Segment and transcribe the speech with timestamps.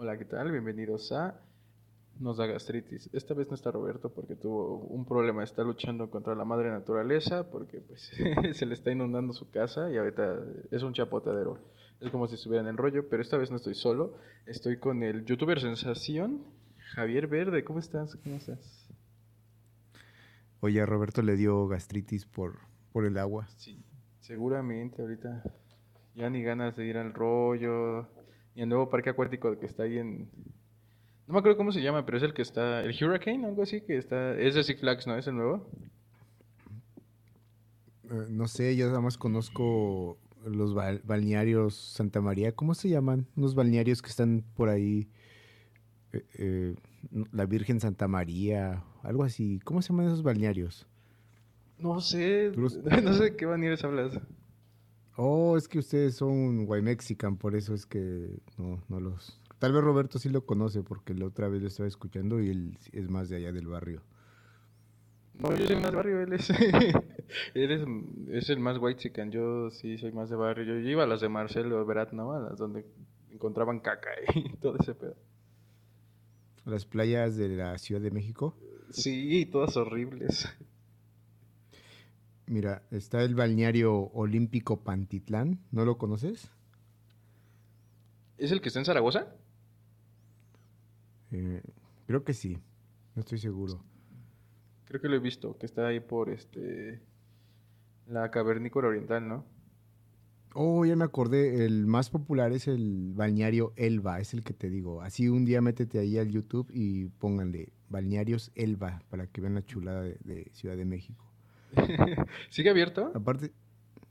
[0.00, 0.52] Hola, ¿qué tal?
[0.52, 1.40] Bienvenidos a
[2.20, 3.10] Nos da gastritis.
[3.12, 7.50] Esta vez no está Roberto porque tuvo un problema, está luchando contra la madre naturaleza
[7.50, 8.12] porque pues
[8.52, 10.38] se le está inundando su casa y ahorita
[10.70, 11.58] es un chapotadero.
[11.98, 14.14] Es como si estuviera en el rollo, pero esta vez no estoy solo.
[14.46, 16.44] Estoy con el youtuber sensación,
[16.94, 17.64] Javier Verde.
[17.64, 18.14] ¿Cómo estás?
[18.22, 18.88] ¿Cómo estás?
[20.60, 22.60] Oye, a Roberto le dio gastritis por,
[22.92, 23.48] por el agua.
[23.56, 23.84] Sí,
[24.20, 25.42] seguramente ahorita
[26.14, 28.06] ya ni ganas de ir al rollo,
[28.54, 30.28] y el nuevo parque acuático que está ahí en...
[31.26, 32.82] No me acuerdo cómo se llama, pero es el que está...
[32.82, 34.38] El Hurricane, algo así, que está...
[34.38, 35.16] Es de Six Flags, ¿no?
[35.16, 35.68] ¿Es el nuevo?
[38.10, 42.52] Eh, no sé, yo nada más conozco los balnearios Santa María.
[42.52, 43.26] ¿Cómo se llaman?
[43.36, 45.08] Unos balnearios que están por ahí.
[46.12, 46.74] Eh, eh,
[47.32, 49.60] la Virgen Santa María, algo así.
[49.64, 50.86] ¿Cómo se llaman esos balnearios?
[51.78, 54.18] No sé, no sé de qué balnearios hablas.
[55.20, 59.40] Oh, es que ustedes son mexican, por eso es que no, no los...
[59.58, 62.78] Tal vez Roberto sí lo conoce porque la otra vez lo estaba escuchando y él
[62.92, 64.00] es más de allá del barrio.
[65.34, 66.50] No, yo soy más de barrio, él es,
[67.54, 70.64] él es, el más white chican, yo sí soy más de barrio.
[70.64, 72.34] Yo, iba a las de Marcelo Verat, ¿no?
[72.34, 72.86] A las donde
[73.32, 75.16] encontraban caca y todo ese pedo.
[76.64, 78.54] ¿Las playas de la Ciudad de México?
[78.90, 80.48] Sí, todas horribles.
[82.48, 85.60] Mira, está el balneario olímpico Pantitlán.
[85.70, 86.50] ¿No lo conoces?
[88.38, 89.34] ¿Es el que está en Zaragoza?
[91.30, 91.62] Eh,
[92.06, 92.58] creo que sí.
[93.14, 93.84] No estoy seguro.
[94.86, 97.02] Creo que lo he visto, que está ahí por este
[98.06, 99.44] la cavernícola oriental, ¿no?
[100.54, 101.66] Oh, ya me acordé.
[101.66, 105.02] El más popular es el balneario Elba, es el que te digo.
[105.02, 109.66] Así un día métete ahí al YouTube y pónganle balnearios Elba para que vean la
[109.66, 111.27] chulada de Ciudad de México.
[112.50, 113.12] ¿Sigue abierto?
[113.14, 113.52] Aparte,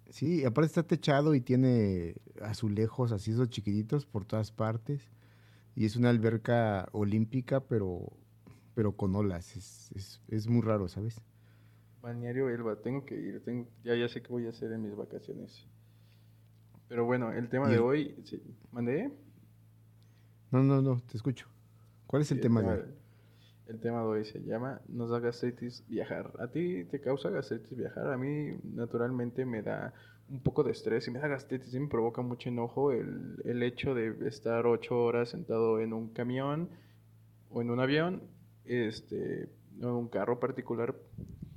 [0.10, 5.10] sí, aparte está techado y tiene azulejos así esos chiquititos por todas partes.
[5.76, 8.12] Y es una alberca olímpica, pero,
[8.74, 9.56] pero con olas.
[9.56, 11.22] Es, es, muy raro, ¿sabes?
[12.02, 13.44] Balneario Elba, tengo que ir.
[13.44, 15.67] Tengo, ya, ya sé qué voy a hacer en mis vacaciones.
[16.88, 18.16] Pero bueno, el tema de hoy.
[18.72, 19.12] ¿Mandé?
[20.52, 21.48] No, no, no, te escucho.
[22.08, 22.82] ¿Cuál es el, tema de hoy?
[23.67, 26.32] El tema de hoy se llama Nos da gastritis viajar.
[26.39, 28.11] ¿A ti te causa gastritis viajar?
[28.11, 29.94] A mí naturalmente me da
[30.30, 33.64] un poco de estrés y me da gastritis y me provoca mucho enojo el, el
[33.64, 36.70] hecho de estar ocho horas sentado en un camión
[37.50, 38.22] o en un avión,
[38.64, 40.95] este, en un carro particular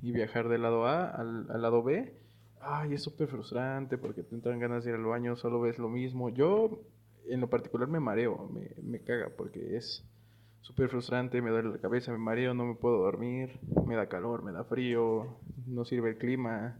[0.02, 2.12] y viajar del lado A al, lado B.
[2.60, 5.88] Ay, es súper frustrante porque te entran ganas de ir al baño, solo ves lo
[5.88, 6.28] mismo.
[6.28, 6.82] Yo,
[7.28, 10.04] en lo particular, me mareo, me, me caga porque es
[10.60, 14.42] súper frustrante, me duele la cabeza, me mareo, no me puedo dormir, me da calor,
[14.42, 16.78] me da frío, no sirve el clima.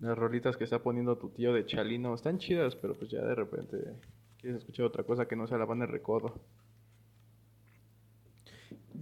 [0.00, 3.34] Las rolitas que está poniendo tu tío de Chalino están chidas, pero pues ya de
[3.34, 3.78] repente
[4.38, 6.38] quieres escuchar otra cosa que no sea la banda de recodo.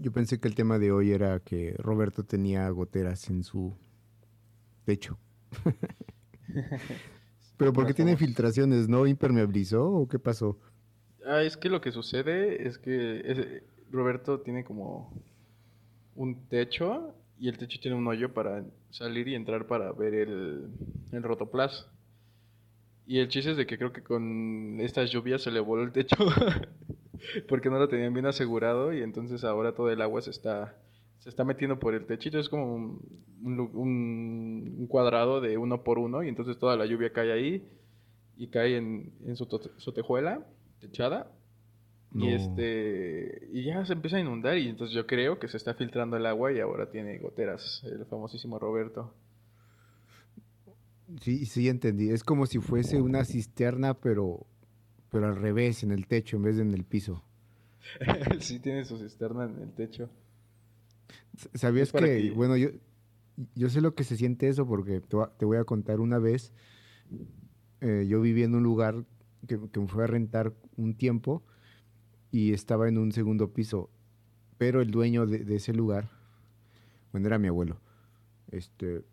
[0.00, 3.76] Yo pensé que el tema de hoy era que Roberto tenía goteras en su
[4.84, 5.18] pecho.
[7.56, 8.88] pero ¿por qué tiene filtraciones?
[8.88, 10.58] ¿No impermeabilizó o qué pasó?
[11.26, 13.64] Ah, es que lo que sucede es que
[13.94, 15.12] Roberto tiene como
[16.16, 20.68] un techo y el techo tiene un hoyo para salir y entrar para ver el,
[21.12, 21.88] el rotoplas.
[23.06, 25.92] Y el chiste es de que creo que con estas lluvias se le voló el
[25.92, 26.16] techo
[27.48, 30.76] porque no lo tenían bien asegurado y entonces ahora todo el agua se está
[31.18, 33.00] se está metiendo por el techito, es como un,
[33.42, 37.66] un, cuadrado de uno por uno y entonces toda la lluvia cae ahí
[38.36, 39.46] y cae en, en su,
[39.78, 40.46] su tejuela
[40.80, 41.32] techada
[42.14, 45.74] y este y ya se empieza a inundar y entonces yo creo que se está
[45.74, 49.12] filtrando el agua y ahora tiene goteras, el famosísimo Roberto.
[51.20, 52.10] Sí, sí entendí.
[52.10, 54.46] Es como si fuese una cisterna, pero
[55.10, 57.22] pero al revés, en el techo en vez de en el piso.
[58.38, 60.08] sí, tiene su cisterna en el techo.
[61.54, 62.68] ¿Sabías que, bueno, yo,
[63.54, 66.52] yo sé lo que se siente eso porque te, voy a contar una vez,
[67.80, 69.04] eh, yo viví en un lugar
[69.48, 71.42] que, que me fue a rentar un tiempo
[72.34, 73.90] y estaba en un segundo piso,
[74.58, 76.10] pero el dueño de, ese lugar,
[77.12, 77.80] bueno, era mi abuelo,
[78.50, 79.04] este,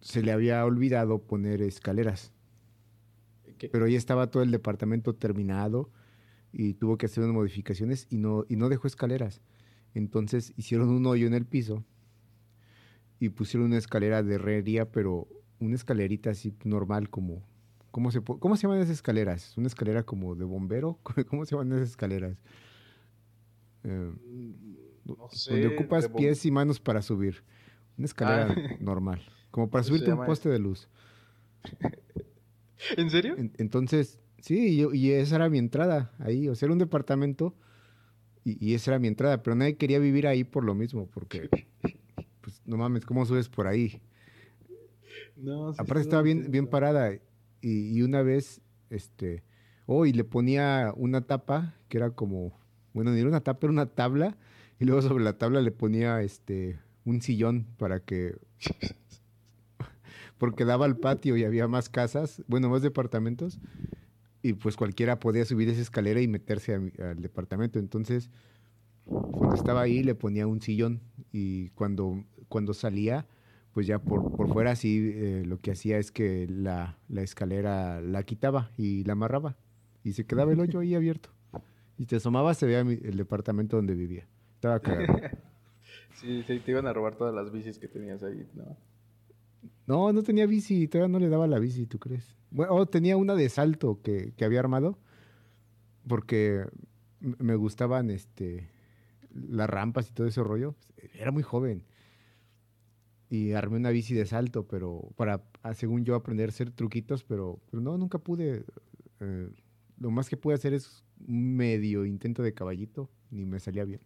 [0.00, 2.32] se le había olvidado poner escaleras.
[3.70, 5.88] Pero ya estaba todo el departamento terminado
[6.50, 9.40] y tuvo que hacer unas modificaciones y no, y no dejó escaleras.
[9.94, 11.84] Entonces hicieron un hoyo en el piso
[13.20, 15.28] y pusieron una escalera de herrería, pero
[15.60, 17.44] una escalerita así normal como
[17.94, 19.56] ¿Cómo se, ¿Cómo se llaman esas escaleras?
[19.56, 20.98] ¿Una escalera como de bombero?
[21.30, 22.36] ¿Cómo se llaman esas escaleras?
[23.84, 24.12] Eh,
[25.04, 27.44] no sé, donde ocupas pies y manos para subir.
[27.96, 28.76] Una escalera ah.
[28.80, 29.22] normal.
[29.52, 30.88] Como para subirte un poste de luz.
[32.96, 33.36] ¿En serio?
[33.36, 36.48] entonces, Sí, y, esa era mi entrada ahí.
[36.48, 37.54] O sea, era un departamento
[38.42, 39.40] y, y, esa era mi entrada.
[39.44, 41.48] Pero nadie quería vivir ahí por lo mismo, porque,
[42.40, 44.02] pues, no mames, ¿cómo subes por ahí?
[45.36, 47.12] No, Aparte estaba bien, bien parada.
[47.66, 49.42] Y, una vez, este,
[49.86, 52.52] oh, y le ponía una tapa que era como,
[52.92, 54.36] bueno, ni era una tapa, era una tabla.
[54.78, 58.36] Y luego sobre la tabla le ponía, este, un sillón para que
[60.38, 63.58] porque daba al patio y había más casas, bueno, más departamentos,
[64.42, 67.78] y pues cualquiera podía subir esa escalera y meterse al departamento.
[67.78, 68.30] Entonces,
[69.06, 71.00] cuando estaba ahí le ponía un sillón
[71.32, 73.26] y cuando, cuando salía,
[73.74, 78.00] pues ya por, por fuera sí eh, lo que hacía es que la, la, escalera
[78.00, 79.56] la quitaba y la amarraba
[80.04, 81.30] y se quedaba el hoyo ahí abierto.
[81.98, 84.26] Y te asomabas, se veía el departamento donde vivía.
[84.54, 85.18] Estaba cagado.
[86.14, 88.76] sí, sí, te iban a robar todas las bicis que tenías ahí, ¿no?
[89.86, 92.34] No, no tenía bici, todavía no le daba la bici, ¿tú crees?
[92.50, 94.98] Bueno, oh, tenía una de salto que, había armado
[96.06, 96.64] porque
[97.20, 98.70] me gustaban este
[99.30, 100.74] las rampas y todo ese rollo.
[101.14, 101.82] Era muy joven.
[103.34, 107.24] Y armé una bici de salto, pero para, ah, según yo, aprender a hacer truquitos,
[107.24, 108.64] pero, pero no, nunca pude.
[109.18, 109.50] Eh,
[109.98, 114.00] lo más que pude hacer es un medio intento de caballito, ni me salía bien.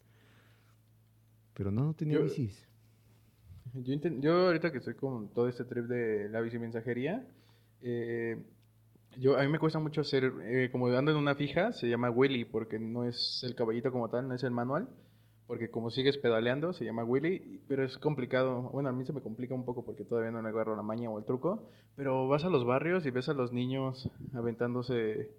[1.53, 2.67] Pero no, no tenía bicis.
[3.75, 7.29] Yo, yo ahorita que estoy con todo este trip de la bicimensajería,
[7.83, 8.43] eh,
[9.19, 12.09] yo, a mí me cuesta mucho hacer, eh, como ando en una fija, se llama
[12.09, 14.89] Willy, porque no es el caballito como tal, no es el manual,
[15.49, 18.69] porque como sigues pedaleando, se llama Willy, pero es complicado.
[18.71, 21.09] Bueno, a mí se me complica un poco porque todavía no le agarro la maña
[21.09, 25.31] o el truco, pero vas a los barrios y ves a los niños aventándose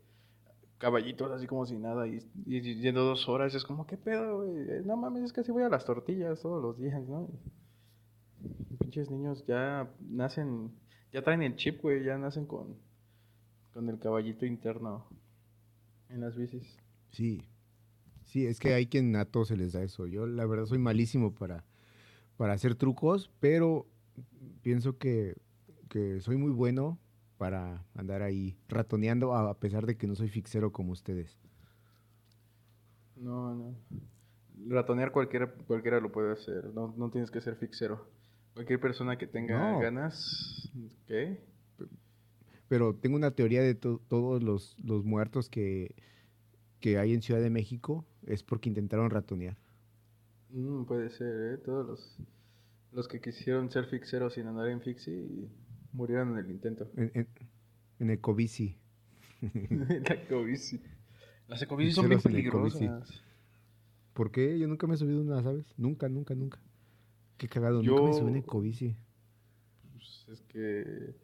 [0.79, 4.83] caballitos así como si nada y, yendo dos horas, es como, ¿qué pedo, güey?
[4.83, 7.29] No mames, es que así voy a las tortillas todos los días, ¿no?
[8.79, 10.71] Pinches niños ya nacen,
[11.13, 12.77] ya traen el chip, güey, ya nacen con,
[13.73, 15.05] con el caballito interno
[16.09, 16.77] en las bicis.
[17.11, 17.43] Sí,
[18.29, 20.07] sí, es que hay quien a todos se les da eso.
[20.07, 21.65] Yo la verdad soy malísimo para,
[22.37, 23.87] para hacer trucos, pero
[24.61, 25.35] pienso que,
[25.89, 26.99] que soy muy bueno
[27.37, 31.39] para andar ahí ratoneando a pesar de que no soy fixero como ustedes.
[33.15, 33.75] No, no.
[34.67, 38.07] Ratonear cualquiera, cualquiera lo puede hacer, no, no tienes que ser fixero.
[38.53, 40.69] Cualquier persona que tenga ganas,
[41.07, 41.39] ¿qué?
[42.67, 45.95] Pero tengo una teoría de todos los, los muertos que,
[46.79, 49.57] que hay en Ciudad de México es porque intentaron ratonear.
[50.49, 51.57] Mm, puede ser, ¿eh?
[51.57, 52.17] Todos los,
[52.91, 55.49] los que quisieron ser fixeros sin andar en fixi
[55.93, 56.89] murieron en el intento.
[56.95, 57.27] En, en,
[57.99, 58.75] en la Ecobici.
[61.47, 63.23] Las Ecobici son bien peligrosas.
[64.13, 64.59] ¿Por qué?
[64.59, 65.65] Yo nunca me he subido una, ¿sabes?
[65.77, 66.59] Nunca, nunca, nunca.
[67.37, 68.95] Qué cagado, nunca me subí en ecobici.
[69.93, 71.15] Pues es que,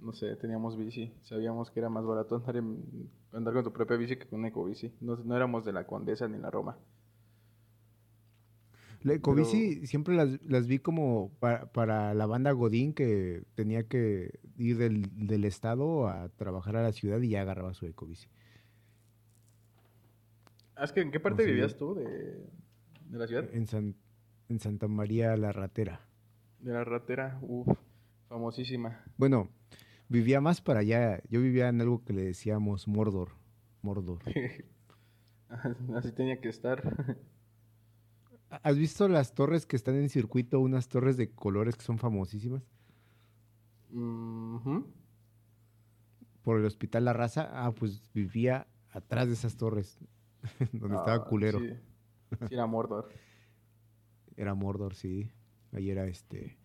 [0.00, 1.12] no sé, teníamos bici.
[1.22, 2.62] Sabíamos que era más barato andar,
[3.32, 4.92] andar con tu propia bici que con una ecobici.
[5.00, 6.76] No, no éramos de la Condesa ni la Roma.
[9.04, 14.40] La ecobici siempre las, las, vi como para, para, la banda Godín que tenía que
[14.56, 18.28] ir del, del, estado a trabajar a la ciudad y ya agarraba su ecobici.
[20.74, 22.04] Ah, es que ¿En qué parte vivías tú de,
[23.10, 23.44] de, la ciudad?
[23.52, 23.94] En San,
[24.48, 26.00] en Santa María la Ratera.
[26.60, 27.68] De la Ratera, uff,
[28.28, 29.04] famosísima.
[29.18, 29.50] Bueno,
[30.08, 31.22] vivía más para allá.
[31.28, 33.30] Yo vivía en algo que le decíamos Mordor.
[33.82, 34.20] Mordor.
[35.94, 37.18] Así tenía que estar.
[38.62, 40.60] ¿Has visto las torres que están en circuito?
[40.60, 42.62] Unas torres de colores que son famosísimas.
[46.42, 47.48] Por el Hospital La Raza.
[47.52, 49.98] Ah, pues vivía atrás de esas torres.
[50.72, 51.58] donde estaba ah, culero.
[51.58, 51.74] Sí.
[52.48, 53.08] sí, era Mordor.
[54.36, 55.30] Era Mordor, sí.
[55.70, 56.58] Ahí era este.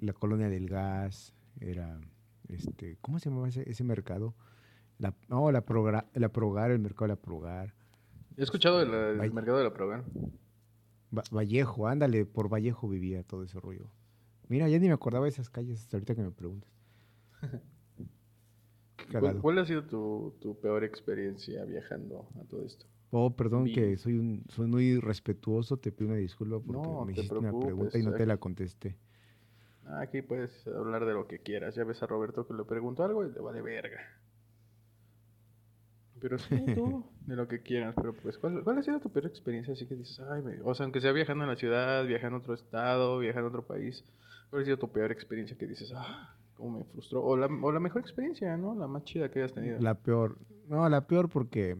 [0.00, 1.34] la colonia del gas.
[1.60, 2.00] Era.
[2.52, 4.34] Este ¿Cómo se llamaba ese, mercado?
[4.98, 5.64] La, no, la,
[6.14, 7.74] la Progar, el mercado de la Progar.
[8.36, 10.04] He escuchado el, mercado de la Progar.
[11.10, 13.90] Vallejo, ándale, por Vallejo vivía todo ese rollo.
[14.48, 16.70] Mira, ya ni me acordaba de esas calles hasta ahorita que me preguntas.
[19.40, 22.86] ¿Cuál, ha sido tu, tu peor experiencia viajando a todo esto?
[23.14, 27.36] Oh, perdón, que soy un, soy muy respetuoso, te pido una disculpa porque me hiciste
[27.36, 28.96] una pregunta y no te la contesté.
[30.00, 31.74] Aquí puedes hablar de lo que quieras.
[31.74, 34.00] Ya ves a Roberto que le preguntó algo y le va de verga.
[36.20, 37.94] Pero sí, tú, de lo que quieras.
[37.96, 39.74] Pero pues, ¿cuál, ha sido tu peor experiencia?
[39.74, 42.54] Así que dices, ay, o sea, aunque sea viajando en la ciudad, viajando a otro
[42.54, 44.04] estado, viajando a otro país,
[44.50, 47.24] ¿cuál ha sido tu peor experiencia que dices, ah, cómo me frustró?
[47.24, 48.74] O la, o la mejor experiencia, ¿no?
[48.74, 49.80] La más chida que hayas tenido.
[49.80, 50.38] La peor.
[50.68, 51.76] No, la peor porque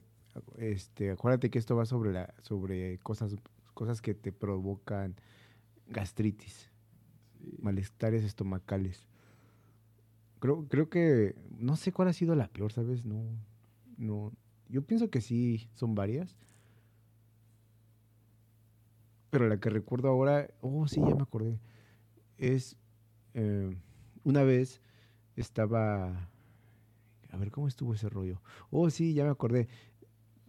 [0.59, 3.37] este, acuérdate que esto va sobre la, sobre cosas,
[3.75, 5.15] cosas que te provocan
[5.89, 6.72] gastritis,
[7.61, 9.07] malestares estomacales.
[10.41, 13.05] Creo, creo que no sé cuál ha sido la peor, ¿sabes?
[13.05, 13.23] No,
[13.97, 14.33] no.
[14.69, 16.37] Yo pienso que sí, son varias.
[19.31, 21.59] Pero la que recuerdo ahora, oh, sí, ya me acordé.
[22.37, 22.77] Es,
[23.35, 23.75] eh,
[24.25, 24.83] una vez
[25.37, 26.29] estaba,
[27.31, 28.43] a ver, ¿cómo estuvo ese rollo?
[28.71, 29.69] Oh, sí, ya me acordé.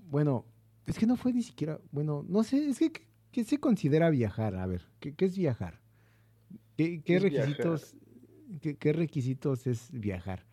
[0.09, 0.45] Bueno,
[0.85, 2.91] es que no fue ni siquiera, bueno, no sé, es que,
[3.31, 4.55] ¿qué, se considera viajar?
[4.55, 5.79] A ver, ¿qué, es viajar?
[6.77, 7.95] ¿Qué, requisitos,
[8.61, 10.45] Qué, requisitos es viajar?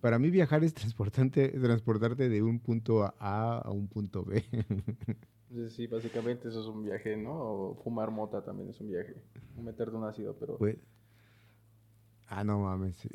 [0.00, 4.44] Para mí viajar es transportarte, transportarte de un punto A a un punto B.
[5.68, 7.32] Sí, básicamente eso es un viaje, ¿no?
[7.32, 9.14] O fumar mota también es un viaje.
[9.56, 10.58] Meterte un ácido, pero...
[10.58, 10.76] Pues...
[12.26, 12.96] Ah, no mames.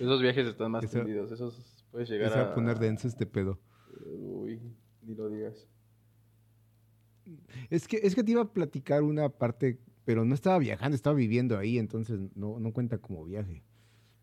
[0.00, 1.30] Esos viajes están más tendidos.
[1.30, 2.54] Esos puedes llegar a...
[2.54, 3.60] poner denso este pedo.
[4.04, 4.60] Uy,
[5.02, 5.68] ni lo digas.
[7.70, 11.16] Es que, es que te iba a platicar una parte, pero no estaba viajando, estaba
[11.16, 13.62] viviendo ahí, entonces no, no cuenta como viaje.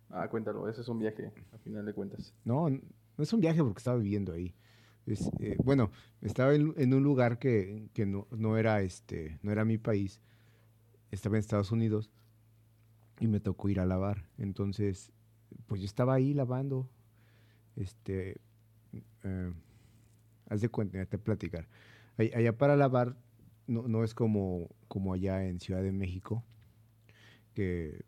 [0.09, 2.33] Ah, cuéntalo, ese es un viaje, al final de cuentas.
[2.45, 2.81] No, no
[3.17, 4.53] es un viaje porque estaba viviendo ahí.
[5.05, 5.91] Eh, bueno,
[6.21, 10.21] estaba en, un lugar que, que no, no, era este, no era mi país,
[11.11, 12.09] estaba en Estados Unidos
[13.19, 14.25] y me tocó ir a lavar.
[14.37, 15.11] Entonces,
[15.67, 16.89] pues yo estaba ahí lavando,
[17.75, 18.37] este,
[19.23, 19.53] eh,
[20.49, 21.67] haz de cuenta, te platicar.
[22.17, 23.15] Allá para lavar
[23.67, 26.43] no, no, es como, como allá en Ciudad de México,
[27.53, 28.03] que,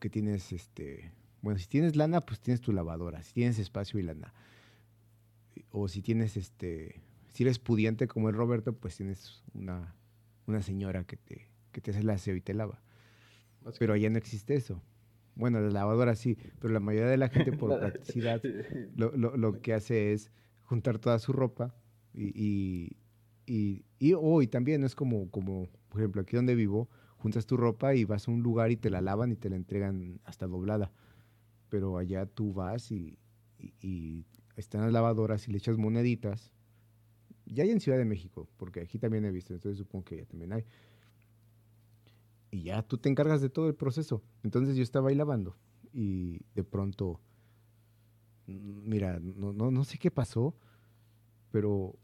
[0.00, 4.02] que, tienes, este, bueno, si tienes lana, pues tienes tu lavadora, si tienes espacio y
[4.02, 4.32] lana.
[5.70, 7.00] O si tienes, este,
[7.32, 9.94] si eres pudiente como el Roberto, pues tienes una,
[10.46, 12.80] una señora que te, que te hace el aseo y te lava.
[13.78, 14.82] Pero allá no existe eso.
[15.36, 18.40] Bueno, la lavadora sí, pero la mayoría de la gente por practicidad
[18.96, 20.30] lo, lo, lo, que hace es
[20.62, 21.74] juntar toda su ropa
[22.12, 22.96] y, y,
[23.46, 23.84] y,
[24.14, 28.04] oh, y también es como, como, por ejemplo, aquí donde vivo, juntas tu ropa y
[28.04, 30.92] vas a un lugar y te la lavan y te la entregan hasta doblada.
[31.68, 33.18] Pero allá tú vas y,
[34.56, 36.52] están las lavadoras y le echas moneditas.
[37.46, 40.24] Ya hay en Ciudad de México, porque aquí también he visto, entonces supongo que ya
[40.24, 40.64] también hay.
[42.50, 44.22] Y ya tú te encargas de todo el proceso.
[44.42, 45.56] Entonces yo estaba ahí lavando
[45.92, 47.20] y de pronto,
[48.46, 50.54] mira, no, no, no sé qué pasó,
[51.50, 51.96] pero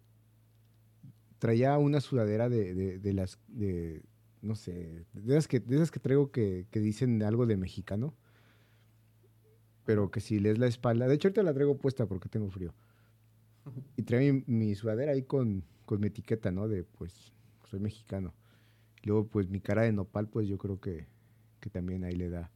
[1.41, 4.03] traía una sudadera de, de, las, de,
[4.43, 8.15] no sé, de esas que, de esas que traigo que, que, dicen algo de mexicano,
[9.85, 12.75] pero que si lees la espalda, de hecho ahorita la traigo puesta porque tengo frío.
[13.97, 16.69] Y trae mi, mi sudadera ahí con, con, mi etiqueta, ¿no?
[16.69, 17.33] De, pues,
[17.65, 18.35] soy mexicano.
[19.03, 21.07] luego, pues, mi cara de nopal, pues, yo creo que,
[21.59, 22.51] que también ahí le da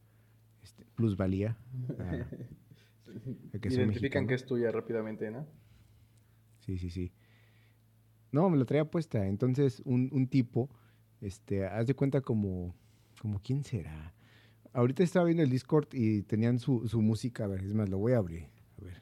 [0.63, 1.57] este, plusvalía.
[1.99, 5.47] A, que Identifican que es tuya rápidamente, ¿no?
[6.59, 7.11] Sí, sí, sí.
[8.35, 9.25] No, me lo traía puesta.
[9.25, 10.69] Entonces, un, un tipo,
[11.21, 12.75] este, haz de cuenta como,
[13.21, 14.13] como, ¿quién será?
[14.73, 17.45] Ahorita estaba viendo el Discord y tenían su, su música.
[17.45, 18.49] A ver, es más, lo voy a abrir.
[18.77, 19.01] A ver.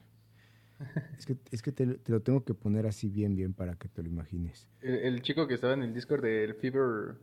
[1.17, 3.87] Es que, es que te, te, lo tengo que poner así bien, bien para que
[3.87, 4.67] te lo imagines.
[4.81, 7.15] El, chico que estaba en el Discord del Fever,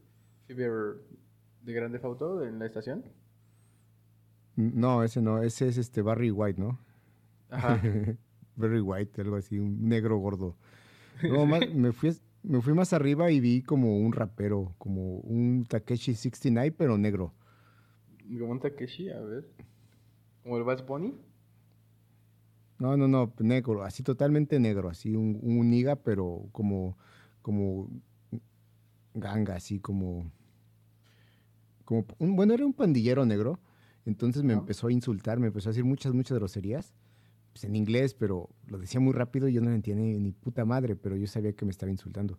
[0.48, 0.96] Fever
[1.62, 3.04] de Grande Auto en la estación.
[4.56, 6.80] No, ese no, ese es este Barry White, ¿no?
[7.50, 7.80] Ajá.
[8.56, 10.56] Barry White, algo así, un negro gordo.
[11.22, 16.14] No, me, fui, me fui más arriba y vi como un rapero, como un Takeshi
[16.14, 17.34] 69, pero negro.
[18.38, 19.10] ¿Como un Takeshi?
[19.10, 19.48] A ver.
[20.42, 21.14] ¿Como el Bass Bunny?
[22.78, 26.96] No, no, no, negro, así totalmente negro, así un, un niga, pero como,
[27.42, 27.90] como
[29.12, 30.32] ganga, así como,
[31.84, 33.60] como un, bueno, era un pandillero negro,
[34.06, 36.94] entonces me empezó a insultar, me empezó a decir muchas, muchas groserías
[37.52, 40.96] pues, en inglés, pero lo decía muy rápido y yo no entendía ni, puta madre,
[40.96, 42.38] pero yo sabía que me estaba insultando.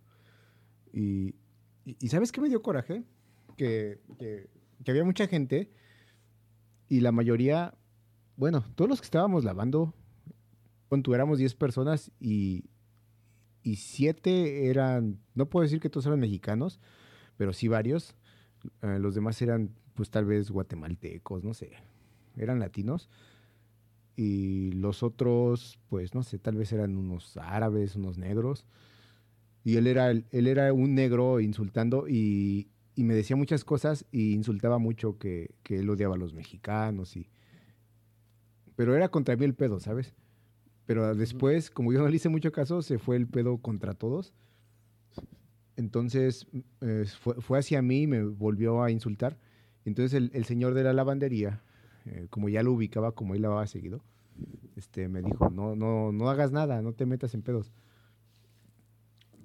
[0.94, 1.36] Y,
[1.86, 3.04] y, ¿sabes qué me dio coraje?
[3.58, 4.50] Que, que,
[4.84, 5.72] que, había mucha gente
[6.88, 7.76] y la mayoría,
[8.38, 9.94] bueno, todos los que estábamos lavando,
[10.90, 12.66] cuando éramos 10 personas y,
[13.64, 16.80] y 7 eran, no puedo decir que todos eran mexicanos,
[17.38, 18.16] pero sí varios.
[18.82, 21.72] Eh, los demás eran, pues tal vez guatemaltecos, no sé,
[22.36, 23.10] eran latinos
[24.16, 28.66] y los otros, pues no sé, tal vez eran unos árabes, unos negros.
[29.64, 34.34] Y él era, él era un negro insultando y, y me decía muchas cosas y
[34.34, 37.16] insultaba mucho que, que, él odiaba a los mexicanos.
[37.16, 37.30] Y...
[38.76, 40.14] Pero era contra mí el pedo, ¿sabes?
[40.86, 44.34] Pero después, como yo no le hice mucho caso, se fue el pedo contra todos.
[45.78, 46.48] Entonces
[46.82, 49.38] eh, fue, fue, hacia mí y me volvió a insultar.
[49.86, 51.64] Entonces el, el señor de la lavandería
[52.06, 54.02] eh, como ya lo ubicaba, como él había seguido,
[54.76, 57.72] este, me dijo, no, no, no hagas nada, no te metas en pedos.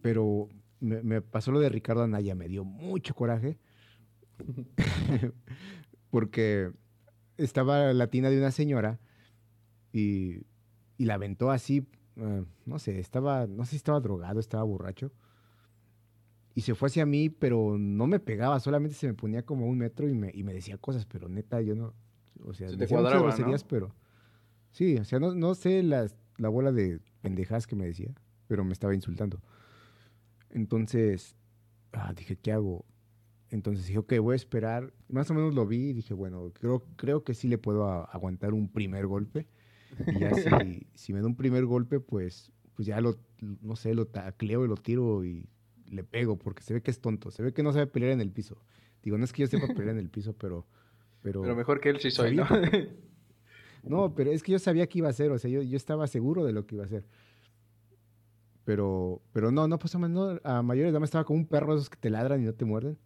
[0.02, 0.48] Pero
[0.80, 3.58] me, pasó lo de Ricardo Anaya, me dio mucho coraje,
[6.10, 6.70] porque
[7.36, 9.00] estaba la tina de una señora
[9.92, 10.42] y,
[10.96, 11.86] y la aventó así,
[12.16, 15.12] eh, no sé, estaba, no sé si estaba drogado, estaba borracho.
[16.54, 19.76] Y se fue hacia mí, pero no me pegaba, solamente se me ponía como un
[19.76, 21.92] metro y me, y me decía cosas, pero neta, yo no,
[22.44, 23.94] o sea, Se te muchas cuadraba, groserías, pero
[24.70, 28.14] sí, o sea, no, no sé las, la bola de pendejas que me decía,
[28.46, 29.40] pero me estaba insultando.
[30.50, 31.36] Entonces,
[31.92, 32.84] ah, dije, ¿qué hago?
[33.50, 34.92] Entonces dije, ok, voy a esperar.
[35.08, 38.04] Más o menos lo vi y dije, bueno, creo, creo que sí le puedo a-
[38.04, 39.46] aguantar un primer golpe.
[40.06, 43.94] Y ya si, si me da un primer golpe, pues, pues ya lo, no sé,
[43.94, 45.48] lo tacleo y lo tiro y
[45.86, 48.20] le pego, porque se ve que es tonto, se ve que no sabe pelear en
[48.20, 48.58] el piso.
[49.02, 50.66] Digo, no es que yo sepa pelear en el piso, pero...
[51.26, 52.46] Pero, Pero mejor que él sí soy, ¿no?
[53.82, 56.06] No, pero es que yo sabía que iba a ser, o sea, yo, yo estaba
[56.06, 57.04] seguro de lo que iba a hacer.
[58.64, 61.90] Pero, pero no, no pasó más, no, a mayores me estaba como un perro esos
[61.90, 62.96] que te ladran y no te muerden.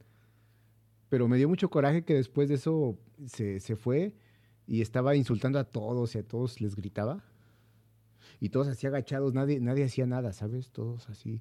[1.08, 4.14] Pero me dio mucho coraje que después de eso se, se fue
[4.66, 7.24] y estaba insultando a todos y a todos les gritaba.
[8.38, 10.70] Y todos así agachados, nadie, nadie hacía nada, ¿sabes?
[10.72, 11.40] Todos así.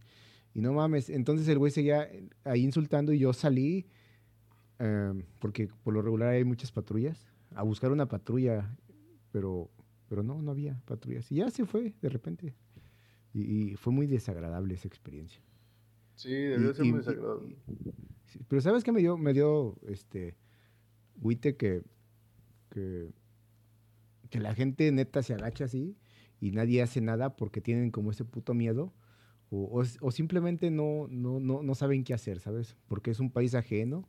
[0.54, 2.10] Y no mames, entonces el güey seguía
[2.46, 3.86] ahí insultando y yo salí,
[4.80, 8.76] eh, porque por lo regular hay muchas patrullas, a buscar una patrulla,
[9.32, 9.70] pero,
[10.08, 11.32] pero no, no había patrullas.
[11.32, 12.54] Y ya se fue de repente.
[13.34, 15.42] Y, y fue muy desagradable esa experiencia.
[16.16, 17.56] Sí, debió Y- ser y- muy desagradable.
[18.48, 19.18] Pero ¿sabes qué me dio?
[19.18, 20.36] Me dio, este,
[21.16, 21.82] güite que,
[22.70, 23.10] que,
[24.30, 25.98] que la gente neta se agacha así
[26.40, 28.94] y nadie hace nada porque tienen como ese puto miedo
[29.50, 32.78] o, o o simplemente no, no, no, no saben qué hacer, ¿sabes?
[32.88, 34.08] Porque es un país ajeno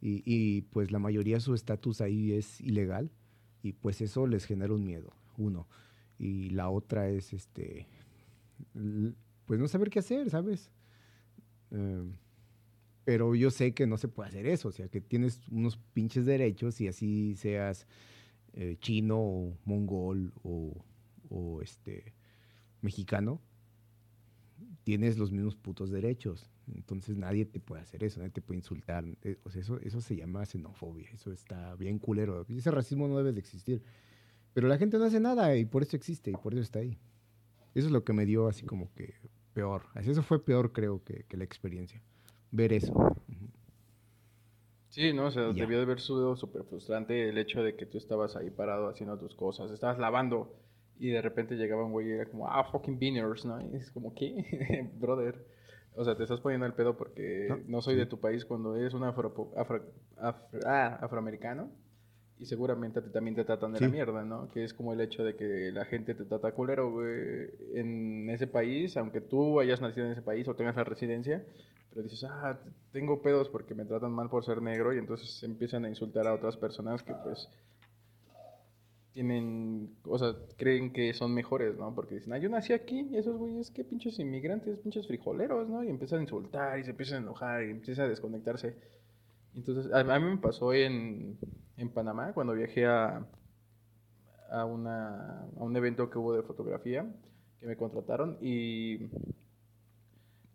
[0.00, 3.10] y, y, pues la mayoría de su estatus ahí es ilegal
[3.62, 5.68] y pues eso les genera un miedo, uno.
[6.18, 7.86] Y la otra es, este,
[9.46, 10.70] pues no saber qué hacer, ¿sabes?
[11.70, 12.12] Em,
[13.04, 16.26] pero yo sé que no se puede hacer eso, o sea, que tienes unos pinches
[16.26, 17.86] derechos y así seas
[18.52, 20.84] eh, chino o mongol o,
[21.28, 22.14] o, este
[22.82, 23.40] mexicano,
[24.90, 26.50] tienes los mismos putos derechos.
[26.74, 29.04] Entonces nadie te puede hacer eso, nadie te puede insultar.
[29.22, 32.44] eh, o sea, eso, eso se llama xenofobia, eso está bien culero.
[32.48, 33.84] Ese racismo no debe de existir.
[34.52, 36.98] Pero la gente no hace nada y por eso existe y por eso está ahí.
[37.72, 39.14] Eso es lo que me dio así como que
[39.52, 39.82] peor.
[39.94, 42.02] Eso fue peor creo que, que la experiencia.
[42.50, 42.92] Ver eso.
[44.88, 47.96] Sí, no, o sea, debió de haber sido súper frustrante el hecho de que tú
[47.96, 50.52] estabas ahí parado haciendo tus cosas, estabas lavando
[51.00, 53.60] y de repente llegaba un güey y era como, ah, fucking beaners, ¿no?
[53.60, 54.90] Y es como, ¿qué?
[55.00, 55.34] Brother.
[55.96, 58.76] O sea, te estás poniendo el pedo porque no, No, soy de tu país cuando
[58.76, 59.84] eres un afro, afro-
[60.18, 61.68] afro- ah, afroamericano
[62.38, 63.92] y seguramente también te tratan de la Sí.
[63.92, 64.48] mierda, ¿no?
[64.50, 68.46] Que es como el hecho de que la gente te trata culero, güey, en ese
[68.46, 71.44] país, aunque tú hayas nacido en ese país o tengas la residencia,
[71.90, 72.58] pero dices, ah,
[72.92, 76.34] tengo pedos porque me tratan mal por ser negro y entonces empiezan a insultar a
[76.34, 77.48] otras personas que pues
[79.12, 81.94] tienen, o sea, creen que son mejores, ¿no?
[81.94, 85.82] Porque dicen, ah, yo nací aquí y esos güeyes, qué pinches inmigrantes, pinches frijoleros, ¿no?
[85.82, 88.76] Y empiezan a insultar y se empiezan a enojar y empiezan a desconectarse.
[89.54, 91.38] Entonces, a, a mí me pasó en,
[91.76, 93.26] en Panamá cuando viajé a,
[94.50, 97.06] a, una, a un evento que hubo de fotografía
[97.58, 99.04] que me contrataron y,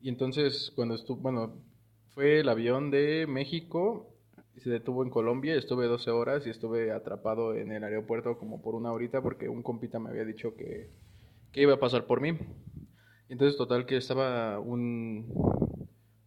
[0.02, 1.62] y entonces cuando estuve, bueno,
[2.10, 4.15] fue el avión de México
[4.58, 8.76] se detuvo en Colombia, estuve 12 horas y estuve atrapado en el aeropuerto como por
[8.76, 10.92] una horita porque un compita me había dicho que,
[11.52, 12.38] que iba a pasar por mí.
[13.28, 15.26] Entonces, total, que estaba un,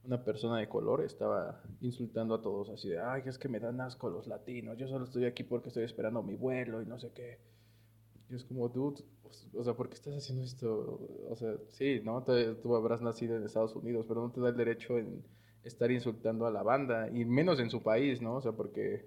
[0.05, 3.81] una persona de color, estaba insultando a todos así de, ay, es que me dan
[3.81, 7.13] asco los latinos, yo solo estoy aquí porque estoy esperando mi vuelo y no sé
[7.13, 7.39] qué.
[8.31, 9.03] Y es como, dude,
[9.55, 11.01] o sea, ¿por qué estás haciendo esto?
[11.31, 12.25] O sea, sí, ¿no?
[12.63, 15.23] Tú habrás nacido en Estados Unidos, pero no te da el derecho en
[15.65, 18.37] estar insultando a la banda, y menos en su país, ¿no?
[18.37, 19.07] O sea, porque,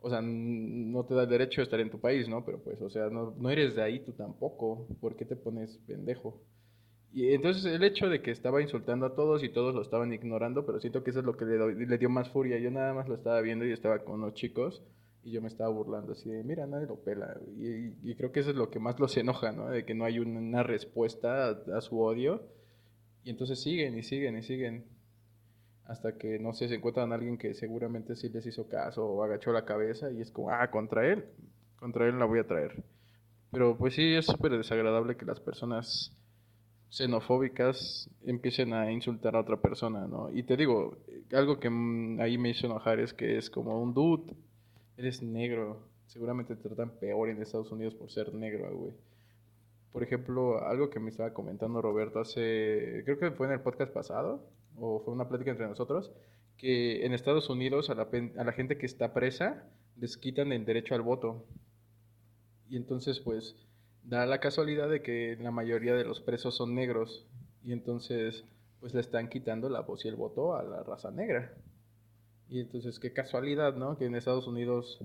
[0.00, 2.44] o sea, no te da el derecho de estar en tu país, ¿no?
[2.44, 5.78] Pero pues, o sea, no, no eres de ahí tú tampoco, ¿por qué te pones
[5.86, 6.42] pendejo?
[7.12, 10.66] Y entonces el hecho de que estaba insultando a todos y todos lo estaban ignorando,
[10.66, 12.58] pero siento que eso es lo que le, le dio más furia.
[12.58, 14.82] Yo nada más lo estaba viendo y estaba con los chicos
[15.24, 17.36] y yo me estaba burlando así de, mira, nadie lo pela.
[17.56, 19.68] Y, y creo que eso es lo que más los enoja, ¿no?
[19.70, 22.42] De que no hay un- una respuesta a, a su odio.
[23.24, 24.84] Y entonces siguen y siguen y siguen.
[25.88, 29.24] Hasta que, no sé, se encuentran a alguien que seguramente sí les hizo caso o
[29.24, 31.24] agachó la cabeza y es como, ah, contra él,
[31.76, 32.84] contra él la voy a traer.
[33.50, 36.14] Pero pues sí, es súper desagradable que las personas
[36.90, 40.30] xenofóbicas empiecen a insultar a otra persona, ¿no?
[40.30, 40.98] Y te digo,
[41.32, 44.34] algo que mm, ahí me hizo enojar es que es como un dude,
[44.98, 48.92] eres negro, seguramente te tratan peor en Estados Unidos por ser negro, güey.
[49.90, 53.92] Por ejemplo, algo que me estaba comentando Roberto hace, creo que fue en el podcast
[53.92, 54.44] pasado,
[54.80, 56.12] o fue una plática entre nosotros,
[56.56, 59.64] que en Estados Unidos a la, a la gente que está presa
[59.96, 61.44] les quitan el derecho al voto.
[62.68, 63.56] Y entonces, pues,
[64.08, 67.26] da la casualidad de que la mayoría de los presos son negros
[67.64, 68.44] y entonces
[68.80, 71.52] pues le están quitando la voz y el voto a la raza negra.
[72.48, 73.98] Y entonces qué casualidad, ¿no?
[73.98, 75.04] Que en Estados Unidos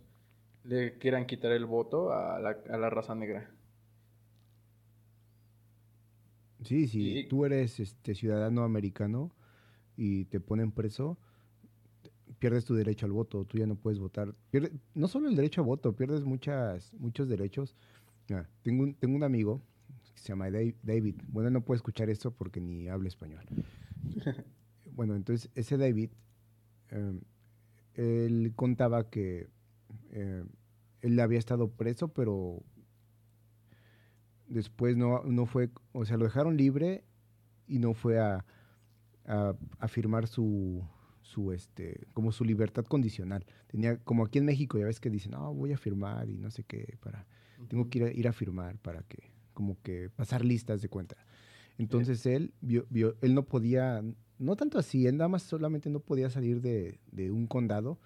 [0.63, 3.49] le quieran quitar el voto a la, a la raza negra.
[6.63, 9.31] Sí, sí, tú eres este ciudadano americano
[9.95, 11.17] y te ponen preso,
[12.39, 14.36] pierdes tu derecho al voto, tú ya no puedes votar.
[14.93, 17.75] no solo el derecho a voto, pierdes muchas, muchos derechos.
[18.62, 19.62] tengo, un, tengo un amigo
[20.13, 21.15] que se llama David.
[21.27, 23.45] Bueno, no puede escuchar esto porque ni habla español.
[24.91, 26.10] bueno, entonces ese David,
[26.89, 27.21] em,
[27.93, 29.49] él contaba que
[30.12, 30.47] em,
[31.01, 32.63] él había estado preso, pero
[34.47, 37.03] después no, no fue, o sea, lo dejaron libre
[37.67, 38.45] y no fue a,
[39.25, 40.83] a, firmar su,
[41.21, 43.45] su, este, como su libertad condicional.
[43.67, 46.51] Tenía, como aquí en México, ya ves que dicen, no, voy a firmar y no
[46.51, 47.25] sé qué, para,
[47.67, 51.15] tengo que ir a, ir a firmar para que, como que pasar listas de cuenta.
[51.77, 54.03] Entonces él vio, vio, él no podía,
[54.38, 57.99] no tanto así, él nada más solamente no podía salir de, de un condado,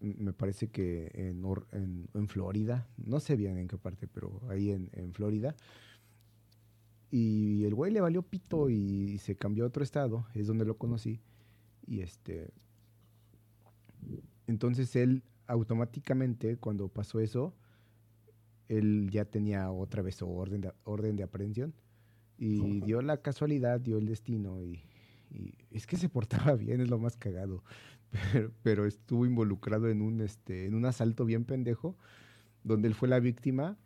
[0.00, 4.70] me parece que en, en, en, Florida, no sé bien en qué parte, pero ahí
[4.70, 5.54] en, en Florida.
[7.12, 10.76] Y el güey le valió pito y, se cambió a otro estado, es donde lo
[10.76, 11.20] conocí.
[11.86, 12.50] Y este.
[14.48, 17.54] Entonces él automáticamente, cuando pasó eso,
[18.68, 21.74] él ya tenía otra vez orden de, orden de aprehensión.
[22.38, 24.60] Y dio la casualidad, dio el destino.
[24.60, 24.82] Y,
[25.30, 27.62] y, es que se portaba bien, es lo más cagado
[28.62, 31.96] pero, estuvo involucrado en un, este, en un asalto bien pendejo,
[32.64, 33.76] donde él fue la víctima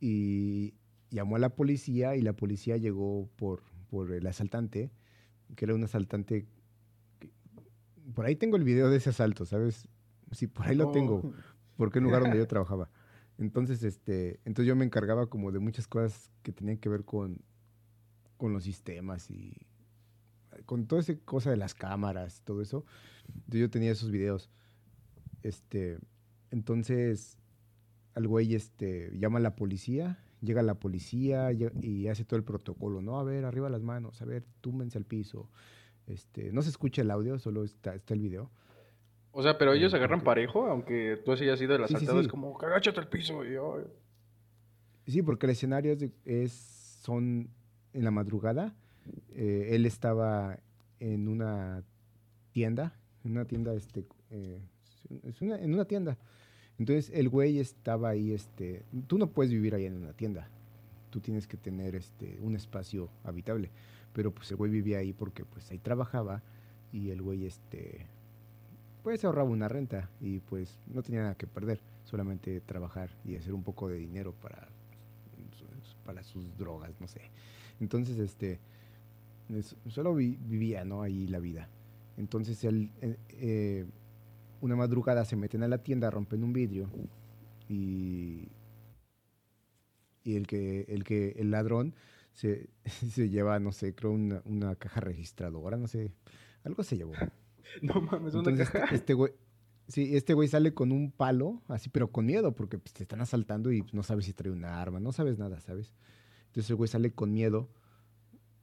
[0.00, 0.74] y
[1.12, 4.90] llamó a la policía y la policía llegó por, por el asaltante,
[5.54, 6.46] que era un asaltante...
[8.14, 9.88] por ahí tengo el video de ese asalto, ¿sabes?
[10.32, 11.32] Sí, por ahí lo tengo, oh.
[11.76, 12.90] porque en lugar donde yo trabajaba.
[13.38, 17.42] Entonces, este, entonces yo me encargaba como de muchas cosas que tenían que ver con,
[18.36, 19.54] con los sistemas y,
[20.66, 22.84] con toda esa cosa de las cámaras y todo eso,
[23.48, 24.50] yo tenía esos videos.
[25.42, 25.98] Este,
[26.50, 27.38] entonces,
[28.14, 33.00] al güey este, llama a la policía, llega la policía y hace todo el protocolo,
[33.00, 33.18] ¿no?
[33.18, 35.48] A ver, arriba las manos, a ver, túmense al piso.
[36.06, 38.50] Este, no se escucha el audio, solo está, está el video.
[39.30, 43.00] O sea, pero ellos agarran parejo, aunque tú hayas sido el asaltado, es como, agáchate
[43.00, 43.42] al piso.
[43.44, 43.56] Y
[45.10, 46.52] Sí, porque el escenario es,
[47.02, 47.48] son
[47.92, 48.74] en la madrugada
[49.34, 50.58] eh, él estaba
[51.00, 51.82] en una
[52.52, 54.60] tienda, en una tienda, este, eh,
[55.40, 56.18] en una tienda.
[56.78, 60.48] Entonces el güey estaba ahí, este, tú no puedes vivir ahí en una tienda,
[61.10, 63.70] tú tienes que tener este, un espacio habitable,
[64.12, 66.42] pero pues el güey vivía ahí porque pues ahí trabajaba
[66.92, 68.06] y el güey, este,
[69.02, 73.54] pues ahorraba una renta y pues no tenía nada que perder, solamente trabajar y hacer
[73.54, 74.68] un poco de dinero para,
[76.04, 77.20] para sus drogas, no sé.
[77.80, 78.60] Entonces, este,
[79.88, 81.02] solo vivía, ¿no?
[81.02, 81.68] Ahí la vida.
[82.16, 83.86] Entonces él, eh, eh,
[84.62, 86.88] una madrugada se meten a la tienda, rompen un vidrio
[87.68, 88.48] y,
[90.22, 91.96] y el que, el que, el ladrón
[92.32, 92.70] se,
[93.10, 96.12] se lleva, no sé, creo una, una, caja registradora, no sé,
[96.62, 97.12] algo se llevó.
[97.82, 98.94] no mames, una caja.
[98.94, 99.32] Este güey,
[99.88, 103.20] sí, este güey sale con un palo, así, pero con miedo, porque pues, te están
[103.20, 105.92] asaltando y no sabes si trae una arma, no sabes nada, ¿sabes?
[106.46, 107.68] Entonces el güey sale con miedo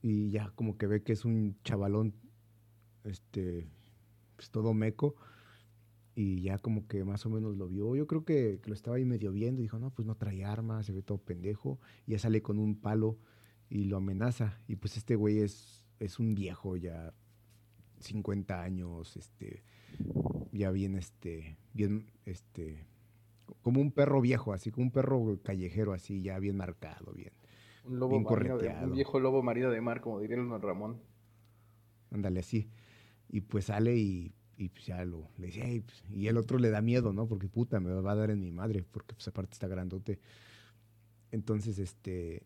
[0.02, 2.16] y ya como que ve que es un chavalón,
[3.04, 3.68] este,
[4.38, 5.18] pues todo meco,
[6.20, 7.96] y ya como que más o menos lo vio.
[7.96, 10.86] Yo creo que, lo estaba ahí medio viendo y dijo, no, pues no trae armas,
[10.86, 13.18] se ve todo pendejo, y ya sale con un palo
[13.70, 14.60] y lo amenaza.
[14.68, 17.14] Y pues este güey es, es un viejo ya,
[18.02, 19.64] 50 años, este,
[20.52, 22.86] ya bien, este, bien, este,
[23.62, 27.32] como un perro viejo, así como un perro callejero, así ya bien marcado, bien
[27.86, 31.02] un lobo un viejo lobo marido de mar, como diría el Ramón.
[32.12, 32.70] Ándale, así.
[33.30, 36.70] Y pues sale y, y pues ya lo, le dice, pues", y el otro le
[36.70, 37.28] da miedo, ¿no?
[37.28, 40.20] Porque puta, me va a dar en mi madre, porque pues aparte está grandote.
[41.32, 42.44] Entonces, este...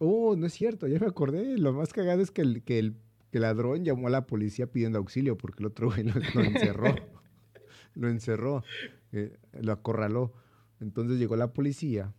[0.00, 1.56] Oh, no es cierto, ya me acordé.
[1.58, 2.96] Lo más cagado es que el, que el,
[3.30, 6.92] ladrón llamó a la policía pidiendo auxilio porque el otro güey lo, encerró.
[7.94, 8.64] lo encerró,
[9.12, 10.32] eh, lo acorraló.
[10.80, 12.12] Entonces llegó la policía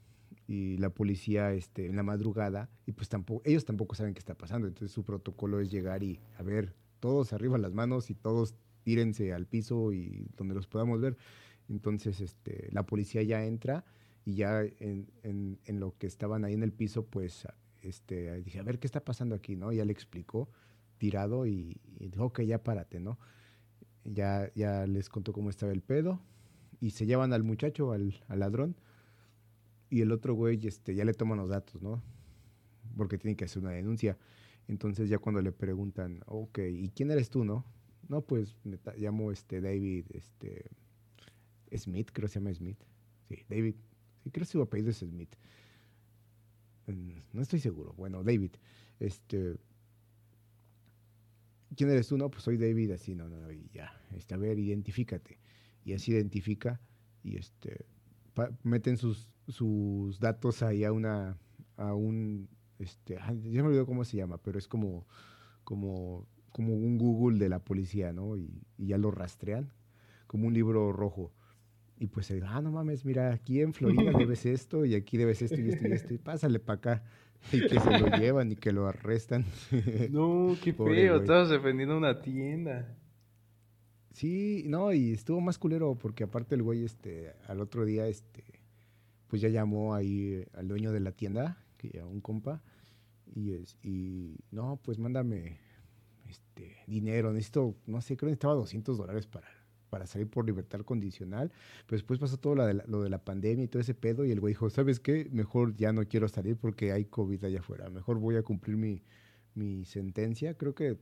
[0.47, 4.35] y la policía este, en la madrugada y pues tampoco, ellos tampoco saben qué está
[4.35, 4.65] pasando.
[4.65, 9.33] Entonces su protocolo es llegar y, a ver, todos arriba las manos y todos tírense
[9.33, 11.17] al piso y donde los podamos ver.
[11.69, 13.85] Entonces este, la policía ya entra
[14.25, 17.47] y ya en, en, en lo que estaban ahí en el piso, pues
[17.81, 19.71] este, dije, a ver qué está pasando aquí, ¿no?
[19.71, 20.49] ya le explicó,
[20.97, 23.19] tirado y, dijo, ok, ya párate, ¿no?
[24.05, 26.21] Ya, ya les contó cómo estaba el pedo
[26.79, 28.75] y se llevan al muchacho, al, al ladrón
[29.89, 32.01] y el otro güey este, ya le toman los datos, ¿no?
[32.97, 34.17] Porque tiene que hacer una denuncia.
[34.67, 37.65] Entonces ya cuando le preguntan, ok, ¿y quién eres tú, no?
[38.09, 40.65] No, pues me llamo este David este,
[41.75, 42.79] Smith, creo que se llama Smith.
[43.29, 43.75] Sí, David.
[44.23, 45.35] Sí, creo que su apellido es Smith.
[46.87, 47.93] Mm, no estoy seguro.
[47.93, 48.51] Bueno, David.
[48.99, 49.57] Este,
[51.75, 52.17] ¿Quién eres tú?
[52.17, 53.91] No, pues soy David, así, no, no, y ya.
[54.15, 55.39] Este, a ver, identifícate.
[55.85, 56.79] Y así identifica
[57.23, 57.85] y este,
[58.63, 61.37] meten sus, sus datos ahí a una,
[61.77, 65.05] a un, este, ya me olvidó cómo se llama, pero es como,
[65.63, 68.37] como, como un Google de la policía, ¿no?
[68.37, 69.73] Y, ya lo rastrean,
[70.27, 71.33] como un libro rojo.
[71.97, 75.41] Y pues se ah, no mames, mira, aquí en Florida debes esto y aquí debes
[75.41, 77.03] esto y esto y esto, y pásale para acá.
[77.51, 79.43] Y que se lo llevan y que lo arrestan.
[80.11, 82.95] No, qué feo, estabas defendiendo una tienda.
[84.13, 88.45] Sí, no, y estuvo más culero porque aparte el güey, este, al otro día, este,
[89.27, 92.61] pues ya llamó ahí al dueño de la tienda, que a un compa,
[93.35, 95.57] y es, y no, pues mándame,
[96.33, 99.47] este, dinero, necesito, no sé, creo que necesitaba 200 dólares para,
[99.89, 101.51] para salir por libertad condicional,
[101.85, 104.53] pero después pasó todo lo de, la, pandemia y todo ese pedo, y el güey
[104.53, 105.29] dijo, ¿sabes qué?
[105.31, 109.03] Mejor ya no quiero salir porque hay COVID allá afuera, mejor voy a cumplir mi,
[109.53, 110.97] mi sentencia, creo que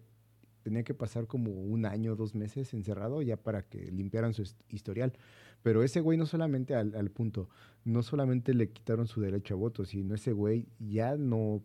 [0.64, 5.14] tenía que pasar como un año, dos meses encerrado ya para que limpiaran su historial.
[5.64, 7.50] Pero ese güey no solamente al, al, punto,
[7.84, 11.64] no solamente le quitaron su derecho a voto, sino ese güey ya no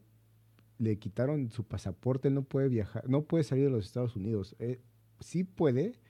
[0.79, 4.57] le quitaron su pasaporte, no puede viajar, no puede salir de los Estados Unidos.
[4.59, 4.81] Eh,
[5.21, 6.01] sí puede,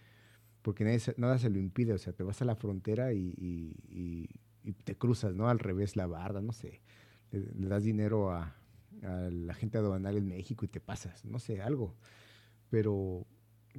[0.63, 0.85] porque
[1.17, 4.29] nada se lo impide, o sea, te vas a la frontera y,
[4.85, 5.49] te cruzas, ¿no?
[5.49, 6.81] Al revés la barda, no sé,
[7.31, 8.57] le, le das dinero a,
[9.03, 11.95] a la gente aduanal en México y te pasas, no sé, algo
[12.71, 13.27] pero,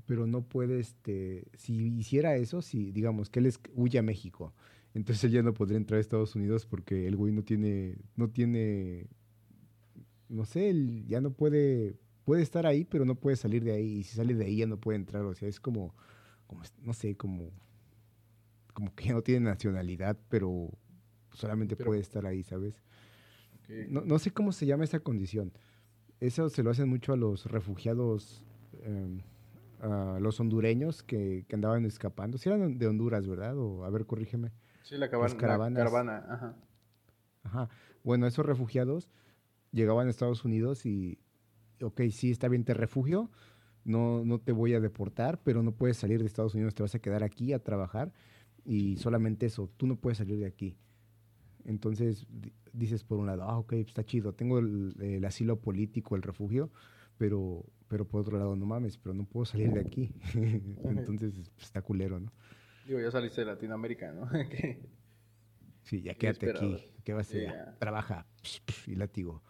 [0.05, 4.53] pero no puede, este, si hiciera eso, si digamos que él es, huye a México,
[4.93, 8.29] entonces él ya no podría entrar a Estados Unidos porque el güey no tiene, no
[8.29, 9.07] tiene,
[10.29, 13.99] no sé, él ya no puede, puede estar ahí, pero no puede salir de ahí,
[13.99, 15.95] y si sale de ahí ya no puede entrar, o sea, es como,
[16.47, 17.51] como no sé, como,
[18.73, 20.69] como que no tiene nacionalidad, pero
[21.33, 22.81] solamente puede estar ahí, ¿sabes?
[23.89, 25.51] No, no sé cómo se llama esa condición.
[26.21, 28.47] Eso se lo hacen mucho a los refugiados
[28.83, 29.21] Em,
[29.79, 32.39] a los hondureños que, que, andaban escapando.
[32.39, 33.55] Si eran de Honduras, ¿verdad?
[33.57, 34.51] O, a ver, corrígeme.
[34.81, 36.25] Sí, la, caravana.
[36.27, 36.55] Ajá.
[37.43, 37.69] Ajá.
[38.03, 39.07] Bueno, esos refugiados
[39.71, 41.19] llegaban a Estados Unidos y,
[41.81, 43.29] ok, sí, está bien, te refugio,
[43.83, 46.95] no, no te voy a deportar, pero no puedes salir de Estados Unidos, te vas
[46.95, 48.13] a quedar aquí a trabajar
[48.65, 50.77] y solamente eso, tú no puedes salir de aquí.
[51.65, 52.27] Entonces
[52.73, 56.69] dices por un lado, ah, ok, está chido, tengo el asilo político, el refugio,
[57.17, 60.13] pero pero por otro lado, no mames, pero no puedo salir de aquí.
[60.83, 62.31] Entonces está culero, ¿no?
[62.85, 64.29] Digo, ya saliste de Latinoamérica, ¿no?
[65.83, 66.77] sí, ya quédate aquí.
[67.03, 67.79] ¿Qué vas a hacer?
[67.79, 68.25] Trabaja
[68.85, 69.43] y látigo.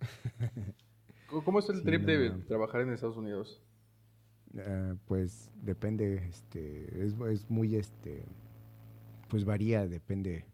[1.44, 3.62] ¿Cómo es el trip de trabajar en Estados Unidos?
[4.58, 8.24] Ah, pues depende, este, es, es, muy, este,
[9.28, 10.46] pues varía, depende,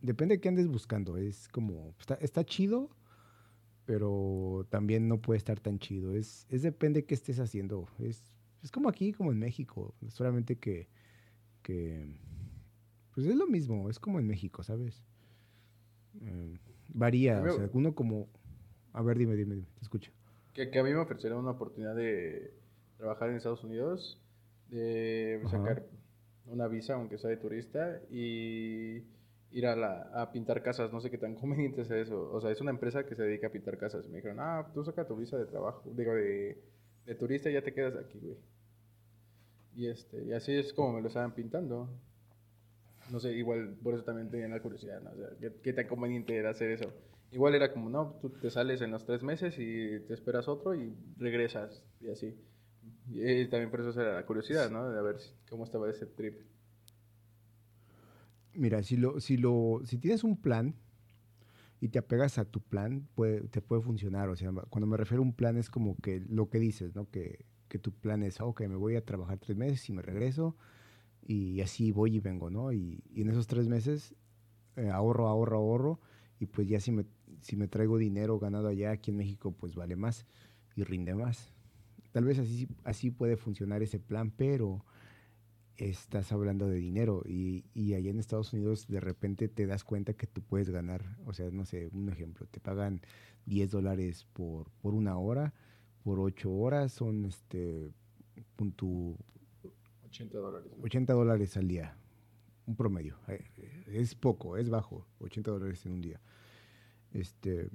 [0.00, 1.16] depende de qué andes buscando.
[1.18, 2.90] Es como, está, está chido,
[3.84, 6.14] pero también no puede estar tan chido.
[6.14, 7.88] Es, es depende de qué estés haciendo.
[7.98, 9.94] Es, es como aquí, como en México.
[10.08, 10.88] Solamente que,
[11.62, 12.06] que,
[13.14, 15.04] pues es lo mismo, es como en México, ¿sabes?
[16.20, 18.28] Eh, varía, o sea, uno como...
[18.96, 20.10] A ver, dime, dime, dime, te escucho.
[20.54, 22.50] Que, que a mí me ofrecieron una oportunidad de
[22.96, 24.18] trabajar en Estados Unidos,
[24.70, 25.84] de sacar
[26.46, 29.02] una visa, aunque sea de turista, y
[29.50, 32.30] ir a, la, a pintar casas, no sé qué tan conveniente es eso.
[32.32, 34.06] O sea, es una empresa que se dedica a pintar casas.
[34.06, 36.58] Y me dijeron, ah, tú saca tu visa de trabajo, digo, de,
[37.04, 38.38] de turista y ya te quedas aquí, güey.
[39.74, 41.86] Y, este, y así es como me lo estaban pintando.
[43.10, 45.10] No sé, igual por eso también tenía la curiosidad, ¿no?
[45.10, 46.90] O sea, ¿qué, ¿qué, tan conveniente era hacer eso?
[47.32, 50.74] Igual era como, no, tú te sales en los tres meses y te esperas otro
[50.74, 52.34] y regresas y así.
[53.08, 54.88] Y también por eso era la curiosidad, ¿no?
[54.90, 55.16] De ver
[55.48, 56.40] cómo estaba ese trip.
[58.54, 60.74] Mira, si lo, si lo, si tienes un plan
[61.80, 64.28] y te apegas a tu plan, puede, te puede funcionar.
[64.30, 67.10] O sea, cuando me refiero a un plan es como que lo que dices, ¿no?
[67.10, 70.56] Que, que tu plan es, ok, me voy a trabajar tres meses y me regreso
[71.22, 72.72] y así voy y vengo, ¿no?
[72.72, 74.14] Y, y en esos tres meses
[74.76, 76.00] eh, ahorro, ahorro, ahorro
[76.38, 77.04] y pues ya si me,
[77.40, 80.26] si me traigo dinero ganado allá aquí en México, pues vale más
[80.74, 81.52] y rinde más.
[82.12, 84.84] Tal vez así, así puede funcionar ese plan, pero
[85.76, 90.14] estás hablando de dinero y, y allá en Estados Unidos de repente te das cuenta
[90.14, 93.02] que tú puedes ganar, o sea, no sé, un ejemplo, te pagan
[93.44, 95.52] 10 dólares por, por una hora,
[96.02, 97.90] por 8 horas son este,
[98.56, 99.16] punto
[100.06, 100.72] 80 dólares.
[100.82, 101.96] 80 dólares al día.
[102.66, 103.18] un promedio.
[103.28, 103.44] Eh,
[103.86, 106.20] es poco, es bajo, 80 dólares en un día.
[107.12, 107.70] Este,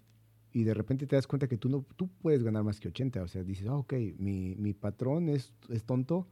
[0.54, 3.24] y de repente te das cuenta que tú, no, tú puedes ganar más que 80.
[3.24, 6.28] O sea, dices, ah, ok, mi, mi patrón es, es, tonto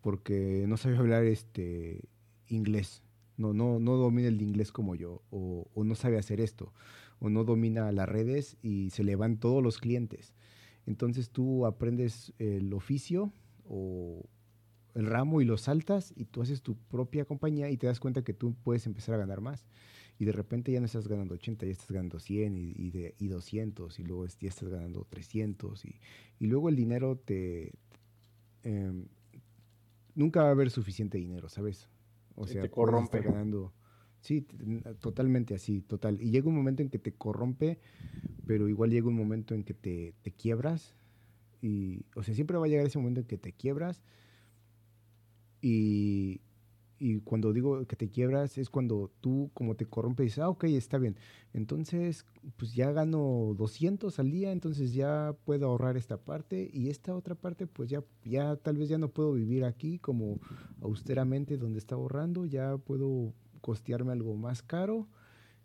[0.00, 2.02] porque no sabe hablar este,
[2.48, 3.02] inglés.
[3.36, 5.22] No, no, no domina el inglés como yo.
[5.30, 6.72] O, o, no sabe hacer esto.
[7.18, 10.34] O no domina las redes y se le van todos los clientes.
[10.86, 13.32] Entonces tú aprendes el oficio
[13.64, 14.26] o
[14.94, 18.22] el ramo y lo saltas y tú haces tu propia compañía y te das cuenta
[18.22, 19.64] que tú puedes empezar a ganar más
[20.22, 23.16] y de repente ya no estás ganando 80, ya estás ganando 100 y, y, de,
[23.18, 25.96] y 200 y luego ya estás ganando 300 y,
[26.38, 27.72] y luego el dinero te...
[28.62, 29.04] Eh,
[30.14, 31.88] nunca va a haber suficiente dinero, ¿sabes?
[32.36, 33.20] O sea, te corrompe.
[33.20, 33.72] ganando...
[34.20, 34.46] Sí,
[35.00, 36.22] totalmente así, total.
[36.22, 37.80] Y llega un momento en que te corrompe,
[38.46, 40.94] pero igual llega un momento en que te, te quiebras.
[41.60, 44.04] Y, o sea, siempre va a llegar ese momento en que te quiebras
[45.60, 46.42] y,
[47.02, 50.48] y cuando digo que te quiebras es cuando tú como te corrompes y dices, ah,
[50.48, 51.16] ok, está bien.
[51.52, 52.24] Entonces,
[52.56, 57.34] pues ya gano 200 al día, entonces ya puedo ahorrar esta parte y esta otra
[57.34, 60.38] parte, pues ya, ya tal vez ya no puedo vivir aquí como
[60.80, 65.08] austeramente donde está ahorrando, ya puedo costearme algo más caro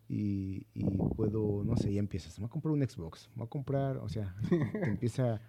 [0.09, 3.45] y, y puedo, no sé, ya empiezas, me voy a comprar un Xbox, me voy
[3.45, 5.39] a comprar, o sea, te empieza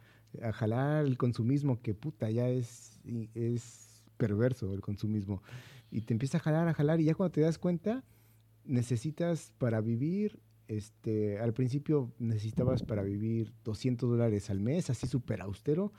[0.42, 3.01] a jalar el consumismo que puta, ya es,
[3.35, 5.42] es perverso el consumismo
[5.90, 8.05] y te empieza a jalar, a jalar, y ya cuando te das cuenta,
[8.64, 15.40] necesitas para vivir, este, al principio necesitabas para vivir 200 dólares al mes, así súper
[15.40, 15.92] austero,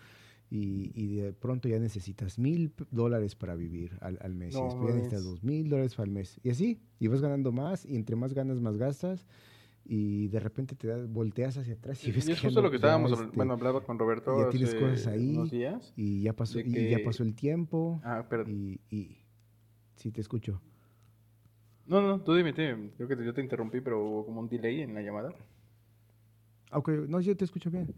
[0.52, 4.88] y, y, de pronto ya necesitas mil dólares para vivir al, al mes, y después
[4.88, 8.16] ya necesitas dos mil dólares al mes, y así, y vas ganando más, y entre
[8.16, 9.26] más ganas, más gastas,
[9.86, 12.76] y de repente te das, volteas hacia atrás y ves y es justo lo que
[12.76, 16.70] estábamos este, bueno hablaba con Roberto ya tienes cosas ahí días y ya pasó que...
[16.70, 19.18] y ya pasó el tiempo ah, y,
[20.00, 20.62] Sí, te escucho.
[21.86, 24.94] No, no, tú dime, creo que yo te interrumpí, pero hubo como un delay en
[24.94, 25.34] la llamada.
[26.72, 27.94] Ah, ok, no, yo te escucho bien.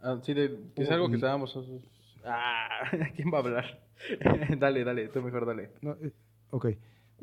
[0.00, 1.58] Ah, sí, de, es algo que estábamos...
[2.24, 3.88] Ah, ¿quién va a hablar?
[4.60, 5.70] dale, dale, tú mejor dale.
[5.80, 6.12] No, eh,
[6.50, 6.66] ok,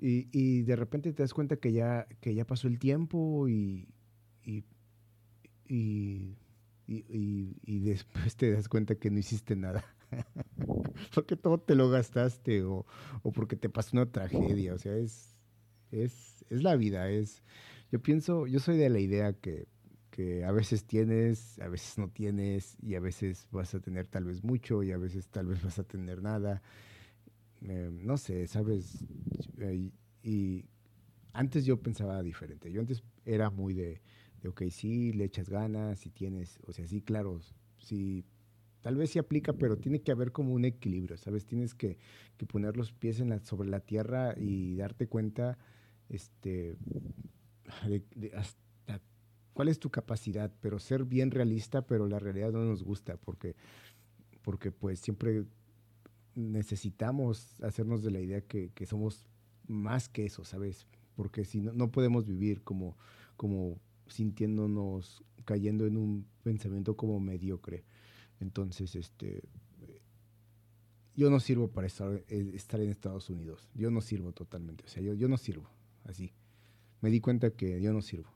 [0.01, 3.87] y, y, de repente te das cuenta que ya, que ya pasó el tiempo y,
[4.43, 4.65] y,
[5.69, 6.35] y,
[6.85, 9.85] y, y después te das cuenta que no hiciste nada.
[11.13, 12.85] porque todo te lo gastaste o,
[13.23, 14.73] o, porque te pasó una tragedia.
[14.73, 15.35] O sea, es,
[15.91, 17.09] es, es la vida.
[17.09, 17.43] Es,
[17.91, 19.67] yo pienso, yo soy de la idea que,
[20.11, 24.25] que a veces tienes, a veces no tienes y a veces vas a tener tal
[24.25, 26.61] vez mucho y a veces tal vez vas a tener nada.
[27.61, 29.05] Eh, no sé, ¿sabes?
[29.59, 29.91] Eh,
[30.23, 30.65] y
[31.33, 32.71] antes yo pensaba diferente.
[32.71, 34.01] Yo antes era muy de,
[34.41, 37.39] de, ok, sí, le echas ganas, si tienes, o sea, sí, claro,
[37.79, 38.25] si
[38.81, 41.45] tal vez sí aplica, pero tiene que haber como un equilibrio, ¿sabes?
[41.45, 41.97] Tienes que,
[42.37, 45.57] que poner los pies sobre la tierra y darte cuenta
[46.09, 46.75] este,
[48.15, 49.01] de hasta
[49.53, 53.55] cuál es tu capacidad, pero ser bien realista, pero la realidad no nos gusta porque,
[54.41, 55.45] porque pues siempre
[56.35, 59.27] necesitamos hacernos de la idea que, que somos
[59.67, 60.87] más que eso, ¿sabes?
[61.15, 62.97] Porque si no, no podemos vivir como,
[63.35, 67.83] como sintiéndonos, cayendo en un pensamiento como mediocre.
[68.39, 69.43] Entonces, este,
[71.15, 73.69] yo no sirvo para estar, eh, estar en Estados Unidos.
[73.75, 74.85] Yo no sirvo totalmente.
[74.85, 75.69] O sea, yo, yo no sirvo
[76.05, 76.31] así.
[77.01, 78.29] Me di cuenta que yo no sirvo.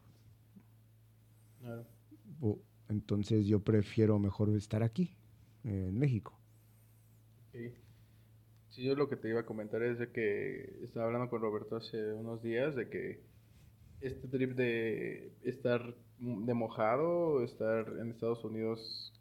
[1.61, 1.85] Claro.
[2.41, 5.15] O, entonces yo prefiero mejor estar aquí,
[5.63, 6.37] en México.
[7.53, 7.71] Sí.
[8.69, 11.77] sí, yo lo que te iba a comentar es de que estaba hablando con Roberto
[11.77, 13.21] hace unos días de que
[14.01, 19.13] este trip de estar de mojado, estar en Estados Unidos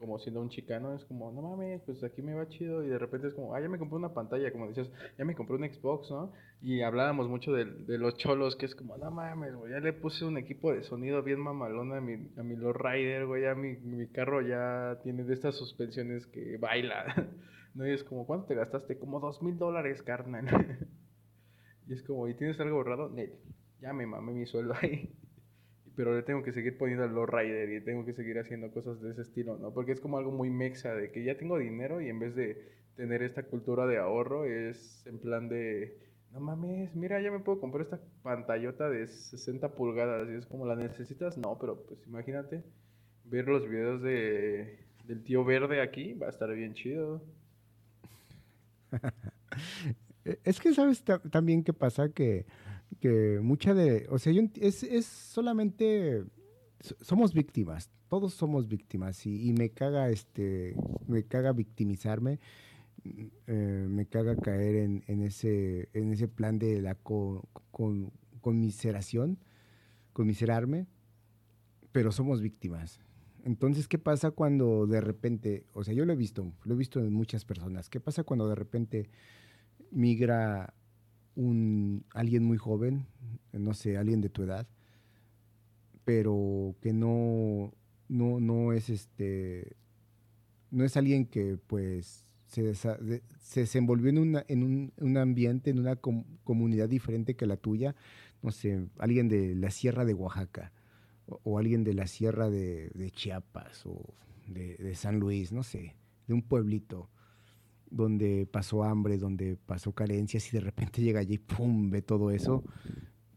[0.00, 2.82] como siendo un chicano, es como, no mames, pues aquí me va chido.
[2.82, 5.34] Y de repente es como, ah, ya me compré una pantalla, como decías, ya me
[5.34, 6.32] compré un Xbox, ¿no?
[6.62, 9.92] Y hablábamos mucho de, de los cholos, que es como, no mames, güey, ya le
[9.92, 13.54] puse un equipo de sonido bien mamalón a mi, a mi Lord Rider, güey, ya
[13.54, 17.04] mi, mi carro ya tiene de estas suspensiones que baila.
[17.74, 17.86] ¿No?
[17.86, 18.98] Y es como, ¿cuánto te gastaste?
[18.98, 20.46] Como dos mil dólares, carnal.
[21.86, 23.14] y es como, ¿y tienes algo ahorrado?
[23.80, 25.14] ya me mamé mi sueldo ahí
[26.00, 29.02] pero le tengo que seguir poniendo al low rider y tengo que seguir haciendo cosas
[29.02, 29.74] de ese estilo, ¿no?
[29.74, 32.56] Porque es como algo muy mexa de que ya tengo dinero y en vez de
[32.96, 35.98] tener esta cultura de ahorro es en plan de,
[36.32, 40.64] no mames, mira, ya me puedo comprar esta pantallota de 60 pulgadas y es como
[40.64, 42.64] la necesitas, no, pero pues imagínate
[43.26, 47.20] ver los videos de, del tío verde aquí, va a estar bien chido.
[50.44, 52.46] es que sabes también qué pasa que
[53.00, 56.24] que mucha de, o sea, yo, es, es solamente,
[57.00, 60.74] somos víctimas, todos somos víctimas y, y, me caga, este,
[61.06, 62.38] me caga victimizarme
[63.46, 64.76] eh, me caga caer
[65.06, 67.42] en, ese, en ese plan de la con,
[68.40, 69.38] conmiseración,
[70.12, 70.86] conmiserarme,
[71.92, 73.00] pero somos víctimas.
[73.42, 77.00] Entonces, ¿qué pasa cuando de repente, o sea, yo lo he visto, lo he visto
[77.00, 79.10] en muchas personas, ¿qué pasa cuando de repente
[79.90, 80.74] migra
[81.40, 83.06] un alguien muy joven,
[83.52, 84.66] no sé, alguien de tu edad,
[86.04, 87.72] pero que no,
[88.08, 89.76] no, no es este,
[90.70, 95.78] no es alguien que pues se, se desenvolvió en, una, en un, un, ambiente, en
[95.78, 97.94] una comunidad diferente que la tuya,
[98.42, 100.72] no sé, alguien de la Sierra de Oaxaca,
[101.26, 104.14] o, alguien de la Sierra de, Chiapas, o
[104.46, 105.94] de, San Luis, no sé,
[106.26, 107.08] de un pueblito
[107.90, 111.90] donde pasó hambre, donde pasó carencias y de repente llega allí y ¡pum!
[111.90, 112.64] ve todo eso,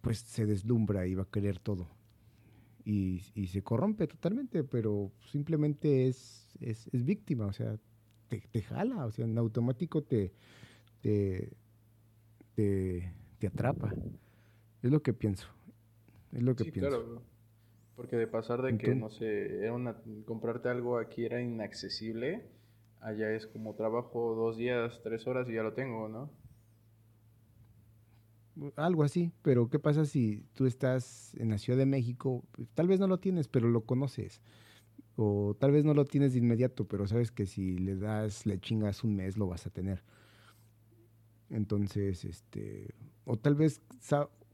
[0.01, 1.89] pues se deslumbra y va a querer todo.
[2.85, 7.79] Y, y se corrompe totalmente, pero simplemente es, es, es víctima, o sea,
[8.27, 10.33] te, jala, o sea, en automático te,
[11.01, 11.51] te,
[12.55, 13.93] te, atrapa.
[14.81, 15.47] Es lo que pienso.
[16.31, 16.89] Es lo que pienso.
[16.89, 17.21] Claro,
[17.95, 22.45] porque de pasar de que, no sé, era una, comprarte algo aquí era inaccesible,
[23.03, 26.31] allá es como trabajo dos días, tres horas y ya lo tengo, ¿no?
[28.75, 32.43] Algo así, pero ¿qué pasa si tú estás en la Ciudad de México?
[32.75, 34.41] Tal vez no lo tienes, pero lo conoces.
[35.15, 38.59] O tal vez no lo tienes de inmediato, pero sabes que si le das, le
[38.59, 40.03] chingas un mes, lo vas a tener.
[41.49, 42.93] Entonces, este,
[43.25, 43.81] o tal vez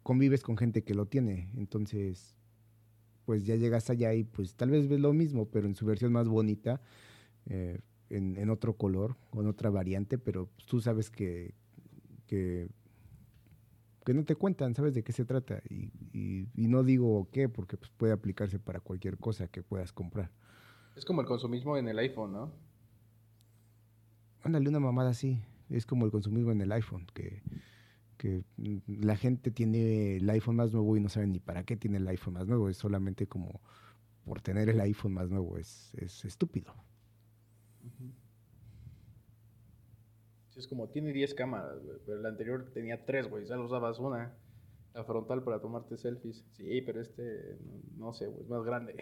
[0.04, 2.36] convives con gente que lo tiene, entonces,
[3.26, 6.12] pues ya llegas allá y pues tal vez ves lo mismo, pero en su versión
[6.12, 6.82] más bonita,
[7.48, 7.80] eh,
[8.10, 11.54] en, otro color, con otra variante, pero tú sabes que,
[12.28, 12.70] que,
[14.08, 15.62] no te cuentan, sabes de qué se trata.
[15.70, 20.32] Y, y no digo qué, porque pues, puede aplicarse para cualquier cosa que puedas comprar.
[20.96, 22.52] Es como el consumismo en el iPhone, ¿no?
[24.44, 25.40] Ándale, una mamada así.
[25.70, 27.44] Es como el consumismo en el iPhone, que,
[28.18, 28.44] que
[28.88, 32.08] la gente tiene el iPhone más nuevo y no sabe ni para qué tiene el
[32.08, 32.68] iPhone más nuevo.
[32.70, 33.62] Es solamente como
[34.26, 35.58] por tener el iPhone más nuevo.
[35.58, 36.74] Es, es estúpido.
[40.60, 43.46] Es como, tiene 10 cámaras, pero el anterior tenía 3, güey.
[43.46, 44.36] Ya lo usabas una.
[44.94, 46.46] La frontal para tomarte selfies.
[46.54, 47.58] Sí, pero este,
[47.98, 48.96] no, sé, güey, es más grande,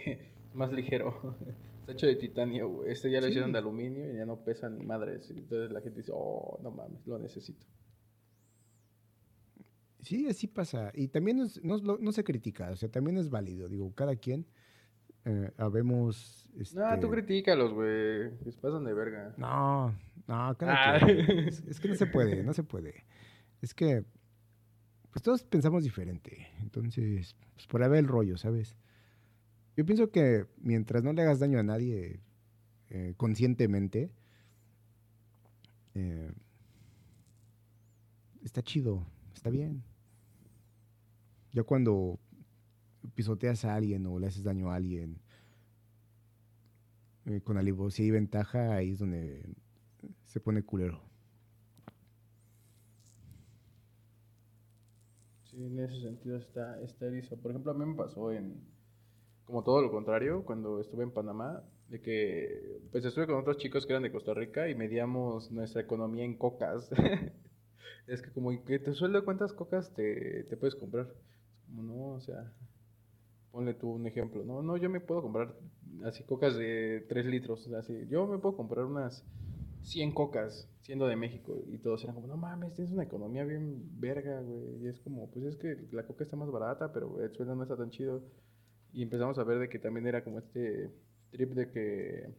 [0.54, 1.36] más ligero.
[1.80, 2.92] Está hecho de titanio, güey.
[2.92, 5.30] Este ya lo hicieron de aluminio y ya no pesa ni madres.
[5.32, 7.66] Entonces la gente dice, oh, no mames, lo necesito.
[10.02, 10.92] Sí, así pasa.
[10.94, 13.68] Y también no, se critica, o sea, también es válido.
[13.68, 14.46] Digo, cada quien
[15.28, 16.50] eh, habemos...
[16.58, 16.80] Este...
[16.80, 18.32] No, tú critícalos, güey.
[18.44, 19.34] Se pasan de verga.
[19.38, 19.94] No,
[20.26, 21.00] no, cada ah.
[21.00, 21.20] quien.
[21.48, 23.04] es, que no se puede, no se puede.
[23.62, 24.06] Es que
[25.12, 26.48] pues todos pensamos diferente.
[26.62, 28.78] Entonces, pues por haber el rollo, ¿sabes?
[29.76, 32.22] Yo pienso que mientras no le hagas daño a nadie
[32.90, 34.12] eh, conscientemente,
[35.96, 36.32] eh,
[38.44, 39.84] está chido, está bien.
[41.52, 42.20] Ya cuando
[43.16, 45.20] pisoteas a alguien o le haces daño a alguien
[47.26, 49.44] eh, con alivosía y ventaja, ahí es donde
[50.26, 51.08] se pone culero.
[55.66, 57.36] en ese sentido está, está erizo.
[57.38, 58.62] Por ejemplo, a mí me pasó en,
[59.46, 63.86] como todo lo contrario, cuando estuve en Panamá, de que, pues estuve con otros chicos
[63.86, 66.90] que eran de Costa Rica y medíamos nuestra economía en cocas.
[68.08, 71.08] es que como que te sueldo cuántas cocas te, te puedes comprar.
[71.66, 72.54] Como no, o sea,
[73.58, 74.44] ponle tú un ejemplo.
[74.44, 75.56] No, no, yo me puedo comprar
[76.06, 78.06] así cocas de 3 litros, así.
[78.08, 79.26] Yo me puedo comprar unas
[79.82, 83.82] 100 cocas siendo de México y todos eran como, no mames, tienes una economía bien
[84.00, 84.84] verga, güey.
[84.84, 87.64] Y es como, pues es que la coca está más barata, pero el sueldo no
[87.64, 88.22] está tan chido.
[88.94, 90.92] Y empezamos a ver de que también era como este
[91.32, 92.30] trip de que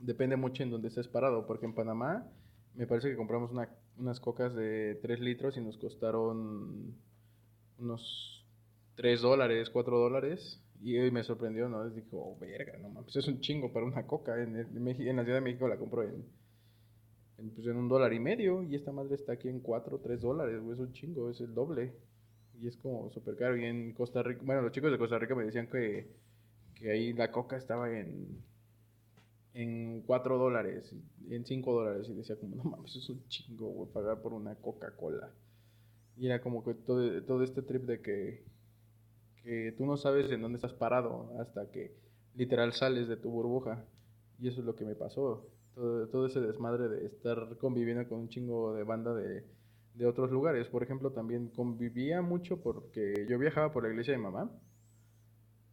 [0.00, 2.26] depende mucho en donde estés parado, porque en Panamá
[2.74, 3.52] me parece que compramos
[3.96, 6.96] unas cocas de 3 litros y nos costaron
[7.78, 8.41] unos
[8.96, 10.60] 3 dólares, 4 dólares.
[10.80, 11.88] Y me sorprendió, ¿no?
[11.88, 14.42] Dije, oh, verga, no mames, es un chingo para una coca.
[14.42, 16.24] En, en, en la Ciudad de México la compro en
[17.54, 20.62] pues, en un dólar y medio y esta madre está aquí en cuatro, tres dólares,
[20.72, 21.92] es un chingo, es el doble.
[22.60, 23.56] Y es como súper caro.
[23.56, 26.08] Y en Costa Rica, bueno, los chicos de Costa Rica me decían que,
[26.74, 28.40] que ahí la coca estaba en,
[29.54, 30.94] en 4 dólares,
[31.28, 32.08] en 5 dólares.
[32.08, 35.32] Y decía como, no mames, es un chingo, güey, pagar por una Coca-Cola.
[36.16, 38.44] Y era como que todo, todo este trip de que,
[39.42, 41.94] que tú no sabes en dónde estás parado hasta que
[42.34, 43.84] literal sales de tu burbuja.
[44.38, 48.28] Y eso es lo que me pasó todo, ese desmadre de estar conviviendo con un
[48.28, 49.44] chingo de banda de,
[49.94, 50.68] de otros lugares.
[50.68, 54.50] Por ejemplo, también convivía mucho porque yo viajaba por la iglesia de mamá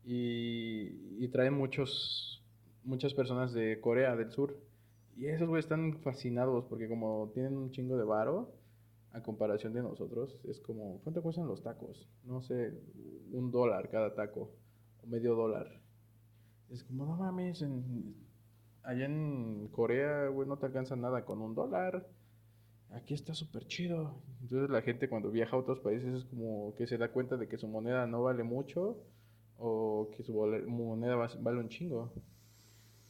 [0.06, 2.44] y, y traen muchos,
[2.84, 4.58] muchas personas de Corea del Sur
[5.18, 8.54] Y esos güeyes están fascinados porque como tienen un chingo de varo,
[9.12, 12.10] a comparación de nosotros, es como, ¿cuánto cuestan los tacos?
[12.24, 12.74] No sé,
[13.32, 14.51] un dólar cada taco,
[15.03, 15.68] o medio dólar.
[16.70, 17.66] Es como, no mames,
[18.84, 22.07] allá en Corea, güey, no te alcanza nada con un dólar.
[22.91, 24.22] Aquí está súper chido.
[24.41, 27.47] Entonces la gente cuando viaja a otros países es como que se da cuenta de
[27.47, 28.97] que su moneda no vale mucho
[29.57, 32.12] o que su moneda vale un chingo.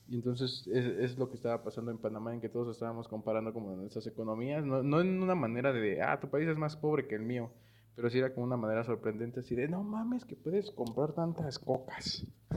[0.09, 3.53] Y entonces es, es, lo que estaba pasando en Panamá, en que todos estábamos comparando
[3.53, 7.07] como nuestras economías, no, no en una manera de, ah, tu país es más pobre
[7.07, 7.51] que el mío,
[7.95, 11.59] pero sí era como una manera sorprendente, así de, no mames, que puedes comprar tantas
[11.59, 12.25] cocas.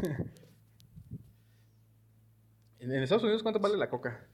[2.79, 4.27] ¿En, Estados Unidos cuánto vale la coca?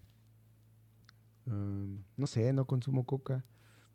[1.47, 3.45] Um, no sé, no consumo coca,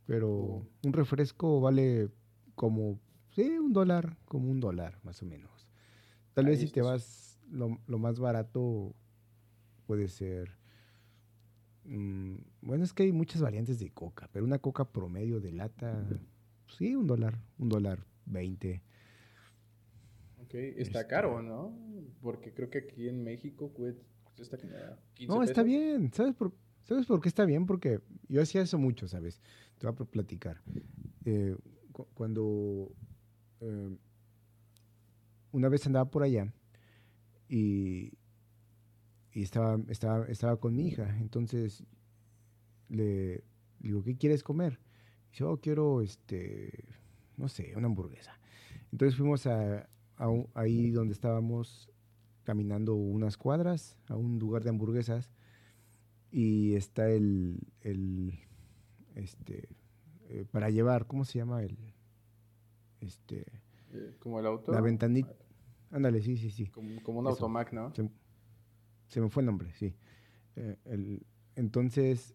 [0.06, 0.68] pero oh.
[0.84, 2.10] un refresco vale
[2.56, 3.00] como,
[3.30, 5.70] sí, un dólar, como un dólar, más o menos.
[6.34, 8.94] Tal vez si te vas lo, lo, más barato
[9.86, 10.52] puede ser...
[11.86, 16.08] Mm, bueno, es que hay muchas variantes de coca, pero una coca promedio de lata,
[16.68, 18.82] sí, un dólar, un dólar veinte.
[20.42, 21.78] Ok, está este caro, ¿no?
[22.22, 24.58] Porque creo que aquí en México cuesta
[25.28, 26.54] No, está bien, ¿sabes por,
[26.84, 27.66] ¿sabes por qué está bien?
[27.66, 29.42] Porque yo hacía eso mucho, ¿sabes?
[29.78, 30.62] Te voy a platicar.
[31.26, 31.56] Eh,
[32.14, 32.92] cuando
[33.60, 33.98] eh,
[35.52, 36.52] una vez andaba por allá
[37.48, 38.12] y,
[39.34, 41.18] y estaba, estaba, estaba con mi hija.
[41.20, 41.84] Entonces
[42.90, 43.44] le
[43.80, 44.80] digo, ¿qué quieres comer?
[45.28, 46.86] Y dice, oh, quiero, este,
[47.38, 48.40] no sé, una hamburguesa.
[48.92, 49.90] Entonces fuimos a,
[50.54, 51.90] ahí donde estábamos
[52.44, 55.32] caminando unas cuadras, a un lugar de hamburguesas,
[56.32, 58.40] y está el, el
[59.16, 59.70] este,
[60.30, 61.64] eh, para llevar, ¿cómo se llama?
[61.64, 61.78] El,
[63.00, 63.46] este...
[63.94, 64.72] Eh, ¿Como el auto?
[64.72, 65.36] La ventanita.
[65.92, 66.68] Ándale, sí, sí, sí.
[66.68, 67.94] Como, un automac, ¿no?
[67.94, 68.10] Se
[69.22, 69.93] me fue el nombre, sí.
[70.55, 71.20] Eh,
[71.55, 72.34] entonces,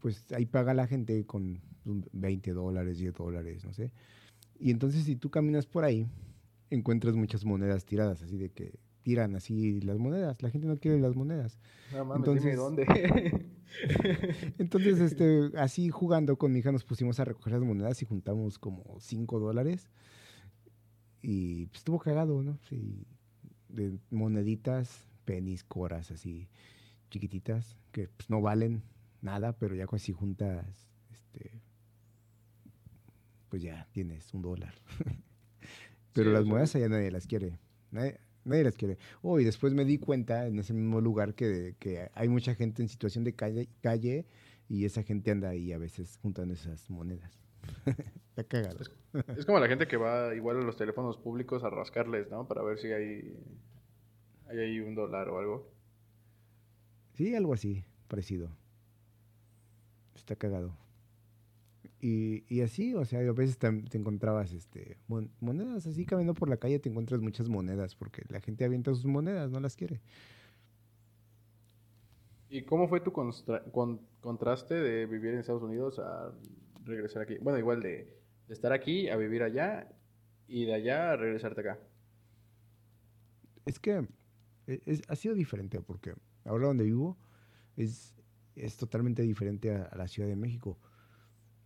[0.00, 3.90] pues ahí paga la gente con 20 dólares, 10 dólares, no sé.
[4.58, 6.06] Y entonces si tú caminas por ahí,
[6.70, 10.42] encuentras muchas monedas tiradas, así de que tiran así las monedas.
[10.42, 11.58] La gente no quiere las monedas.
[11.92, 12.86] No mames, entonces, dónde.
[14.58, 18.58] entonces, este, así jugando con mi hija nos pusimos a recoger las monedas y juntamos
[18.58, 19.90] como 5 dólares.
[21.22, 22.58] Y pues, estuvo cagado, ¿no?
[22.68, 23.06] Sí,
[23.68, 26.48] de moneditas penis, coras así
[27.10, 28.82] chiquititas, que pues, no valen
[29.22, 31.60] nada, pero ya si juntas, este,
[33.48, 34.74] pues ya tienes un dólar.
[36.12, 37.58] pero las monedas allá nadie las quiere.
[37.90, 38.18] Nadie,
[38.64, 38.98] las quiere.
[39.22, 42.82] Oh, y después me di cuenta en ese mismo lugar que, que hay mucha gente
[42.82, 44.26] en situación de calle, calle
[44.68, 47.32] y esa gente anda ahí a veces juntando esas monedas.
[48.30, 48.80] Está cagado.
[48.80, 48.90] Es,
[49.38, 52.48] es, como la gente que va igual a los teléfonos públicos a rascarles, ¿no?
[52.48, 53.36] Para ver si hay
[54.48, 55.70] ¿Hay ahí un dólar o algo?
[57.14, 58.50] Sí, algo así, parecido.
[60.14, 60.76] Está cagado.
[62.00, 63.66] Y, y así, o sea, a veces te,
[63.96, 64.98] encontrabas este,
[65.40, 69.06] monedas así caminando por la calle, te encuentras muchas monedas porque la gente avienta sus
[69.06, 70.00] monedas, no las quiere.
[72.50, 76.32] ¿Y cómo fue tu contraste de vivir en Estados Unidos a
[76.84, 77.38] regresar aquí?
[77.40, 78.14] Bueno, igual de,
[78.48, 79.88] de estar aquí a vivir allá
[80.46, 81.78] y de allá a regresarte acá.
[83.64, 84.06] Es que
[84.66, 87.16] e, ha sido diferente porque ahora donde vivo
[87.76, 88.14] es,
[88.56, 90.78] es totalmente diferente a, la Ciudad de México.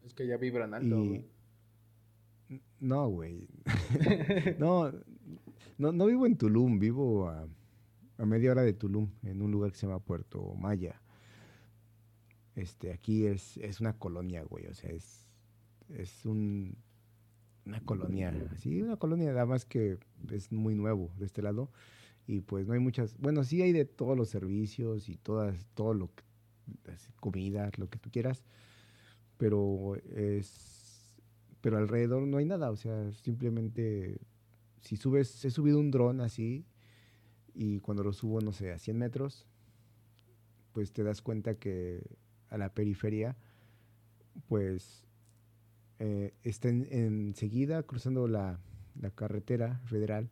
[0.05, 1.05] Es que ya vibran alto.
[2.80, 3.49] No, güey.
[4.59, 4.92] no,
[5.78, 7.46] no, vivo en Tulum, vivo a,
[8.18, 11.01] a, media hora de Tulum, en un lugar que se llama Puerto Maya.
[12.55, 15.28] Este, aquí es, es una colonia, güey, o sea, es,
[15.90, 16.76] es un,
[17.64, 19.99] una colonia, sí, una colonia, nada más que
[20.32, 21.70] es muy nuevo de este lado
[22.29, 25.95] y pues no hay muchas, bueno, sí hay de todos los servicios y todas, todo
[25.95, 26.22] lo que,
[27.20, 28.45] comida, lo que tú quieras,
[29.39, 31.16] pero es,
[31.62, 34.20] pero alrededor no hay nada, o sea, simplemente,
[34.83, 36.66] si subes, he subido un dron así
[37.55, 39.47] y cuando lo subo, no sé, a 100 metros,
[40.74, 42.18] pues te das cuenta que
[42.51, 43.39] a la periferia,
[44.49, 45.03] pues
[45.99, 48.61] eh, está enseguida cruzando la,
[49.01, 50.29] la carretera federal,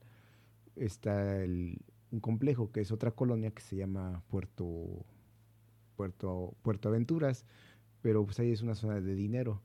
[0.76, 5.04] está el, un complejo que es otra colonia que se llama Puerto,
[5.96, 7.44] Puerto, Puerto Aventuras,
[8.02, 9.62] pero pues ahí es una zona de dinero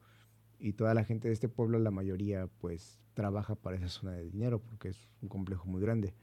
[0.60, 4.24] y toda la gente de este pueblo, la mayoría pues trabaja para esa zona de
[4.24, 6.14] dinero porque es un complejo muy grande.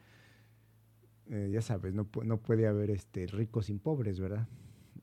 [1.31, 4.49] Eh, ya sabes, no, no puede haber este, ricos sin pobres, ¿verdad?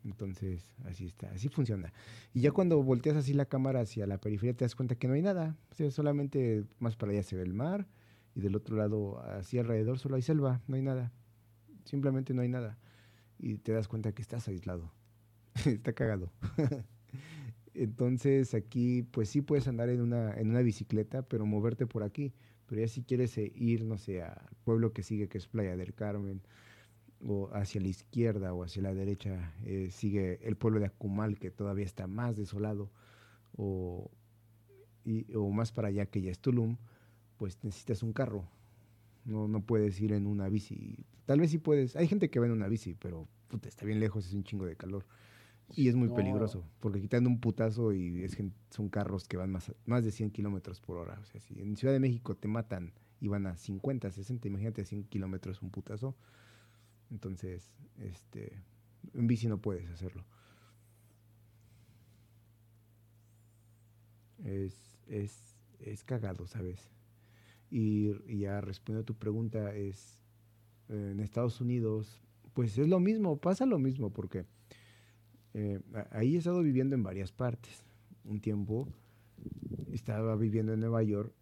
[0.03, 1.93] Entonces, así está, así funciona.
[2.33, 5.13] Y ya cuando volteas así la cámara hacia la periferia te das cuenta que no
[5.13, 5.55] hay nada.
[5.79, 7.87] O solamente más para allá se ve el mar
[8.35, 11.13] y del otro lado, así alrededor, solo hay selva, no hay nada.
[11.85, 12.77] Simplemente no hay nada.
[13.39, 14.91] y te das cuenta que estás aislado.
[15.65, 16.31] Está cagado.
[17.73, 22.33] Entonces aquí pues sí puedes andar en una, en una bicicleta, pero moverte por aquí.
[22.67, 25.77] Pero ya si quieres eh, ir, no sé, al pueblo que sigue, que es Playa
[25.77, 26.41] del Carmen,
[27.21, 31.51] o hacia la izquierda o hacia la derecha, eh, sigue el pueblo de Acumal, que
[31.51, 32.91] todavía está más desolado,
[33.55, 34.11] o,
[35.35, 36.77] o más para allá que ya es Tulum,
[37.37, 38.47] pues necesitas un carro.
[39.25, 41.05] No, no puedes ir en una bici.
[41.25, 41.95] Tal vez sí puedes.
[41.95, 44.65] Hay gente que va en una bici, pero puta, está bien lejos, es un chingo
[44.65, 45.05] de calor.
[45.73, 48.37] Y es muy peligroso, porque quitando un putazo y es,
[48.69, 51.19] son carros que van más, más de 100 kilómetros por hora.
[51.19, 54.85] O sea, si en Ciudad de México te matan y van a 50, 60, imagínate
[54.85, 56.15] 100 kilómetros un putazo.
[57.09, 58.61] Entonces, este,
[59.15, 60.23] en bici no puedes hacerlo.
[64.43, 66.94] Es, es, es cagado, ¿sabes?
[67.69, 70.21] Y, ya respondiendo a tu pregunta, es
[70.89, 72.21] en Estados Unidos,
[72.53, 74.45] pues es lo mismo, pasa lo mismo, porque
[75.53, 75.79] eh,
[76.11, 77.83] ahí he estado viviendo en varias partes.
[78.23, 78.87] Un tiempo
[79.91, 81.33] estaba viviendo en Nueva York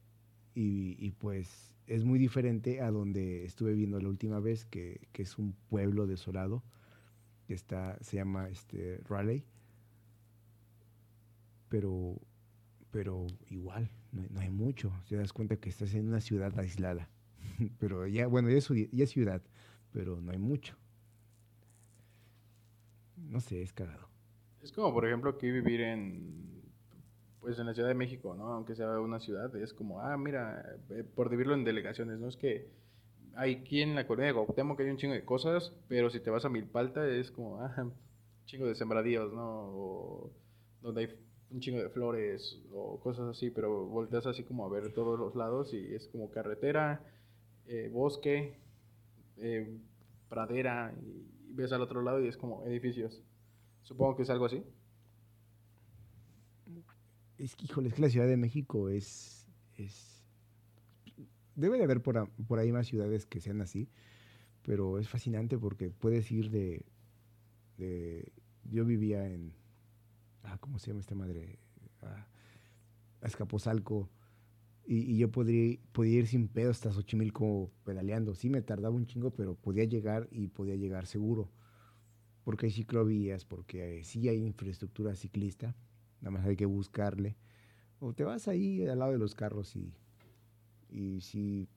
[0.56, 5.54] y, pues es muy diferente a donde estuve viviendo la última vez, que, es un
[5.70, 6.64] pueblo desolado,
[7.48, 9.44] que está, se llama este, Raleigh.
[11.70, 12.22] Pero,
[12.92, 14.92] pero igual, no hay, mucho.
[15.10, 17.10] Te das cuenta que estás en una ciudad aislada.
[17.80, 19.42] pero ya, bueno, ya es ciudad,
[19.92, 20.78] pero no hay mucho
[23.34, 24.08] no sé, es cagado.
[24.62, 26.62] Es como, por ejemplo, aquí vivir en,
[27.42, 28.54] pues en la Ciudad de México, ¿no?
[28.54, 32.28] Aunque sea una ciudad, es como, ah, mira, eh, por dividirlo en delegaciones, ¿no?
[32.28, 32.70] Es que
[33.36, 36.20] hay aquí en la colonia de Gautemo que hay un chingo de cosas, pero si
[36.20, 37.90] te vas a Milpalta es como, ah,
[38.46, 39.50] chingo de sembradíos, ¿no?
[39.50, 40.32] O
[40.82, 41.08] donde hay
[41.52, 45.36] un chingo de flores o cosas así, pero volteas así como a ver todos los
[45.36, 47.02] lados y es como carretera,
[47.68, 48.58] eh, bosque,
[49.38, 49.78] eh,
[50.30, 53.22] pradera y ves al otro lado y es como edificios.
[53.84, 54.64] Supongo que es algo así.
[57.38, 59.48] Es que, híjole, es que la Ciudad de México es...
[59.78, 60.24] es
[61.56, 63.88] debe de haber por, por ahí más ciudades que sean así,
[64.64, 66.86] pero es fascinante porque puedes ir de...
[67.78, 68.32] de
[68.64, 69.54] yo vivía en...
[70.44, 71.60] Ah, ¿Cómo se llama esta madre?
[72.02, 72.28] Ah,
[73.22, 74.10] Escaposalco
[74.86, 78.36] y, yo podría, podía ir sin pedo hasta Xochimilco pedaleando.
[78.36, 81.50] Sí me tardaba un chingo, pero podía llegar y podía llegar seguro.
[82.44, 85.76] Porque hay ciclovías, porque sí hay infraestructura ciclista.
[86.20, 87.38] Nada más hay que buscarle.
[88.00, 89.94] O te vas ahí al lado de los carros y,
[90.90, 91.70] y si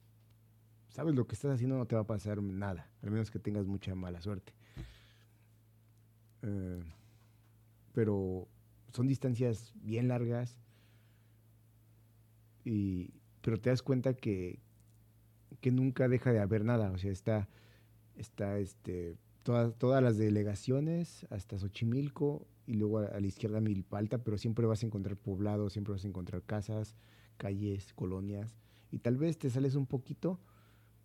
[0.89, 2.91] sabes lo que estás haciendo no te va a pasar nada.
[3.01, 4.53] Al menos que tengas mucha mala suerte.
[6.41, 6.83] Eh,
[7.93, 8.49] pero
[8.91, 10.59] son distancias bien largas
[13.41, 14.59] pero te das cuenta que,
[15.61, 16.91] que nunca deja de haber nada.
[16.91, 17.47] O sea, está,
[18.17, 24.37] está este, todas, todas las delegaciones hasta Xochimilco y luego a, la izquierda Milpalta, pero
[24.37, 26.95] siempre vas a encontrar poblados, siempre vas a encontrar casas,
[27.37, 28.57] calles, colonias.
[28.91, 30.39] Y tal vez te sales un poquito,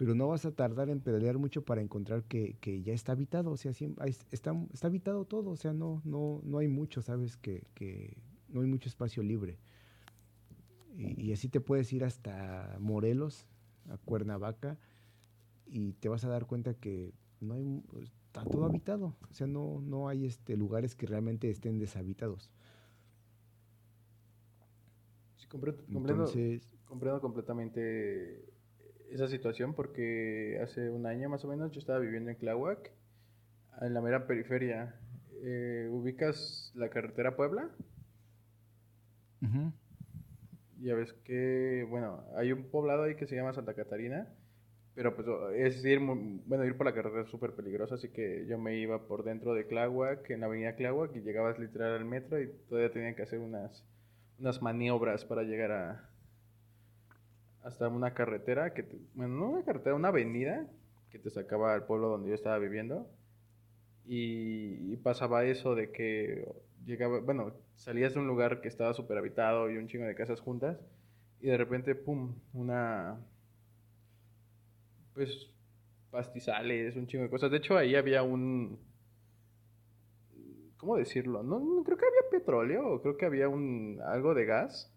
[0.02, 3.52] pero no vas a tardar en pedalear mucho para encontrar que, que ya está habitado.
[3.52, 3.70] O sea,
[4.32, 5.50] está, está habitado todo.
[5.50, 7.36] O sea, no, no, no hay mucho, ¿sabes?
[7.36, 8.16] Que, que
[8.48, 9.60] no hay mucho espacio libre.
[10.96, 13.46] Y, así te puedes ir hasta Morelos,
[13.90, 14.76] a Cuernavaca,
[15.66, 17.84] y te vas a dar cuenta que no hay,
[18.26, 19.14] está todo habitado.
[19.30, 22.50] O sea, no, no hay este, lugares que realmente estén deshabitados.
[25.36, 25.84] Sí, comprendo,
[26.88, 28.51] comprendo completamente
[29.12, 32.90] esa situación porque hace un año más o menos yo estaba viviendo en Tláhuac,
[33.80, 34.94] en la mera periferia.
[35.42, 37.68] Eh, ¿Ubicas la carretera Puebla?
[40.80, 44.28] Ya ves que, bueno, hay un poblado ahí que se llama Santa Catarina,
[44.94, 48.58] pero pues es ir, bueno, ir por la carretera es súper peligrosa, así que yo
[48.58, 52.40] me iba por dentro de Cláhuac, en la avenida Cláhuac, y llegabas literal al metro
[52.40, 53.84] y todavía tenían que hacer unas,
[54.38, 56.11] unas maniobras para llegar a
[57.62, 60.66] hasta una carretera, que bueno, no una carretera, una avenida
[61.10, 63.08] que te sacaba al pueblo donde yo estaba viviendo.
[64.06, 66.46] y pasaba eso de que
[66.84, 70.40] llegaba, bueno, salías de un lugar que estaba súper habitado y un chingo de casas
[70.40, 70.78] juntas
[71.40, 73.18] y de repente, pum, una,
[75.14, 75.50] pues,
[76.10, 77.50] pastizales, un chingo de cosas.
[77.50, 78.78] De hecho, ahí había un,
[80.76, 81.42] ¿cómo decirlo?
[81.42, 84.92] No, no creo que había petróleo, creo que había un, algo de gas,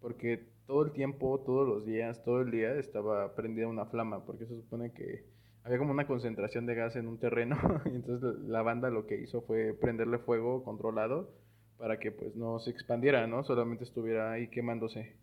[0.00, 4.44] porque todo el tiempo, todos los días, todo el día estaba prendida una flama, porque
[4.44, 5.24] se supone que
[5.64, 7.56] había como una concentración de gas en un terreno,
[7.86, 11.32] y entonces la banda lo que hizo fue prenderle fuego controlado
[11.78, 13.44] para que pues no se expandiera, ¿no?
[13.44, 15.16] Solamente estuviera ahí quemándose.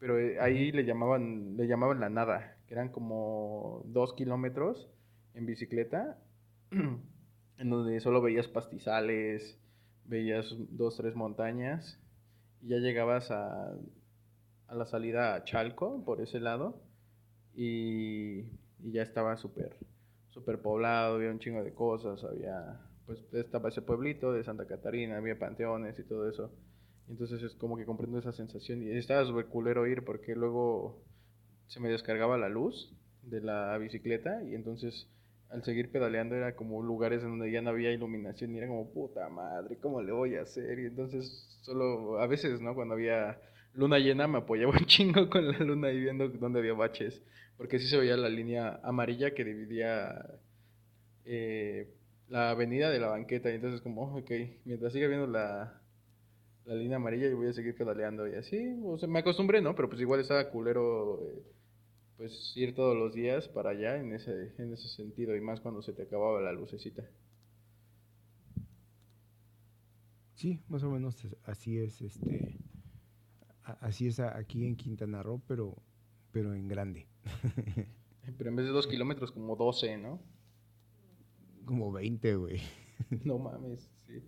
[0.00, 4.90] Pero eh, ahí le llamaban, le llamaban la nada, que eran como dos kilómetros
[5.34, 6.18] en bicicleta.
[6.70, 9.56] en donde solo veías pastizales,
[10.04, 12.00] veías dos, tres montañas,
[12.60, 13.72] y ya llegabas a,
[14.68, 16.80] a la salida a Chalco, por ese lado,
[17.54, 18.40] y,
[18.80, 19.76] y ya estaba súper
[20.38, 25.16] super poblado, había un chingo de cosas, había, pues estaba ese pueblito de Santa Catarina,
[25.16, 26.52] había panteones y todo eso.
[27.08, 28.82] Entonces es como que comprendo esa sensación.
[28.82, 31.02] Y estaba súper culero ir porque luego
[31.66, 35.08] se me descargaba la luz de la bicicleta y entonces
[35.50, 38.92] al seguir pedaleando era como lugares en donde ya no había iluminación y era como
[38.92, 40.78] puta madre, ¿cómo le voy a hacer?
[40.78, 42.74] Y entonces solo a veces, ¿no?
[42.74, 43.40] Cuando había
[43.74, 47.22] luna llena me apoyaba un chingo con la luna y viendo dónde había baches,
[47.56, 50.40] porque sí se veía la línea amarilla que dividía
[51.24, 51.94] eh,
[52.28, 54.30] la avenida de la banqueta y entonces como, ok,
[54.64, 55.80] mientras siga viendo la,
[56.64, 59.74] la línea amarilla yo voy a seguir pedaleando y así, o sea, me acostumbré, ¿no?
[59.74, 61.42] Pero pues igual estaba culero eh,
[62.18, 65.82] pues ir todos los días para allá en ese, en ese sentido y más cuando
[65.82, 67.04] se te acababa la lucecita.
[70.34, 72.56] Sí, más o menos así es, este,
[73.80, 75.76] así es aquí en Quintana Roo, pero,
[76.32, 77.06] pero en grande.
[78.38, 80.20] pero en vez de dos kilómetros, como 12, ¿no?
[81.64, 82.60] Como 20, güey.
[83.24, 84.22] no mames, sí.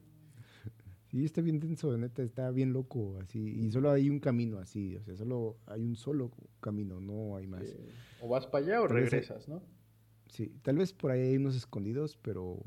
[1.10, 3.40] Sí, está bien denso, neta, está bien loco, así.
[3.40, 6.30] Y solo hay un camino así, o sea, solo hay un solo
[6.60, 7.64] camino, no hay más.
[8.20, 9.60] o vas para allá o regresas, ¿no?
[10.28, 12.62] Sí, tal vez por ahí hay unos escondidos, pero,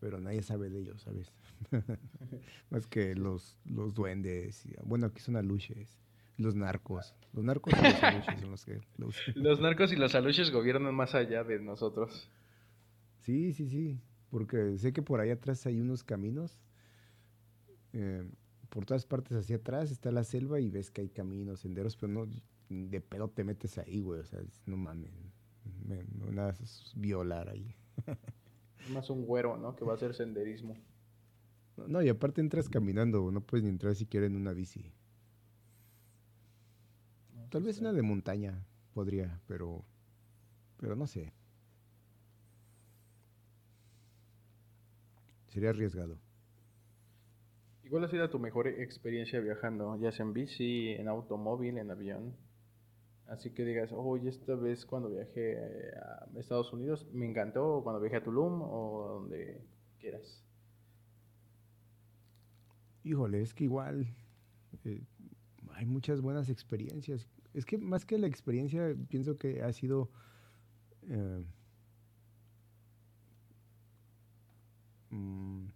[0.00, 1.32] pero nadie sabe de ellos, ¿sabes?
[2.70, 5.98] más que los, los duendes, bueno, aquí son aluches,
[6.36, 7.14] los narcos.
[7.32, 8.80] Los narcos y los aluches son los que...
[8.96, 12.30] Los, los narcos y los aluches gobiernan más allá de nosotros.
[13.20, 16.58] Sí, sí, sí, porque sé que por ahí atrás hay unos caminos
[17.92, 18.28] eh,
[18.68, 22.12] por todas partes hacia atrás está la selva y ves que hay caminos, senderos, pero
[22.12, 22.28] no
[22.68, 24.20] de pedo te metes ahí, güey.
[24.20, 25.10] O sea, no mames.
[26.14, 27.74] no nada es violar ahí.
[28.90, 29.76] Más un güero, ¿no?
[29.76, 30.76] Que va a hacer senderismo.
[31.86, 34.92] No, y aparte entras caminando, no puedes ni entrar siquiera en una bici.
[37.50, 39.84] Tal vez una de montaña podría, pero
[40.78, 41.32] pero no sé.
[45.48, 46.18] Sería arriesgado.
[47.90, 49.98] ¿Cuál ha sido tu mejor experiencia viajando?
[49.98, 52.36] Ya sea en bici, en automóvil, en avión.
[53.28, 55.58] Así que digas, oye, esta vez cuando viajé
[55.96, 59.60] a Estados Unidos me encantó, cuando viajé a Tulum o donde
[59.98, 60.42] quieras.
[63.04, 64.06] Híjole, es que igual
[64.84, 65.02] eh,
[65.74, 67.28] hay muchas buenas experiencias.
[67.52, 70.10] Es que más que la experiencia, pienso que ha sido...
[71.02, 71.44] Eh,
[75.10, 75.66] mm,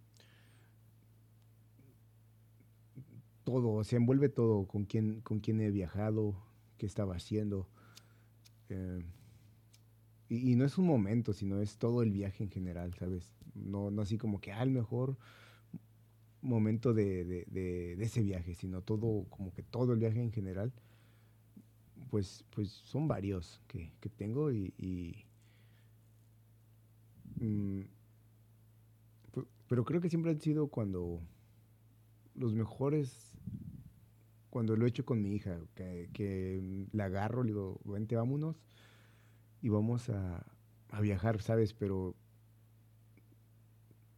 [3.43, 6.35] todo, se envuelve todo, con quién, con quién he viajado,
[6.77, 7.67] qué estaba haciendo.
[8.69, 9.03] Eh,
[10.29, 13.31] y, no es un momento, sino es todo el viaje en general, ¿sabes?
[13.53, 15.17] No, no así como que al mejor
[16.41, 17.45] momento de,
[17.99, 20.73] ese viaje, sino todo, como que todo el viaje en general.
[22.09, 25.25] Pues, pues son varios que, tengo y,
[27.39, 27.81] mm,
[29.67, 31.19] pero creo que siempre han sido cuando
[32.35, 33.33] los mejores
[34.53, 38.55] cuando lo he hecho con mi hija, que, la agarro, le digo, vente, vámonos
[39.63, 40.45] y vamos a,
[41.01, 41.73] viajar, ¿sabes?
[41.73, 42.13] Pero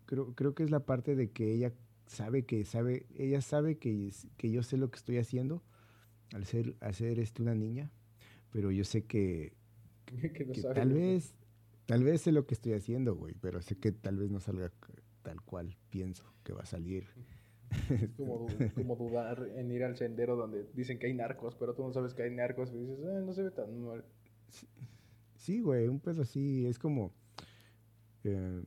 [0.05, 1.71] creo, creo que es la parte de que ella
[2.05, 5.63] sabe que sabe, ella sabe que, que yo sé lo que estoy haciendo
[6.33, 7.89] al ser, hacer este, una niña,
[8.51, 9.53] pero yo sé que,
[10.73, 11.33] tal vez,
[11.85, 14.69] tal vez sé lo que estoy haciendo, güey, pero sé que tal vez no salga
[15.21, 17.07] tal cual pienso que va a salir.
[17.89, 21.93] Es como, dudar en ir al sendero donde dicen que hay narcos, pero tú no
[21.93, 24.03] sabes que hay narcos y dices, eh, no se ve tan mal.
[25.35, 26.65] Sí, güey, un peso así.
[26.65, 27.13] Es como.
[28.23, 28.63] Eh,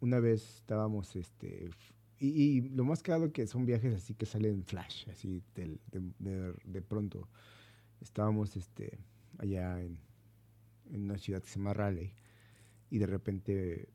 [0.00, 1.70] una vez estábamos, este.
[2.20, 5.78] Y, lo más claro que son viajes así que salen flash, así de,
[6.64, 7.28] de, pronto.
[8.00, 8.98] Estábamos, este.
[9.38, 9.98] Allá en
[10.92, 12.12] una ciudad que se llama Raleigh.
[12.90, 13.88] Y de repente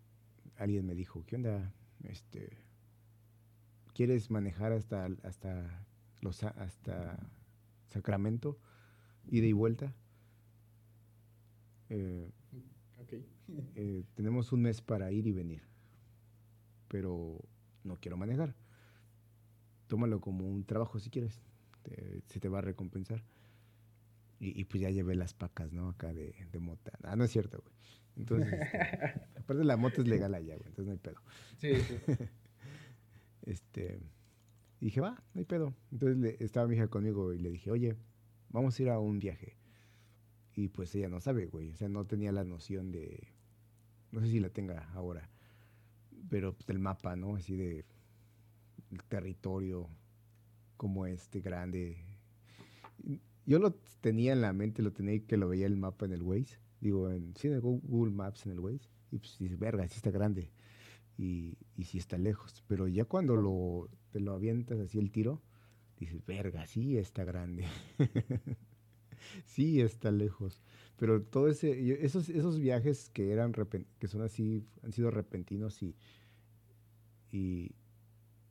[0.58, 1.74] alguien me dijo, ¿qué onda?
[2.04, 2.63] Este
[3.94, 5.86] quieres manejar hasta, hasta,
[6.22, 7.18] los, hasta
[7.88, 8.58] Sacramento,
[9.28, 9.96] ida y vuelta,
[11.90, 12.32] eh,
[13.76, 15.62] eh, tenemos un mes para ir y venir,
[16.88, 17.40] pero
[17.84, 18.56] no quiero manejar.
[19.88, 21.42] Tómalo como un trabajo si quieres,
[22.28, 23.24] se te va a recompensar.
[24.40, 25.88] Y, pues ya llevé las pacas, ¿no?
[25.88, 26.92] Acá de, de mota.
[27.04, 27.74] Ah, no es cierto, güey.
[28.18, 31.22] Entonces, este, aparte la moto es legal allá, güey, entonces no hay pedo.
[31.58, 31.96] Sí, sí.
[33.44, 34.00] Este,
[34.80, 35.74] dije, va, no hay pedo.
[35.92, 37.96] Entonces estaba mi hija conmigo y le dije, oye,
[38.50, 39.58] vamos a ir a un viaje.
[40.56, 41.72] Y pues ella no sabe, güey.
[41.72, 43.28] O sea, no tenía la noción de.
[44.12, 45.30] No sé si la tenga ahora.
[46.30, 47.36] pero del mapa, ¿no?
[47.36, 47.86] Así de
[48.92, 49.90] el territorio
[50.78, 51.98] como este grande.
[53.46, 56.22] Yo lo tenía en la mente, lo tenía que lo veía el mapa en el
[56.22, 56.60] Waze.
[56.80, 58.90] Digo, en, sí, en el Google Maps en el Waze.
[59.12, 60.52] Y pues dices, verga, sí está grande.
[61.18, 62.64] Y, y sí está lejos.
[62.68, 65.42] Pero ya cuando lo, te lo avientas así el tiro,
[66.00, 67.66] dices, verga, sí está grande.
[69.46, 70.62] sí está lejos.
[70.98, 73.54] Pero todo ese, esos, esos viajes que eran,
[74.00, 75.96] que son así, han sido repentinos y,
[77.32, 77.72] y,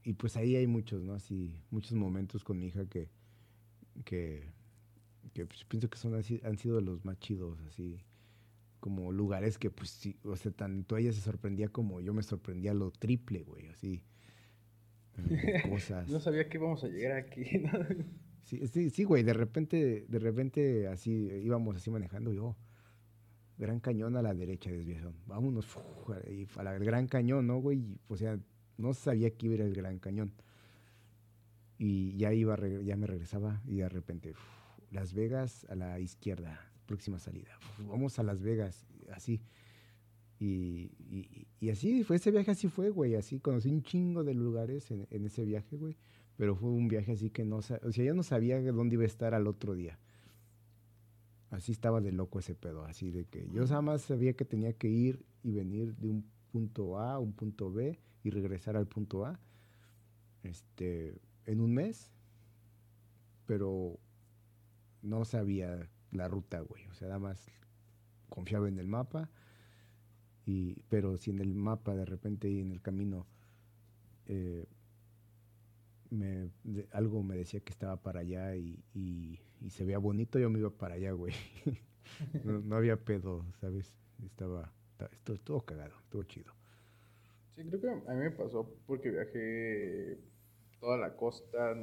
[0.04, 1.14] y pues ahí hay muchos, ¿no?
[1.14, 3.08] Así, muchos momentos con mi hija que,
[4.04, 4.42] que,
[5.32, 8.00] que pues, pienso que son así, han sido los más chidos, así,
[8.82, 12.74] como lugares que pues sí, o sea, tanto ella se sorprendía como yo me sorprendía
[12.74, 14.02] lo triple, güey, así.
[15.70, 16.08] Cosas.
[16.08, 17.70] no sabía que íbamos a llegar aquí, ¿no?
[18.42, 21.12] Sí, sí, sí, güey, de repente, de repente así
[21.44, 22.56] íbamos así manejando yo.
[23.56, 25.14] Gran Cañón a la derecha, desviación.
[25.26, 25.64] Vámonos,
[26.28, 28.00] y al Gran Cañón, ¿no, güey?
[28.08, 28.36] O sea,
[28.78, 30.32] no sabía que iba a ir el Gran Cañón.
[31.78, 34.34] Y ya iba, ya me regresaba y de repente,
[34.90, 37.58] Las Vegas a la izquierda, próxima salida.
[37.88, 39.40] vamos a Las Vegas, así.
[40.38, 40.90] Y,
[41.70, 45.24] así fue, ese viaje así fue, güey, así conocí un chingo de lugares en, en
[45.24, 45.96] ese viaje, güey
[46.36, 49.06] pero fue un viaje así que no, o sea, yo no sabía dónde iba a
[49.06, 49.98] estar al otro día.
[51.50, 54.72] Así estaba de loco ese pedo, así de que yo nada más sabía que tenía
[54.72, 58.86] que ir y venir de un punto A a un punto B y regresar al
[58.86, 59.38] punto A
[60.42, 62.10] este, en un mes,
[63.46, 63.98] pero
[65.02, 66.86] no sabía la ruta, güey.
[66.86, 67.50] O sea, nada más
[68.28, 69.28] confiaba en el mapa,
[70.46, 73.26] y, pero si en el mapa de repente y en el camino
[74.26, 74.66] eh,
[76.10, 76.50] me,
[76.92, 79.38] algo me decía que estaba para allá y, y,
[79.70, 81.32] se veía bonito, yo me iba para allá, güey.
[82.44, 83.94] no, había pedo, ¿sabes?
[84.24, 84.72] Estaba,
[85.12, 86.52] estuvo, estuvo cagado, estuvo chido.
[87.54, 90.18] Sí, creo que a mí me pasó porque viajé
[90.80, 91.74] toda la costa,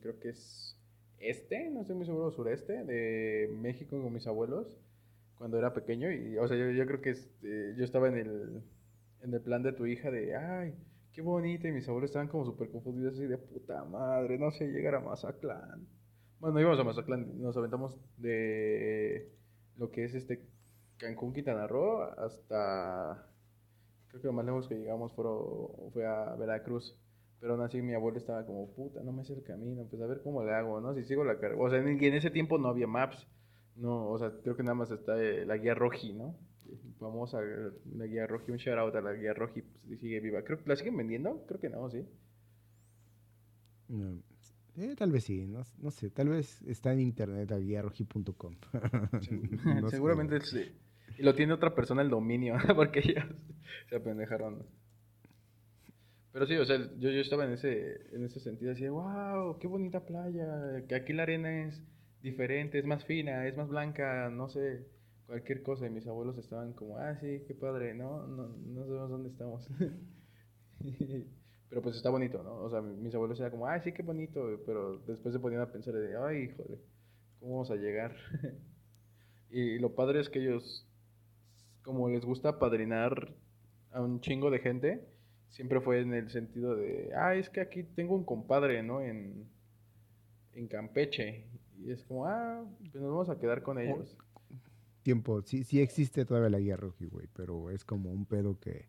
[0.00, 0.76] creo que es
[1.20, 4.76] este, no estoy muy seguro, sureste de México con mis abuelos
[5.36, 8.62] cuando era pequeño y, o sea, yo, yo creo que este, yo estaba en el,
[9.22, 10.74] en el plan de tu hija de, ay,
[11.12, 11.68] qué bonita.
[11.68, 15.00] Y mis abuelos estaban como súper confundidos así de puta madre, no sé, llegar a
[15.00, 15.86] Mazatlán.
[16.40, 19.30] Bueno, íbamos a Mazatlán, nos aventamos de
[19.76, 20.46] lo que es este
[20.96, 23.26] Cancún, Quintana Roo, hasta,
[24.08, 26.96] creo que lo más lejos que llegamos fue a Veracruz.
[27.40, 30.06] Pero aún así mi abuelo estaba como, puta, no me sé el camino, pues a
[30.06, 30.94] ver cómo le hago, ¿no?
[30.94, 31.56] Si sigo la carga.
[31.58, 33.26] O sea, en, en ese tiempo no había maps.
[33.76, 36.36] No, o sea, creo que nada más está eh, la guía roji, ¿no?
[36.98, 40.42] Vamos a la guía roji, un shout out a la guía roji, pues, sigue viva.
[40.42, 42.06] Creo la siguen vendiendo, creo que no, sí.
[44.76, 48.56] Eh, tal vez sí, no, sé, tal vez está en internet a guiarroji.com.
[49.90, 50.72] Seguramente sí.
[51.18, 53.24] Y lo tiene otra persona el dominio, porque ellos
[53.88, 54.64] se apendejaron.
[56.32, 59.58] Pero sí, o sea, yo, yo estaba en ese, en ese sentido, así de, wow,
[59.58, 61.82] qué bonita playa, que aquí la arena es
[62.22, 64.86] diferente, es más fina, es más blanca, no sé
[65.30, 69.10] cualquier cosa y mis abuelos estaban como, ah, sí, qué padre, no, no, no sabemos
[69.10, 69.64] dónde estamos.
[71.68, 72.56] pero pues está bonito, ¿no?
[72.56, 75.70] O sea, mis abuelos eran como, ah, sí, qué bonito, pero después se ponían a
[75.70, 76.80] pensar de, ay, joder,
[77.38, 78.16] ¿cómo vamos a llegar?
[79.50, 80.84] y lo padre es que ellos,
[81.82, 83.32] como les gusta padrinar
[83.92, 85.06] a un chingo de gente,
[85.50, 89.02] siempre fue en el sentido de, ah, es que aquí tengo un compadre, ¿no?
[89.02, 89.48] En,
[90.54, 91.44] en Campeche.
[91.78, 94.16] Y es como, ah, pues nos vamos a quedar con ellos
[95.02, 98.88] tiempo, sí, sí existe todavía la guía roji, güey, pero es como un pedo que...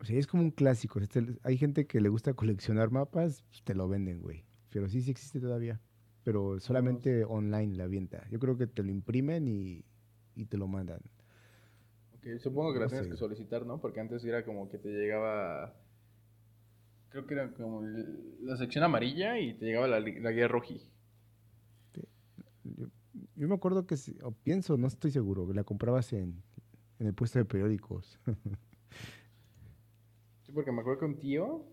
[0.00, 1.00] O sea, es como un clásico.
[1.00, 4.44] Este, hay gente que le gusta coleccionar mapas, pues, te lo venden, güey.
[4.70, 5.80] Pero sí, sí existe todavía.
[6.22, 8.28] Pero solamente online la avienta.
[8.30, 9.84] Yo creo que te lo imprimen y,
[10.36, 11.00] y te lo mandan.
[12.18, 13.80] Ok, supongo que la tienes que solicitar, ¿no?
[13.80, 15.74] Porque antes era como que te llegaba...
[17.10, 20.82] Creo que era como la sección amarilla y te llegaba la, la guía roji.
[23.34, 26.42] Yo me acuerdo que, o pienso, no estoy seguro, que la comprabas en,
[26.98, 28.18] en el puesto de periódicos.
[30.42, 31.64] sí, porque me acuerdo que un tío,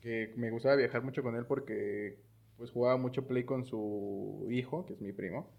[0.00, 2.18] que me gustaba viajar mucho con él porque
[2.56, 5.50] pues jugaba mucho play con su hijo, que es mi primo,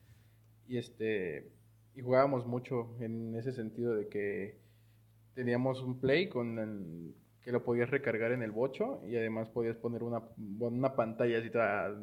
[0.68, 1.52] y este,
[1.96, 4.60] y jugábamos mucho en ese sentido de que
[5.34, 9.78] teníamos un play con el, que lo podías recargar en el bocho y además podías
[9.78, 10.22] poner una,
[10.60, 11.96] una pantalla así toda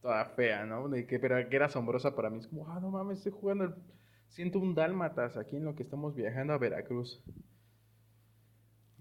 [0.00, 0.90] toda fea, ¿no?
[0.90, 2.38] Que, pero que era asombrosa para mí.
[2.38, 3.74] Es como, ah, no mames, estoy jugando el...
[4.28, 7.20] Siento un dálmatas aquí en lo que estamos viajando a Veracruz.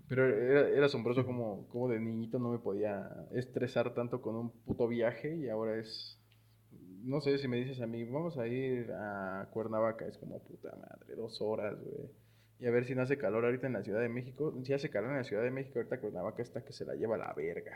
[0.07, 4.87] Pero era, asombroso como, como de niñito no me podía estresar tanto con un puto
[4.87, 6.18] viaje y ahora es...
[7.03, 10.75] No sé si me dices a mí, vamos a ir a Cuernavaca, es como puta
[10.75, 12.09] madre, dos horas, güey.
[12.59, 14.53] Y a ver si no hace calor ahorita en la Ciudad de México.
[14.63, 17.15] Si hace calor en la Ciudad de México, ahorita Cuernavaca está que se la lleva
[17.15, 17.71] a la verga.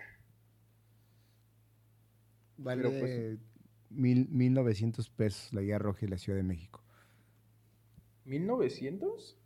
[2.58, 3.40] Vale pues,
[3.90, 6.84] mil, 1900 pesos la guía roja en la Ciudad de México.
[8.26, 9.38] ¿1900?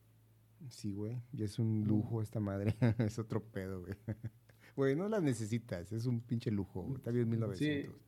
[0.70, 1.22] Sí, güey.
[1.34, 2.76] Y es un lujo esta madre.
[2.98, 3.94] es otro pedo, güey.
[4.76, 5.92] Güey, no la necesitas.
[5.92, 6.94] Es un pinche lujo.
[6.96, 7.58] Está bien 1900.
[7.58, 8.07] Sí.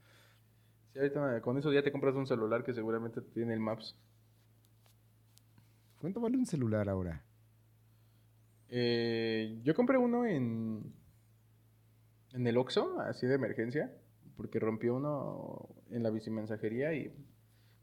[0.93, 3.95] Sí, ahorita con eso ya te compras un celular que seguramente tiene el Maps.
[5.99, 7.23] ¿Cuánto vale un celular ahora?
[8.69, 10.93] Eh, yo compré uno en,
[12.33, 13.91] en el Oxxo, así de emergencia,
[14.37, 17.13] porque rompió uno en la bicimensajería y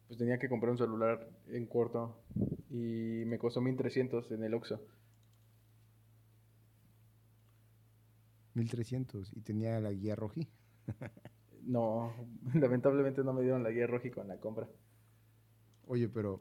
[0.07, 2.22] pues tenía que comprar un celular en corto
[2.70, 4.80] y me costó 1300 en el Oxxo.
[8.54, 10.48] 1300 y tenía la guía roji.
[11.66, 12.12] no,
[12.54, 14.68] lamentablemente no me dieron la guía roji con la compra.
[15.86, 16.40] Oye, pero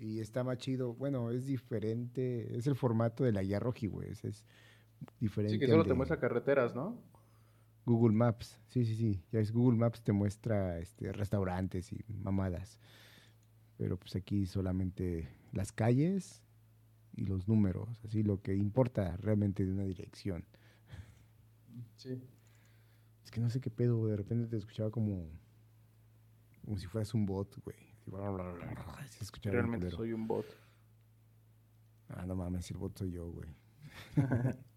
[0.00, 0.94] Y está más chido.
[0.94, 2.56] Bueno, es diferente.
[2.56, 4.10] Es el formato de la guía roji, güey.
[4.10, 4.44] Es,
[5.18, 5.54] diferente.
[5.54, 7.02] Sí, que solo te muestra carreteras, ¿no?
[7.88, 8.60] Google Maps.
[8.68, 9.22] Sí, sí, sí.
[9.32, 12.78] Ya es Google Maps te muestra este, restaurantes y mamadas.
[13.78, 16.42] Pero pues aquí solamente las calles
[17.14, 20.44] y los números, así lo que importa realmente de una dirección.
[21.96, 22.20] Sí.
[23.24, 25.26] Es que no sé qué pedo, de repente te escuchaba como
[26.64, 27.76] como si fueras un bot, güey.
[29.50, 30.44] Realmente soy un bot.
[32.08, 33.48] Ah, no mames, el bot soy yo, güey.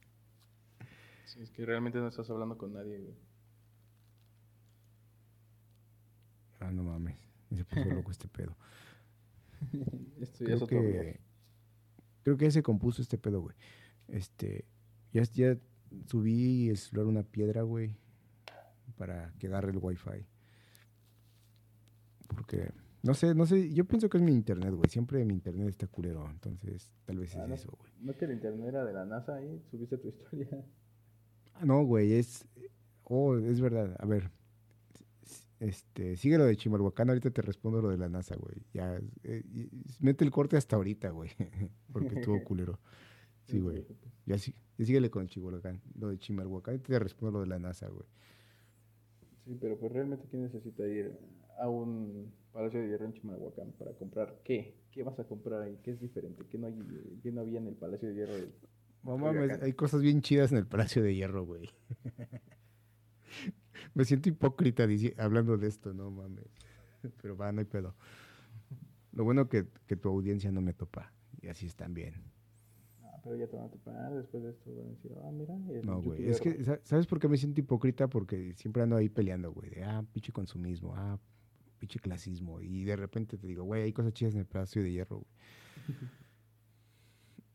[1.32, 3.16] sí, es que realmente no estás hablando con nadie, güey.
[6.60, 7.18] Ah, no mames.
[7.56, 8.56] Se puso loco este pedo.
[10.20, 11.20] Esto ya creo, que,
[12.24, 13.56] creo que ya se compuso este pedo, güey.
[14.08, 14.66] Este,
[15.12, 15.58] ya, ya
[16.08, 17.98] subí y explorar una piedra, güey,
[18.98, 20.26] para que agarre el wifi.
[22.28, 22.72] Porque,
[23.04, 24.90] no sé, no sé, yo pienso que es mi internet, güey.
[24.90, 27.92] Siempre mi internet está culero, entonces tal vez es ah, eso, güey.
[28.00, 29.62] ¿No que el internet era de la NASA ahí?
[29.70, 30.64] ¿Subiste tu historia?
[31.66, 32.48] No, güey, es...
[33.04, 33.96] Oh, es verdad.
[34.00, 34.32] A ver,
[35.62, 38.56] este, sigue lo de Chimalhuacán, ahorita te respondo lo de la NASA, güey.
[38.74, 39.44] Ya, eh,
[40.00, 41.30] mete el corte hasta ahorita, güey,
[41.94, 42.80] porque estuvo culero.
[43.44, 43.86] Sí, güey.
[44.26, 47.60] Ya, sí, ya síguele con Chimalhuacán, lo de Chimalhuacán, ahorita te respondo lo de la
[47.60, 48.08] NASA, güey.
[49.46, 51.16] Sí, pero pues realmente ¿quién necesita ir
[51.60, 54.74] a un Palacio de Hierro en Chimalhuacán para comprar qué?
[54.92, 55.80] ¿Qué vas a comprar ahí?
[55.84, 56.44] ¿Qué es diferente?
[56.50, 58.34] ¿Qué no, hay, qué no había en el Palacio de Hierro?
[58.34, 58.50] De
[59.04, 59.32] Mamá,
[59.62, 61.70] hay cosas bien chidas en el Palacio de Hierro, güey.
[63.94, 64.88] Me siento hipócrita
[65.18, 66.46] hablando de esto, no mames.
[67.22, 67.96] Pero va, no hay pedo.
[69.12, 71.12] Lo bueno que, que tu audiencia no me topa.
[71.42, 72.14] Y así están bien.
[73.04, 74.14] Ah, pero ya te van a topar.
[74.14, 75.56] Después de esto van a decir, ah, mira.
[75.84, 76.30] No, güey.
[76.30, 78.08] Es que, ¿sabes por qué me siento hipócrita?
[78.08, 79.72] Porque siempre ando ahí peleando, güey.
[79.72, 80.94] De, ah, pinche consumismo.
[80.96, 81.20] Ah,
[81.80, 82.62] pinche clasismo.
[82.62, 85.98] Y de repente te digo, güey, hay cosas chidas en el Palacio de Hierro, güey.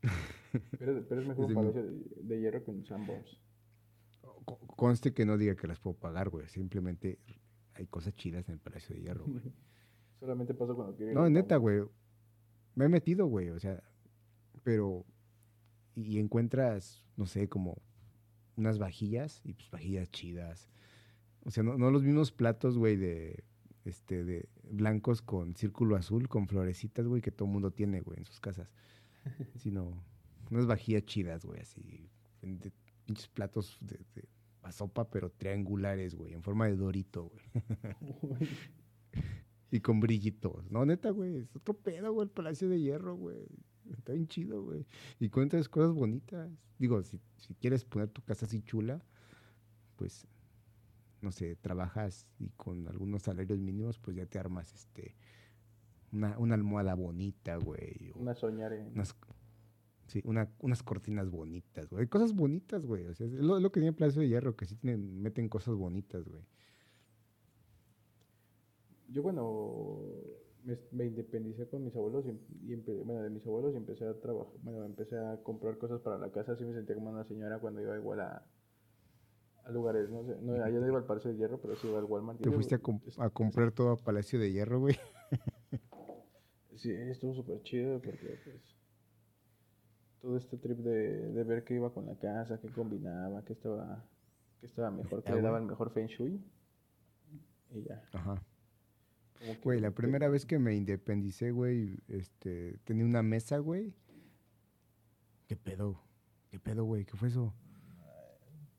[0.77, 3.37] pero, pero, es mejor un Palacio de, Hierro que un Sandbox
[4.55, 6.47] conste que no diga que las puedo pagar, güey.
[6.47, 7.19] Simplemente
[7.73, 9.43] hay cosas chidas en el Palacio de Hierro, güey.
[10.19, 11.83] Solamente pasa cuando quiero No, neta, güey.
[12.75, 13.49] Me he metido, güey.
[13.49, 13.83] O sea,
[14.63, 15.05] pero.
[15.95, 17.81] Y encuentras, no sé, como
[18.55, 20.69] unas vajillas y pues vajillas chidas.
[21.43, 23.43] O sea, no, los mismos platos, güey, de
[23.83, 28.19] este de blancos con círculo azul, con florecitas, güey, que todo el mundo tiene, güey,
[28.19, 28.71] en sus casas.
[29.55, 30.03] Sino
[30.49, 32.09] unas vajillas chidas, güey, así.
[32.41, 32.71] De
[33.05, 33.99] pinches platos de,
[34.71, 38.49] sopa, pero triangulares, güey, en forma de dorito, güey.
[39.71, 40.69] y con brillitos.
[40.71, 43.47] No, neta, güey, es otro pedo, güey, el Palacio de Hierro, güey.
[43.91, 44.85] Está bien chido, güey.
[45.19, 46.51] Y cuentas cosas bonitas.
[46.77, 47.19] Digo, si,
[47.59, 49.01] quieres poner tu casa así chula,
[49.95, 50.27] pues,
[51.21, 55.15] no sé, trabajas y con algunos salarios mínimos, pues ya te armas, este,
[56.11, 58.11] una, una almohada bonita, güey.
[58.15, 58.85] Una soñare.
[60.07, 62.07] Sí, una, unas cortinas bonitas, güey.
[62.07, 63.05] Cosas bonitas, güey.
[63.07, 66.27] O sea, es lo, que tiene Plazo de Hierro, que sí tienen, meten cosas bonitas,
[66.27, 66.43] güey.
[69.09, 70.37] Yo cuando
[70.91, 74.83] me, independicé con mis abuelos y, bueno, de mis abuelos y empecé a trabajar, bueno,
[74.85, 77.95] empecé a comprar cosas para la casa, así me sentía como una señora cuando iba
[77.95, 78.45] igual a,
[79.63, 81.99] a lugares, no sé, no, allá no iba al Palacio de Hierro, pero sí iba
[81.99, 82.41] al Walmart.
[82.41, 84.95] ¿Te fuiste a, a comprar todo a Palacio de Hierro, güey?
[86.75, 88.77] sí, estuvo súper chido porque, pues,
[90.21, 94.03] todo este trip de, de, ver qué iba con la casa, qué combinaba, qué estaba,
[94.59, 96.43] qué estaba mejor, qué le daba el mejor feng shui.
[97.71, 98.03] Y ya.
[98.13, 98.41] Ajá.
[99.63, 103.93] Güey, la primera vez que me independicé, güey, este, tenía una mesa, güey.
[105.47, 106.01] ¿Qué pedo?
[106.49, 107.05] ¿Qué pedo, güey?
[107.05, 107.53] ¿Qué fue eso?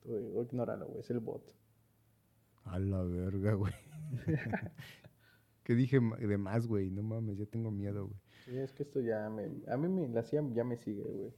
[0.01, 0.99] Tú, ignóralo, güey.
[0.99, 1.55] Es el bot.
[2.65, 3.73] A la verga, güey.
[5.63, 6.89] ¿Qué dije de más, güey?
[6.89, 8.19] No mames, ya tengo miedo, güey.
[8.49, 9.47] Sí, es que esto ya me...
[9.67, 11.31] A mí me, la CIA ya me sigue, güey.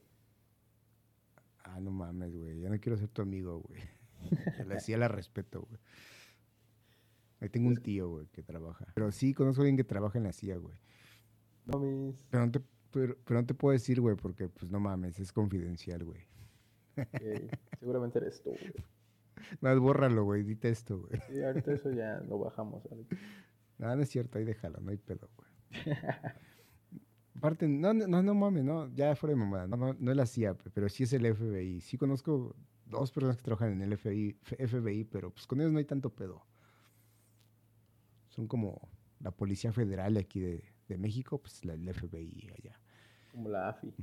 [1.62, 2.60] Ah, no mames, güey.
[2.60, 3.82] Ya no quiero ser tu amigo, güey.
[4.66, 5.80] La CIA la respeto, güey.
[7.40, 8.86] Ahí tengo un tío, güey, que trabaja.
[8.94, 10.76] Pero sí, conozco a alguien que trabaja en la CIA, güey.
[11.66, 12.24] No, mis...
[12.30, 12.60] Pero no te,
[12.92, 16.20] pero, no te puedo decir, güey, porque, pues, no mames, es confidencial, güey.
[17.80, 18.72] Seguramente eres tú, güey.
[19.60, 21.20] No, bórralo, güey, dite esto, güey.
[21.28, 22.84] Sí, ahorita eso ya lo bajamos.
[23.78, 25.50] No, no es cierto, ahí déjalo, no hay pedo, güey.
[27.34, 30.26] Aparte, no, no, no mames, no, ya fuera de mamada, no, no, no es la
[30.26, 31.80] CIA, pero sí es el FBI.
[31.80, 32.54] Sí conozco
[32.86, 36.10] dos personas que trabajan en el FBI, FBI, pero pues con ellos no hay tanto
[36.10, 36.44] pedo.
[38.28, 38.88] Son como
[39.20, 42.78] la Policía Federal aquí de, de México, pues la, el FBI allá.
[43.32, 43.94] Como la AFI.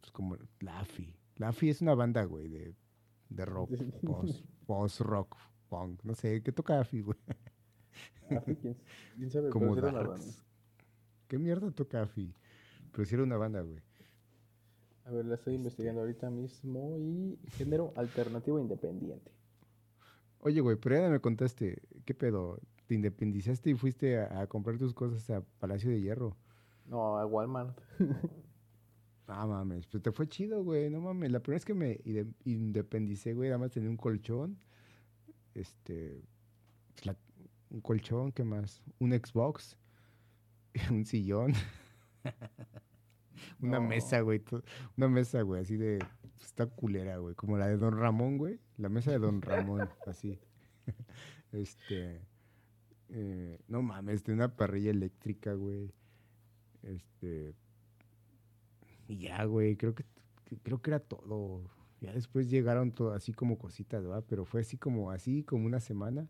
[0.00, 1.16] Pues como la AFI.
[1.36, 2.74] La AFI es una banda, güey, de,
[3.30, 3.70] de rock,
[4.04, 5.36] post, post rock,
[5.68, 7.18] punk, no sé, ¿qué toca AFI, güey?
[9.16, 9.48] ¿quién, sabe?
[9.50, 9.74] Como
[11.28, 12.34] ¿Qué mierda toca AFI?
[12.90, 13.80] Pero si era una banda, güey.
[15.04, 15.58] A ver, la estoy este.
[15.58, 19.30] investigando ahorita mismo y género alternativo independiente.
[20.40, 22.60] Oye, güey, pero ya me contaste, ¿qué pedo?
[22.86, 26.36] ¿Te independizaste y fuiste a, comprar tus cosas a Palacio de Hierro?
[26.86, 27.78] No, a Walmart.
[29.30, 31.30] Ah, mames, pues te fue chido, güey, no mames.
[31.30, 32.00] La primera vez que me
[32.46, 34.58] independicé, güey, además tenía un colchón,
[35.52, 36.22] este,
[36.94, 37.14] pues
[37.68, 38.80] un colchón, ¿qué más?
[38.98, 39.76] Un Xbox,
[40.90, 41.52] un sillón,
[43.60, 44.42] una mesa, güey,
[44.96, 45.98] una mesa, güey, así de,
[46.40, 50.38] está culera, güey, como la de Don Ramón, güey, la mesa de Don Ramón, así.
[51.52, 52.22] este,
[53.10, 55.92] eh, no mames, tiene una parrilla eléctrica, güey.
[56.82, 57.54] Este.
[59.08, 60.04] Y ya, güey, creo que,
[60.62, 61.70] creo que era todo.
[62.00, 64.24] Ya después llegaron todo así como cositas, ¿verdad?
[64.28, 66.28] Pero fue así como, así como una semana.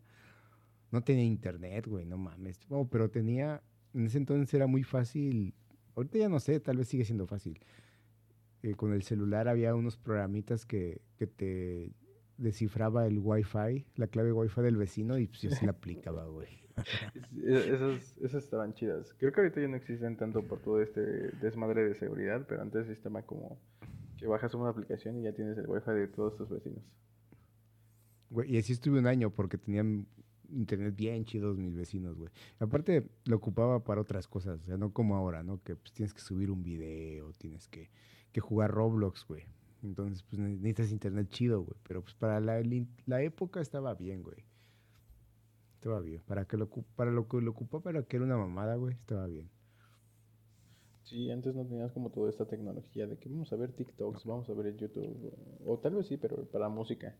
[0.91, 2.65] No tenía internet, güey, no mames.
[2.69, 3.61] Oh, pero tenía,
[3.93, 5.53] en ese entonces era muy fácil.
[5.95, 7.59] Ahorita ya no sé, tal vez sigue siendo fácil.
[8.61, 11.91] Eh, con el celular había unos programitas que, que te
[12.37, 16.47] descifraba el wifi, la clave wifi del vecino y pues yo se la aplicaba, güey.
[17.45, 19.13] esas, esas estaban chidas.
[19.17, 21.01] Creo que ahorita ya no existen tanto por todo este
[21.41, 23.59] desmadre de seguridad, pero antes estaba como
[24.17, 26.83] que bajas una aplicación y ya tienes el wifi de todos tus vecinos.
[28.29, 30.05] Güey, y así estuve un año porque tenían
[30.51, 32.31] internet bien chidos mis vecinos, güey.
[32.59, 35.61] Aparte, lo ocupaba para otras cosas, o sea, no como ahora, ¿no?
[35.63, 37.89] Que pues, tienes que subir un video, tienes que,
[38.31, 39.45] que jugar Roblox, güey.
[39.83, 41.77] Entonces, pues necesitas internet chido, güey.
[41.87, 42.61] Pero pues para la,
[43.05, 44.43] la época estaba bien, güey.
[45.75, 46.21] Estaba bien.
[46.27, 49.27] Para, que lo, para lo que lo ocupó, para que era una mamada, güey, estaba
[49.27, 49.49] bien.
[51.03, 54.49] Sí, antes no tenías como toda esta tecnología de que vamos a ver TikToks, vamos
[54.49, 55.33] a ver YouTube.
[55.65, 57.15] O tal vez sí, pero para música.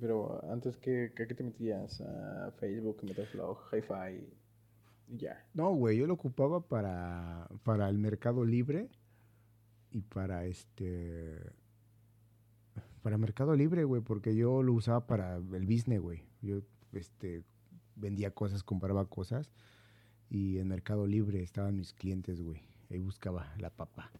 [0.00, 2.00] Pero antes, ¿qué, qué te metías?
[2.00, 4.26] A Facebook, Metaflow, Hi-Fi
[5.08, 5.44] ya.
[5.54, 8.88] No, güey, yo lo ocupaba para, para el mercado libre
[9.90, 11.52] y para este
[13.02, 16.22] para Mercado Libre, güey, porque yo lo usaba para el business, güey.
[16.42, 16.60] Yo
[16.92, 17.42] este
[17.96, 19.50] vendía cosas, compraba cosas
[20.28, 22.62] y en Mercado Libre estaban mis clientes, güey.
[22.90, 24.10] Ahí buscaba la papa.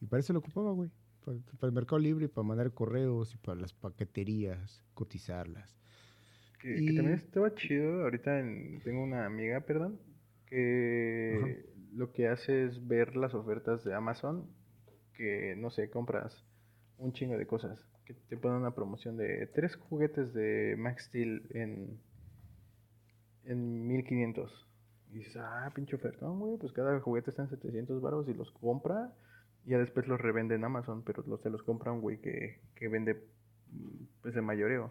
[0.00, 0.90] Y para eso lo ocupaba, güey.
[1.24, 5.76] Para, el Mercado Libre, para mandar correos y para las paqueterías, cotizarlas.
[6.60, 8.02] Que, también estaba chido.
[8.02, 8.42] Ahorita
[8.84, 9.98] tengo una amiga, perdón,
[10.46, 11.64] que
[11.94, 14.46] lo que hace es ver las ofertas de Amazon
[15.20, 16.42] que, no sé, compras
[16.96, 17.78] un chingo de cosas.
[18.06, 22.00] Que te ponen una promoción de tres juguetes de Max Steel en,
[23.44, 24.66] en 1500.
[25.12, 28.50] Y dices, ah, pinche oferta, güey, pues cada juguete está en 700 baros y los
[28.52, 29.12] compra.
[29.64, 32.60] Y ya después los revende en Amazon, pero los, se los compra un güey que,
[32.74, 33.22] que vende
[34.22, 34.90] pues de mayoreo.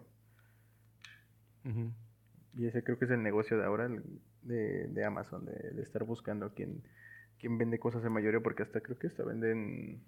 [2.58, 3.88] Y ese creo que es el negocio de ahora
[4.42, 6.82] de, de Amazon, de, de estar buscando a quien,
[7.40, 10.02] quien vende cosas de mayoreo, porque hasta creo que hasta venden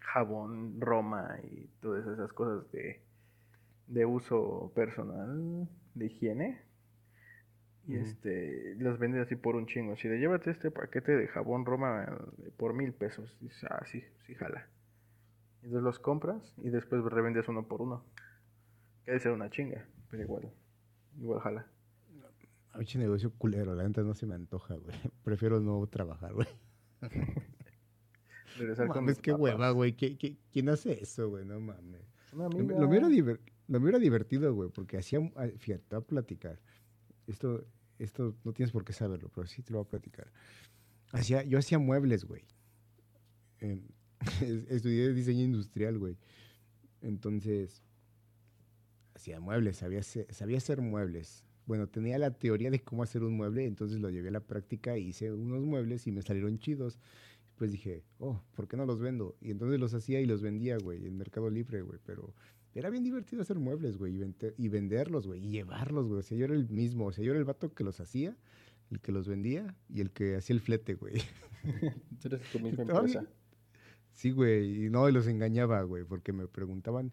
[0.00, 3.02] jabón, Roma y todas esas cosas de,
[3.86, 6.65] de uso personal, de higiene.
[7.88, 9.96] Y este, las vende así por un chingo.
[9.96, 14.02] Si le llévate este paquete de jabón Roma eh, por mil pesos, dices, ah, sí,
[14.26, 14.66] sí, jala.
[15.62, 18.04] Entonces los compras y después revendes uno por uno.
[19.04, 20.52] Que debe ser una chinga, pero igual,
[21.18, 21.66] igual jala.
[22.72, 24.94] A mí negocio culero, la neta no se me antoja, güey.
[25.24, 26.48] Prefiero no trabajar, güey.
[28.58, 29.94] Regresar mames, qué hueva, güey.
[29.94, 31.44] quién hace eso, güey?
[31.44, 32.02] No mames.
[32.32, 35.20] Lo, lo, hubiera divertido, güey, porque hacía...
[35.36, 36.60] Ah, fíjate, a platicar.
[37.26, 37.64] Esto,
[37.98, 40.32] esto no tienes por qué saberlo, pero sí te lo voy a platicar.
[41.12, 42.44] Hacía, yo hacía muebles, güey.
[44.68, 46.16] estudié diseño industrial, güey.
[47.00, 47.82] Entonces,
[49.14, 51.44] hacía muebles, sabía sabía hacer muebles.
[51.66, 54.96] Bueno, tenía la teoría de cómo hacer un mueble, entonces lo llevé a la práctica,
[54.96, 56.98] hice unos muebles y me salieron chidos.
[57.56, 59.36] Pues dije, oh, ¿por qué no los vendo?
[59.40, 61.98] Y entonces los hacía y los vendía, güey, en Mercado Libre, güey.
[62.04, 62.34] Pero
[62.78, 64.20] era bien divertido hacer muebles, güey,
[64.58, 66.20] y, venderlos, güey, y llevarlos, güey.
[66.20, 68.36] O sea, yo era el mismo, o sea, yo era el vato que los hacía,
[68.90, 71.14] el que los vendía y el que hacía el flete, güey.
[72.20, 73.26] Tú eres tu misma empresa.
[74.12, 77.12] Sí, güey, y no, y los engañaba, güey, porque me preguntaban,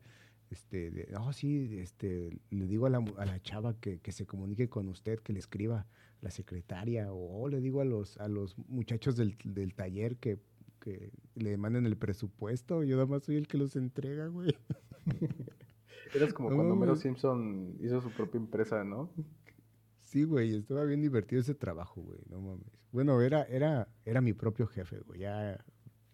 [0.49, 4.69] este, no, sí, este, le digo a la, a la chava que, que, se comunique
[4.69, 5.87] con usted, que le escriba
[6.21, 10.39] la secretaria, o, le digo a los, a los muchachos del, del taller que,
[10.83, 14.55] que, le manden el presupuesto, yo nada más soy el que los entrega, güey.
[16.13, 19.09] Eras como cuando Mero Simpson hizo su propia empresa, ¿no?
[20.01, 22.67] Sí, güey, estaba bien divertido ese trabajo, güey, no mames.
[22.91, 25.63] Bueno, era, era, era mi propio jefe, güey, ya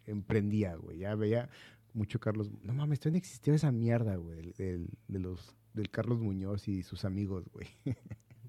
[0.06, 1.50] emprendía, güey, ya veía,
[1.94, 2.52] mucho Carlos.
[2.62, 7.04] No mames, todavía existía esa mierda, güey, del, de los, del Carlos Muñoz y sus
[7.04, 7.68] amigos, güey.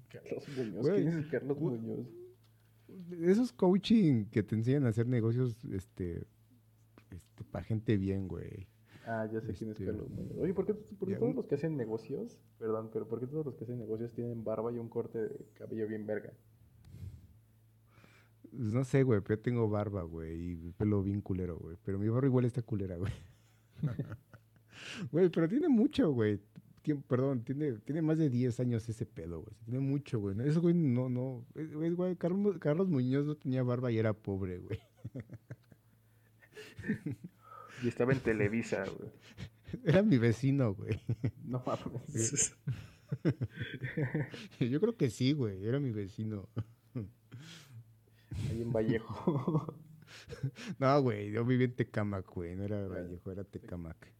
[0.09, 2.07] Carlos Muñoz, ¿quién es el Carlos Muñoz?
[3.21, 6.25] Esos coaching que te enseñan a hacer negocios, este,
[7.11, 8.67] este para gente bien, güey.
[9.05, 10.37] Ah, ya sé quién es este, Carlos Muñoz.
[10.39, 13.63] Oye, ¿por qué, todos los que hacen negocios, perdón, pero por qué todos los que
[13.63, 16.33] hacen negocios tienen barba y un corte de cabello bien verga?
[18.51, 21.77] Pues no sé, güey, pero yo tengo barba, güey, y pelo bien culero, güey.
[21.83, 23.13] Pero mi barba igual está culera, güey.
[25.11, 26.39] Güey, pero tiene mucho, güey.
[27.07, 29.55] Perdón, tiene, tiene más de 10 años ese pedo, güey.
[29.65, 30.35] Tiene mucho, güey.
[30.47, 31.45] Eso, güey, no, no.
[31.53, 34.79] Güey, Carlos, Carlos Muñoz no tenía barba y era pobre, güey.
[37.83, 39.11] Y estaba en Televisa, güey.
[39.85, 40.99] Era mi vecino, güey.
[41.43, 42.53] No mames.
[44.59, 45.65] Yo creo que sí, güey.
[45.65, 46.49] Era mi vecino.
[48.49, 49.75] Ahí en Vallejo.
[50.79, 52.55] no, güey, yo viví en Tecamac, güey.
[52.55, 54.13] No era Vallejo, era Tecamac.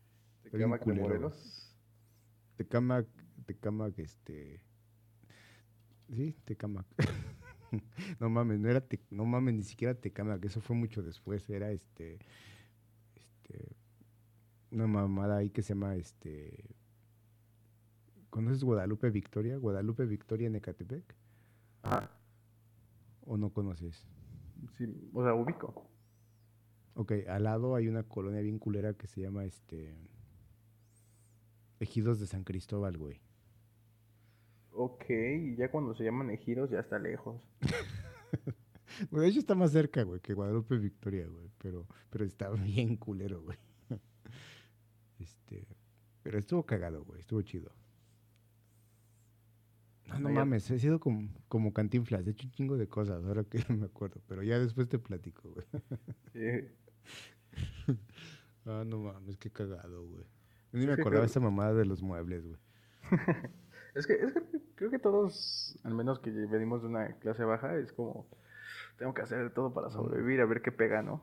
[0.51, 1.70] ¿Tecamac de Morelos?
[2.63, 3.07] Tecamac,
[3.45, 4.61] Tecamac, este...
[6.13, 6.85] Sí, Tecamac.
[8.19, 12.19] no mames, no era no mames, ni siquiera Tecamac, eso fue mucho después, era este
[13.15, 13.75] este
[14.69, 16.75] una mamada ahí que se llama este
[18.29, 19.57] ¿Conoces Guadalupe Victoria?
[19.57, 21.15] Guadalupe Victoria en Ecatepec.
[21.83, 22.09] Ah.
[23.25, 24.07] ¿O no conoces?
[24.77, 25.89] Sí, o sea, ubico.
[26.93, 29.97] Ok, al lado hay una colonia bien culera que se llama este.
[31.81, 33.19] Ejidos de San Cristóbal, güey.
[34.69, 37.41] Ok, y ya cuando se llaman ejidos ya está lejos.
[39.09, 41.49] bueno, de hecho está más cerca, güey, que Guadalupe Victoria, güey.
[41.57, 43.57] Pero, pero está bien culero, güey.
[45.17, 45.67] Este.
[46.21, 47.21] Pero estuvo cagado, güey.
[47.21, 47.71] Estuvo chido.
[50.05, 53.43] No, no mames, he sido como, como cantinflas, he hecho un chingo de cosas, ahora
[53.43, 55.65] que no me acuerdo, pero ya después te platico, güey.
[56.33, 57.95] Sí.
[58.65, 60.25] ah, no mames, qué cagado, güey.
[60.71, 62.57] Ni me acordaba esa mamada de los muebles, güey.
[63.95, 64.41] es, que, es que
[64.75, 68.27] creo que todos, al menos que venimos de una clase baja, es como,
[68.97, 71.21] tengo que hacer todo para sobrevivir, a ver qué pega, ¿no?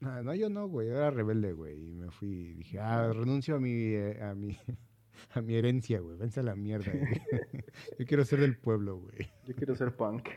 [0.00, 3.12] No, no yo no, güey, yo era rebelde, güey, y me fui, y dije, ah,
[3.12, 4.56] renuncio a mi, eh, a mi,
[5.34, 6.16] a mi herencia, güey.
[6.16, 7.22] Vence a la mierda, güey.
[7.98, 9.30] Yo quiero ser del pueblo, güey.
[9.46, 10.28] Yo quiero ser punk.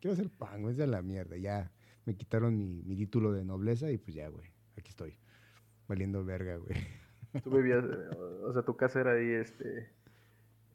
[0.00, 1.36] Quiero ser punk, vence a la mierda.
[1.36, 1.72] Ya
[2.04, 4.50] me quitaron mi, mi título de nobleza y pues ya, güey.
[4.76, 5.18] Aquí estoy.
[5.88, 6.76] Valiendo verga, güey.
[7.42, 9.90] Tú vivías, o sea, tu casa era ahí, este,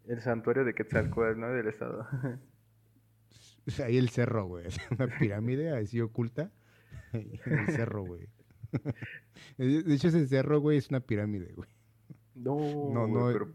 [0.07, 1.49] el santuario de Quetzalcóatl, ¿no?
[1.49, 2.07] Del estado.
[3.83, 4.65] Ahí el cerro, güey.
[4.91, 6.51] Una pirámide así oculta.
[7.13, 8.27] El cerro, güey.
[9.57, 11.69] De hecho, ese cerro, güey, es una pirámide, güey.
[12.35, 12.57] No,
[12.93, 13.27] no, no.
[13.27, 13.53] Pero...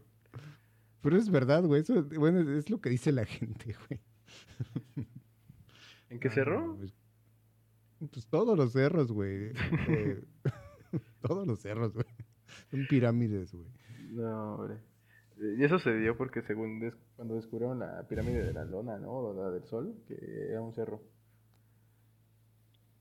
[1.01, 1.17] pero...
[1.17, 1.81] es verdad, güey.
[1.81, 3.99] Eso, bueno, es lo que dice la gente, güey.
[6.09, 6.77] ¿En qué cerro?
[6.77, 6.93] Pues,
[8.11, 9.51] pues, todos los cerros, güey.
[9.89, 10.23] Eh,
[11.21, 12.05] todos los cerros, güey.
[12.69, 13.67] Son pirámides, güey.
[14.11, 14.77] No, hombre.
[15.39, 19.11] Y eso se dio porque según cuando descubrieron la pirámide de la lona, ¿no?
[19.11, 20.15] O la del sol, que
[20.49, 21.01] era un cerro.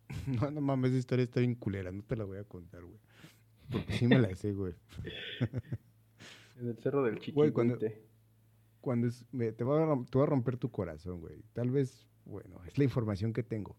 [0.26, 2.98] No, no mames, esa historia está bien culera, no te la voy a contar, güey.
[3.70, 4.74] Porque sí me la sé, güey.
[6.60, 7.52] en el cerro del Chiquihuite.
[7.52, 7.78] cuando,
[8.80, 11.42] cuando es, te, va a, te, va a, romper tu corazón, güey.
[11.52, 13.76] Tal vez, bueno, es la información que tengo.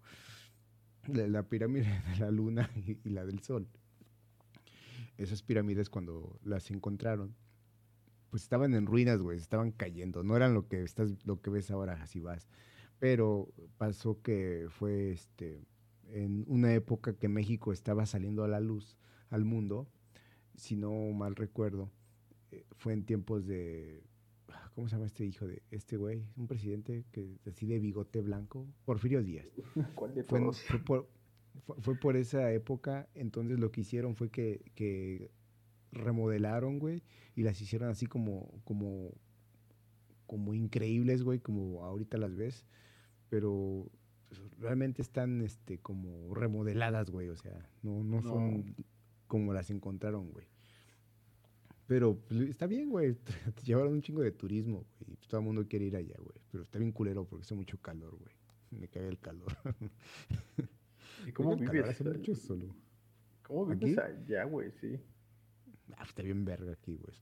[1.07, 3.67] La, la pirámide de la luna y, y, la del sol.
[5.17, 7.35] Esas pirámides cuando las encontraron,
[8.29, 10.23] pues estaban en ruinas, güey, estaban cayendo.
[10.23, 12.47] No eran lo que estás, lo que ves ahora, así vas.
[12.99, 15.65] Pero pasó que fue este
[16.09, 18.97] en una época que México estaba saliendo a la luz
[19.29, 19.87] al mundo,
[20.55, 21.91] si no mal recuerdo,
[22.51, 24.03] eh, fue en tiempos de,
[24.73, 26.25] ¿cómo se llama este hijo de este güey?
[26.35, 29.47] Un presidente que así de bigote blanco, Porfirio Díaz.
[29.95, 30.53] ¿Cuál de fue?
[30.53, 31.09] Fue, por,
[31.57, 35.31] fue, por esa época, entonces lo que hicieron fue que, que
[35.91, 37.03] remodelaron, güey,
[37.35, 39.11] y las hicieron así como, como,
[40.25, 42.65] como increíbles, güey, como ahorita las ves,
[43.29, 43.89] pero
[44.59, 48.75] realmente están, este, como remodeladas, güey, o sea, no, no, son
[49.27, 50.47] como las encontraron, güey.
[51.87, 53.15] Pero pues, está bien, güey.
[53.63, 55.17] Llevaron un chingo de turismo, güey.
[55.27, 56.37] Todo el mundo quiere ir allá, güey.
[56.51, 58.35] Pero está bien culero porque hace mucho calor, güey.
[58.71, 59.55] Me cae el calor.
[61.25, 62.01] ¿Y cómo vives?
[62.01, 62.75] Mucho solo.
[63.43, 64.71] ¿Cómo vives allá, güey?
[64.71, 64.99] Sí.
[65.97, 67.11] Ah, está bien verga aquí, güey.
[67.11, 67.21] Es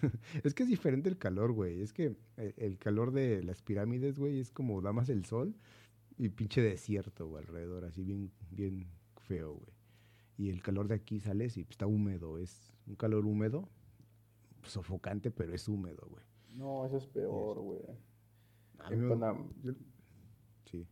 [0.44, 1.80] es que es diferente el calor, güey.
[1.80, 5.54] Es que el calor de las pirámides, güey, es como da más el sol
[6.18, 8.86] y pinche desierto, güey, alrededor, así bien, bien
[9.16, 9.72] feo, güey.
[10.36, 12.38] Y el calor de aquí sales y está húmedo.
[12.38, 13.68] Es un calor húmedo,
[14.62, 16.24] sofocante, pero es húmedo, güey.
[16.54, 17.80] No, eso es peor, güey.
[18.90, 19.46] En Panamá.
[20.64, 20.86] Sí.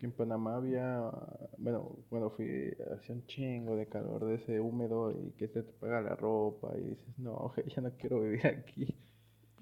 [0.00, 1.10] en Panamá había.
[1.58, 5.72] Bueno, cuando fui, hacía un chingo de calor de ese húmedo y que te, te
[5.72, 8.94] pega la ropa y dices, no, ya no quiero vivir aquí.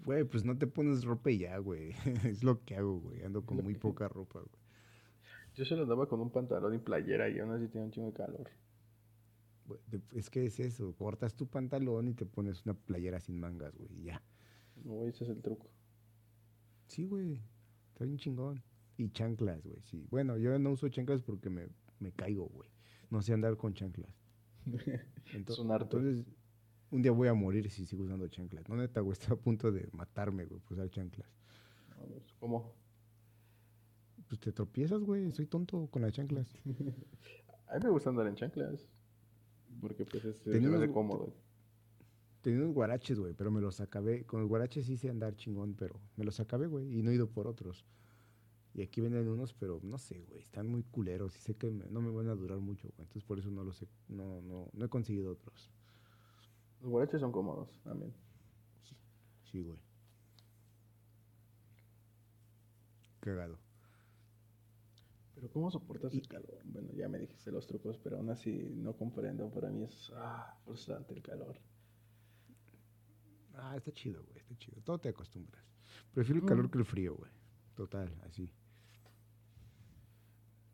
[0.04, 1.92] Güey, pues no te pones ropa y ya, güey.
[2.24, 3.22] es lo que hago, güey.
[3.22, 4.64] Ando con muy poca ropa, güey.
[5.54, 8.14] Yo solo andaba con un pantalón y playera y aún así tenía un chingo de
[8.14, 8.50] calor.
[10.12, 13.88] Es que es eso, cortas tu pantalón y te pones una playera sin mangas, güey,
[14.00, 14.22] y ya.
[14.84, 15.70] No, ese es el truco.
[16.88, 17.40] Sí, güey.
[17.92, 18.62] Está bien chingón.
[18.96, 20.06] Y chanclas, güey, sí.
[20.10, 22.68] Bueno, yo no uso chanclas porque me, me caigo, güey.
[23.10, 24.10] No sé andar con chanclas.
[25.34, 26.24] Entonces, entonces,
[26.90, 28.68] un día voy a morir si sigo usando chanclas.
[28.68, 31.28] No, neta, güey, está a punto de matarme, güey, por usar chanclas.
[32.38, 32.74] ¿Cómo?
[34.28, 35.30] Pues te tropiezas, güey.
[35.32, 36.46] Soy tonto con las chanclas.
[37.68, 38.86] a mí me gusta andar en chanclas.
[39.80, 41.34] Porque pues es, es cómodo.
[42.44, 44.26] Tenía unos guaraches, güey, pero me los acabé.
[44.26, 47.14] Con los guaraches sí sé andar chingón, pero me los acabé, güey, y no he
[47.14, 47.86] ido por otros.
[48.74, 52.02] Y aquí venden unos, pero no sé, güey, están muy culeros y sé que no
[52.02, 53.06] me van a durar mucho, güey.
[53.06, 55.70] Entonces por eso no los he, no, no, no he conseguido otros.
[56.82, 58.12] Los guaraches son cómodos también.
[59.50, 59.78] Sí, güey.
[63.20, 63.58] Cagado.
[65.34, 66.60] Pero ¿cómo soportas el calor?
[66.66, 69.48] Bueno, ya me dijiste los trucos, pero aún así no comprendo.
[69.48, 71.56] Para mí es ah, frustrante el calor.
[73.56, 74.80] Ah, está chido, güey, está chido.
[74.82, 75.64] Todo te acostumbras.
[76.12, 76.70] Prefiero el calor mm.
[76.70, 77.30] que el frío, güey.
[77.74, 78.50] Total, así.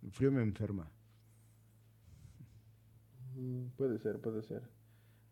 [0.03, 0.91] El frío me enferma.
[3.37, 4.63] Mm, puede ser, puede ser.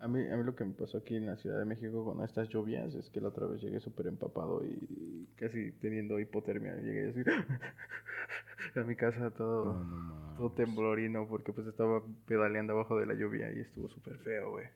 [0.01, 2.25] A mí, a mí lo que me pasó aquí en la Ciudad de México con
[2.25, 6.77] estas lluvias es que la otra vez llegué súper empapado y casi teniendo hipotermia.
[6.77, 7.21] Llegué así
[8.79, 9.85] a mi casa todo,
[10.37, 14.67] todo temblorino porque pues estaba pedaleando abajo de la lluvia y estuvo súper feo, güey.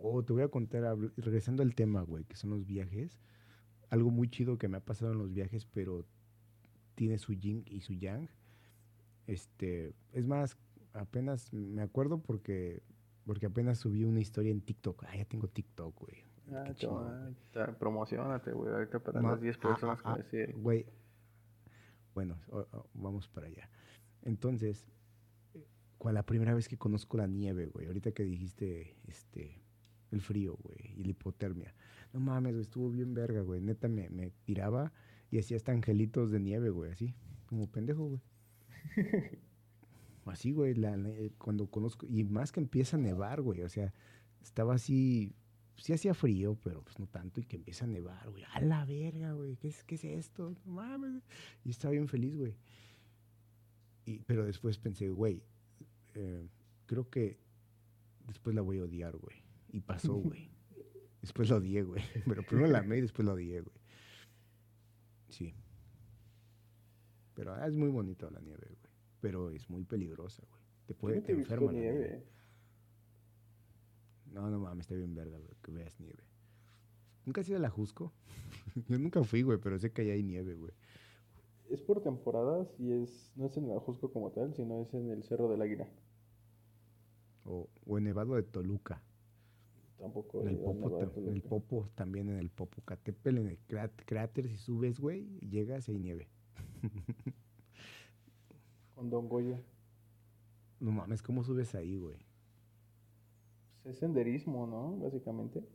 [0.00, 3.20] Oh, te voy a contar, regresando al tema, güey, que son los viajes.
[3.90, 6.04] Algo muy chido que me ha pasado en los viajes, pero
[6.94, 8.28] tiene su yin y su yang.
[9.26, 10.56] Este, es más,
[10.92, 12.82] apenas me acuerdo porque
[13.28, 15.04] porque apenas subí una historia en TikTok.
[15.06, 16.24] Ah, ya tengo TikTok, güey.
[16.50, 16.72] Ah,
[17.56, 20.86] ah promocionate, güey, ahorita para las 10 personas ah, que ah, Güey.
[22.14, 22.38] Bueno,
[22.94, 23.68] vamos para allá.
[24.22, 24.88] Entonces,
[25.98, 27.86] ¿cuál la primera vez que conozco la nieve, güey?
[27.86, 29.60] Ahorita que dijiste, este,
[30.10, 31.74] el frío, güey, y la hipotermia.
[32.12, 33.60] No mames, güey, estuvo bien verga, güey.
[33.60, 34.92] Neta me, me tiraba
[35.30, 37.14] y hacía hasta angelitos de nieve, güey, así,
[37.46, 38.20] como pendejo, güey.
[40.26, 40.96] así, güey, la,
[41.38, 43.92] cuando conozco, y más que empieza a nevar, güey, o sea,
[44.42, 45.34] estaba así,
[45.76, 48.84] sí hacía frío, pero pues no tanto, y que empieza a nevar, güey, a la
[48.84, 50.54] verga, güey, ¿qué es, qué es esto?
[50.64, 51.22] No mames,
[51.64, 52.56] y estaba bien feliz, güey.
[54.06, 55.42] Y, pero después pensé, güey,
[56.14, 56.48] eh,
[56.86, 57.38] creo que
[58.26, 59.47] después la voy a odiar, güey.
[59.70, 60.50] Y pasó, güey.
[61.20, 62.02] Después lo odié, güey.
[62.26, 63.76] Pero primero la amé y después lo odié, güey.
[65.28, 65.54] Sí.
[67.34, 68.92] Pero ah, es muy bonito la nieve, güey.
[69.20, 70.62] Pero es muy peligrosa, güey.
[70.86, 72.24] Te puede, te enferma la nieve.
[74.26, 76.22] No, no mames, está bien verga, güey, que veas nieve.
[77.24, 78.12] ¿Nunca has ido a la Jusco?
[78.88, 80.72] Yo nunca fui, güey, pero sé que ahí hay nieve, güey.
[81.70, 85.10] Es por temporadas y es, no es en la Jusco como tal, sino es en
[85.10, 85.86] el Cerro del Águila.
[87.44, 89.02] O, o en Nevado de Toluca.
[89.98, 90.42] Tampoco.
[90.42, 95.00] En el, Popo, en el Popo, también en el Popocatépetl, en el cráter, si subes,
[95.00, 96.28] güey, llegas y hay nieve.
[98.94, 99.60] Con Don Goya.
[100.80, 102.16] No mames, ¿cómo subes ahí, güey?
[103.82, 104.96] Pues es senderismo, ¿no?
[104.98, 105.66] Básicamente.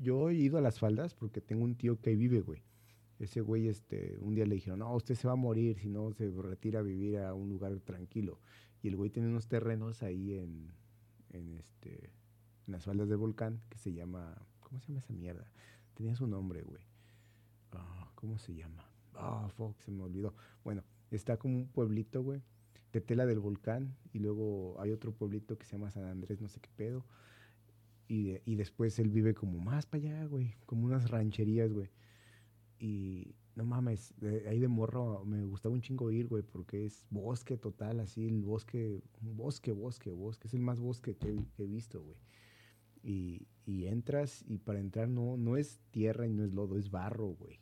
[0.00, 2.62] Yo he ido a las faldas porque tengo un tío que vive, güey.
[3.18, 6.12] Ese güey, este, un día le dijeron, no, usted se va a morir si no
[6.12, 8.38] se retira a vivir a un lugar tranquilo.
[8.82, 10.70] Y el güey tiene unos terrenos ahí en,
[11.30, 12.12] en este,
[12.66, 15.50] en las faldas del volcán, que se llama, ¿cómo se llama esa mierda?
[15.94, 16.82] Tenía su nombre, güey.
[17.72, 18.84] Ah, ¿Cómo se llama?
[19.14, 20.34] Ah, fuck, se me olvidó.
[20.64, 22.42] Bueno, está como un pueblito, güey,
[22.92, 23.96] de tela del volcán.
[24.12, 27.04] Y luego hay otro pueblito que se llama San Andrés, no sé qué pedo.
[28.08, 31.90] Y, y después él vive como más para allá, güey, como unas rancherías, güey.
[32.78, 34.14] Y no mames,
[34.48, 38.42] ahí de morro me gustaba un chingo ir, güey, porque es bosque total, así, el
[38.42, 42.16] bosque, bosque, bosque, bosque, es el más bosque que, he visto, güey.
[43.08, 46.90] Y, y, entras y para entrar no, no es tierra y no es lodo, es
[46.90, 47.60] barro, güey.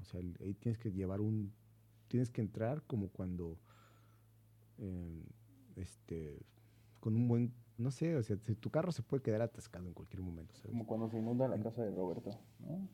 [0.00, 1.52] O sea, ahí tienes que llevar un,
[2.08, 3.58] tienes que entrar como cuando,
[4.78, 5.24] em,
[5.76, 6.40] este,
[7.00, 10.22] con un buen, no sé, o sea, tu carro se puede quedar atascado en cualquier
[10.22, 10.70] momento, ¿sabes?
[10.70, 12.88] Como cuando se inunda la casa de Roberto, ¿no?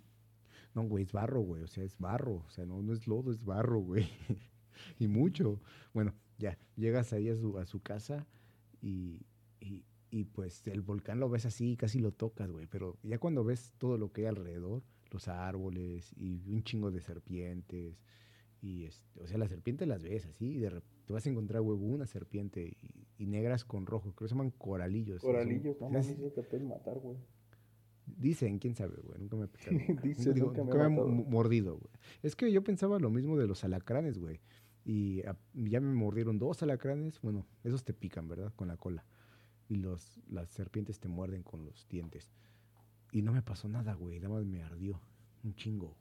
[0.75, 1.63] No, güey, es barro, güey.
[1.63, 2.43] O sea, es barro.
[2.47, 4.09] O sea, no, no es lodo, es barro, güey.
[4.99, 5.61] y mucho.
[5.93, 8.27] Bueno, ya, llegas ahí a su, a su casa
[8.83, 9.21] y,
[10.15, 12.69] y, pues el volcán lo ves así, casi lo tocas, güey.
[12.69, 17.01] Pero ya cuando ves todo lo que hay alrededor, los árboles y un chingo de
[17.01, 18.01] serpientes.
[18.63, 21.31] Y este, o sea, las serpientes las ves así y de repente te vas a
[21.31, 22.77] encontrar, güey, una serpiente
[23.19, 24.13] y, negras con rojo.
[24.15, 25.21] Creo que se llaman coralillos.
[25.21, 27.17] Coralillos, no mames, te pueden matar, güey.
[28.07, 29.19] Dicen, quién sabe, güey.
[29.19, 31.93] Nunca me he Dicen, nunca, me, mordido, güey.
[32.23, 34.41] Es que yo pensaba lo mismo de los alacranes, güey.
[34.85, 35.23] Y
[35.55, 37.21] ya me mordieron dos alacranes.
[37.21, 38.53] Bueno, esos te pican, ¿verdad?
[38.55, 39.05] Con la cola.
[39.69, 42.31] Y los, las serpientes te muerden con los dientes.
[43.13, 44.19] Y no me pasó nada, güey.
[44.19, 45.01] Nada más me ardió.
[45.43, 45.97] Un chingo.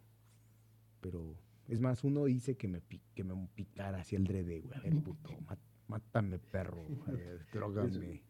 [1.01, 1.35] Pero,
[1.67, 2.81] es más, uno hice que me,
[3.13, 4.77] que me picara así el drede, güey.
[4.77, 5.29] A ver, puto,
[5.87, 6.83] mátame, perro.
[7.53, 8.23] Drogame.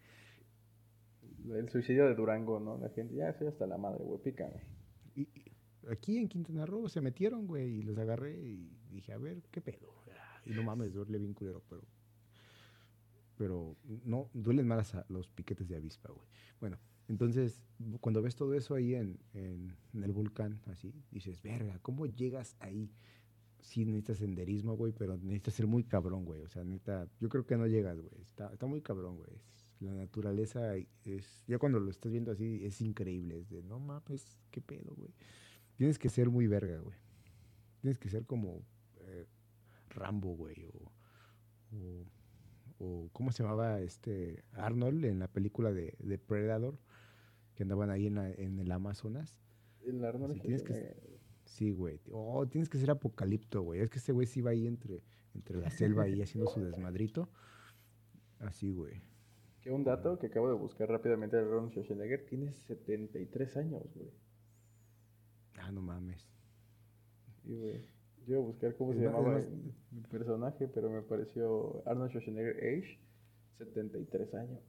[1.51, 2.77] El suicidio de Durango, ¿no?
[2.77, 4.61] La gente, ya soy hasta la madre, güey, pícame.
[5.15, 5.27] Y,
[5.89, 9.61] aquí en Quintana Roo se metieron, güey, y los agarré y dije, a ver, ¿qué
[9.61, 9.93] pedo?
[10.45, 11.83] Y no mames, duele bien culero, pero.
[13.37, 16.27] Pero no, duelen más los piquetes de avispa, güey.
[16.59, 16.77] Bueno,
[17.07, 17.65] entonces,
[17.99, 22.91] cuando ves todo eso ahí en, en, el volcán, así, dices, verga, ¿cómo llegas ahí?
[23.61, 26.41] Sí, necesitas senderismo, güey, pero necesitas ser muy cabrón, güey.
[26.41, 28.21] O sea, neta, yo creo que no llegas, güey.
[28.21, 29.31] Está, muy cabrón, güey
[29.83, 33.39] la naturaleza es, ya cuando lo estás viendo así, es increíble.
[33.39, 35.13] Es de, no mames, qué pedo, güey.
[35.75, 36.97] Tienes que ser muy verga, güey.
[37.81, 38.63] Tienes que ser como
[39.01, 39.25] eh,
[39.89, 40.65] Rambo, güey.
[40.65, 40.91] O,
[43.11, 46.77] ¿cómo se llamaba este Arnold en la película de, de Predator?
[47.55, 49.39] Que andaban ahí en, en el Amazonas.
[49.85, 50.41] El Arnold.
[50.41, 50.95] tienes que,
[51.45, 52.01] sí, güey.
[52.11, 53.81] Oh, tienes que ser apocalipto, güey.
[53.81, 55.03] Es que ese güey sí va ahí entre,
[55.35, 57.29] entre la selva ahí haciendo su desmadrito.
[58.39, 59.01] Así, güey.
[59.61, 64.11] Que un dato que acabo de buscar rápidamente de Ron Schwarzenegger tiene 73 años, güey.
[65.57, 66.27] Ah, no mames.
[67.45, 67.85] Y, güey,
[68.25, 69.39] yo iba a buscar cómo se llamaba
[69.91, 72.99] mi personaje, pero me pareció Arnold Schwarzenegger Age,
[73.57, 74.59] 73 años.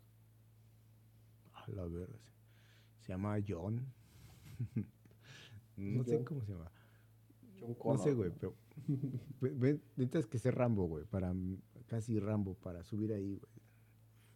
[1.52, 2.18] A la verga.
[3.00, 3.86] Se llama John.
[5.76, 6.70] no sé cómo se llama.
[7.60, 7.98] John Connor.
[7.98, 8.54] No sé, güey, pero.
[9.96, 11.34] Necesitas que ser Rambo, güey, para.
[11.86, 13.52] Casi Rambo, para subir ahí, güey.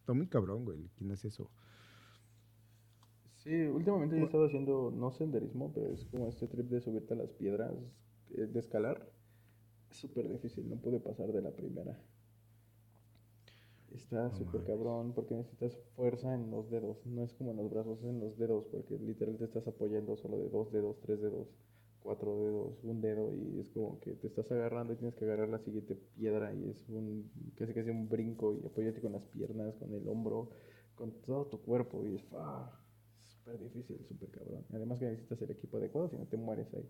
[0.01, 0.90] Está muy cabrón, güey.
[0.97, 1.51] ¿Quién hace eso?
[3.36, 7.15] Sí, últimamente yo he estado haciendo, no senderismo, pero es como este trip de subirte
[7.15, 7.73] a las piedras,
[8.30, 9.10] de escalar.
[9.90, 11.98] Es súper difícil, no pude pasar de la primera.
[13.90, 17.05] Está súper cabrón porque necesitas fuerza en los dedos.
[17.06, 20.38] No es como en los brazos, es en los dedos, porque literalmente estás apoyando solo
[20.38, 21.48] de dos dedos, tres dedos
[22.09, 25.48] cuatro dedos, un dedo y es como que te estás agarrando y tienes que agarrar
[25.50, 29.76] la siguiente piedra y es un casi casi un brinco y apoyarte con las piernas,
[29.76, 30.50] con el hombro,
[30.94, 32.80] con todo tu cuerpo y es ah,
[33.26, 34.64] súper difícil, súper cabrón.
[34.72, 36.88] Además que necesitas el equipo adecuado, si no te mueres ahí.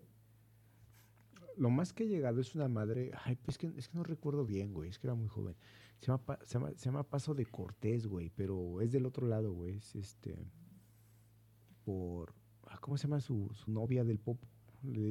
[1.59, 4.03] Lo más que he llegado es una madre, ay, pues es que, es que no
[4.05, 5.57] recuerdo bien, güey, es que era muy joven.
[5.99, 9.51] Se llama, se llama, se llama Paso de Cortés, güey, pero es del otro lado,
[9.51, 10.37] güey, es este,
[11.83, 12.33] por,
[12.63, 14.41] ah, ¿cómo se llama su, su novia del pop?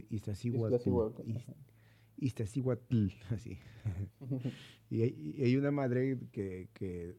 [0.08, 0.74] Iztaccíhuatl.
[2.16, 3.58] Iztaccíhuatl, así.
[4.90, 7.14] y, hay, hay, una madre que, que,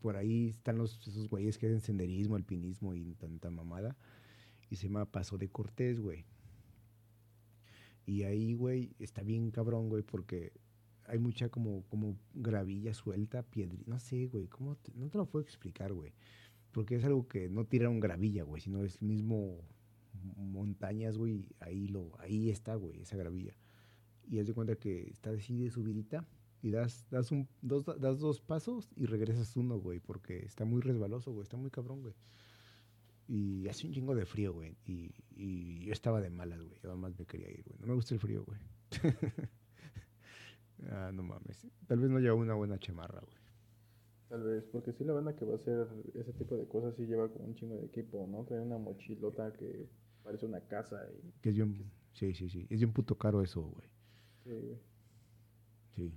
[0.00, 3.96] por ahí están los, esos güeyes que hacen senderismo, alpinismo y tanta mamada.
[4.68, 6.26] Y se llama Paso de Cortés, güey.
[8.08, 10.54] Y ahí, güey, está bien cabrón, güey, porque
[11.04, 13.76] hay mucha como, como gravilla suelta, piedra.
[13.84, 16.14] No sé, güey, ¿cómo no te lo puedo explicar, güey.
[16.72, 19.60] Porque es algo que no tira un gravilla, güey, sino es el mismo
[20.36, 23.52] montañas, güey, ahí, lo, ahí está, güey, esa gravilla.
[24.26, 26.26] Y haz de cuenta que está así de subidita
[26.62, 30.80] y das, das, un, dos, das dos pasos y regresas uno, güey, porque está muy
[30.80, 32.14] resbaloso, güey, está muy cabrón, güey.
[33.28, 34.74] Y hace un chingo de frío, güey.
[34.86, 36.80] Y, y yo estaba de malas, güey.
[36.82, 37.78] Yo más me quería ir, güey.
[37.78, 38.58] No me gusta el frío, güey.
[40.90, 41.66] ah, no mames.
[41.86, 43.36] Tal vez no lleva una buena chamarra, güey.
[44.30, 47.06] Tal vez, porque sí la banda que va a hacer ese tipo de cosas sí
[47.06, 48.44] lleva como un chingo de equipo, ¿no?
[48.44, 49.88] Trae una mochilota que
[50.22, 51.06] parece una casa.
[51.12, 52.66] Y, que es bien, Sí, sí, sí.
[52.70, 53.88] Es un puto caro eso, güey.
[54.44, 54.78] Sí, güey.
[55.96, 56.12] Sí.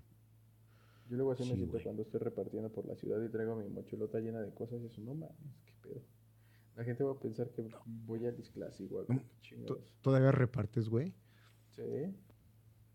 [1.09, 1.83] Yo luego así me siento güey.
[1.83, 5.01] cuando estoy repartiendo por la ciudad y traigo mi mochilota llena de cosas y eso,
[5.01, 5.35] no mames,
[5.65, 6.01] qué pedo.
[6.75, 9.05] La gente va a pensar que voy a disclass igual.
[10.01, 11.13] ¿Todavía repartes, güey?
[11.69, 11.81] Sí,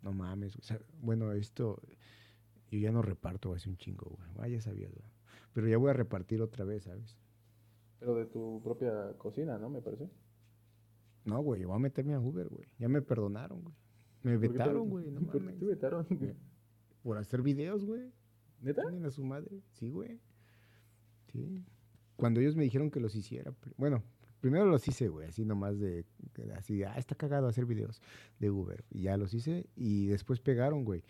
[0.03, 0.61] No mames, güey.
[0.63, 1.81] O sea, bueno, esto.
[2.71, 4.29] Yo ya no reparto hace un chingo, güey.
[4.39, 5.07] Ah, ya sabías, güey.
[5.53, 7.17] Pero ya voy a repartir otra vez, ¿sabes?
[7.99, 9.71] pero de tu propia cocina, ¿no?
[9.71, 10.11] Me parece.
[11.25, 12.69] No, güey, voy a meterme a Uber, güey.
[12.79, 13.75] Ya me perdonaron, güey.
[14.23, 15.11] Me ¿Por qué te- vetaron, güey.
[15.11, 16.07] No ¿Por qué te vetaron?
[17.03, 18.13] Por hacer videos, güey.
[18.61, 18.83] ¿Neta?
[18.83, 19.61] Chinguen a su madre.
[19.73, 20.21] Sí, güey.
[21.33, 21.65] Sí.
[22.17, 23.55] Cuando ellos me dijeron que los hiciera.
[23.77, 24.03] Bueno,
[24.41, 25.29] primero los hice, güey.
[25.29, 26.05] Así nomás de.
[26.57, 28.01] Así, ah, está cagado hacer videos
[28.39, 28.85] de Uber.
[28.91, 29.67] Y ya los hice.
[29.77, 31.03] Y después pegaron, güey.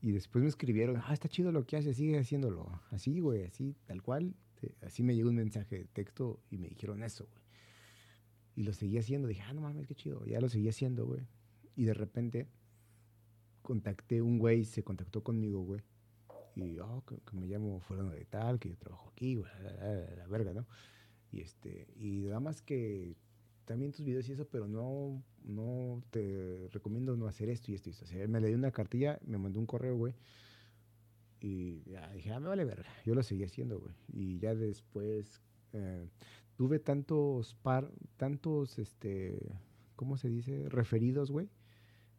[0.00, 2.68] Y después me escribieron, ah, está chido lo que haces, sigue haciéndolo.
[2.90, 4.34] Así, güey, así, tal cual.
[4.82, 7.44] Así me llegó un mensaje de texto y me dijeron eso, güey.
[8.56, 9.28] Y lo seguí haciendo.
[9.28, 10.24] Dije, ah, no mames, qué chido.
[10.26, 11.22] Ya lo seguí haciendo, güey.
[11.74, 12.46] Y de repente
[13.62, 15.80] contacté un güey, se contactó conmigo, güey.
[16.56, 19.94] Y, oh, que, me llamo fulano de tal, que yo trabajo aquí, güey, la, la-
[19.94, 20.66] la- la verga, ¿no?
[21.32, 23.16] Y este, y nada más que
[23.64, 27.88] también tus videos y eso, pero no, no te recomiendo no hacer esto y esto
[27.88, 28.04] y esto.
[28.04, 30.14] O sea, me le dio una cartilla, me mandó un correo, güey.
[31.40, 32.88] Y ya dije, ah, me vale verga.
[33.04, 33.94] Yo lo seguí haciendo, güey.
[34.12, 36.08] Y ya después eh,
[36.56, 39.38] tuve tantos par, tantos, este,
[39.96, 40.68] ¿cómo se dice?
[40.68, 41.50] Referidos, güey,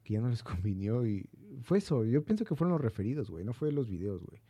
[0.04, 1.06] que ya no les convinió.
[1.08, 1.28] Y
[1.62, 2.04] fue eso.
[2.06, 3.44] Yo pienso que fueron los referidos, güey.
[3.44, 4.42] No fue los videos, güey.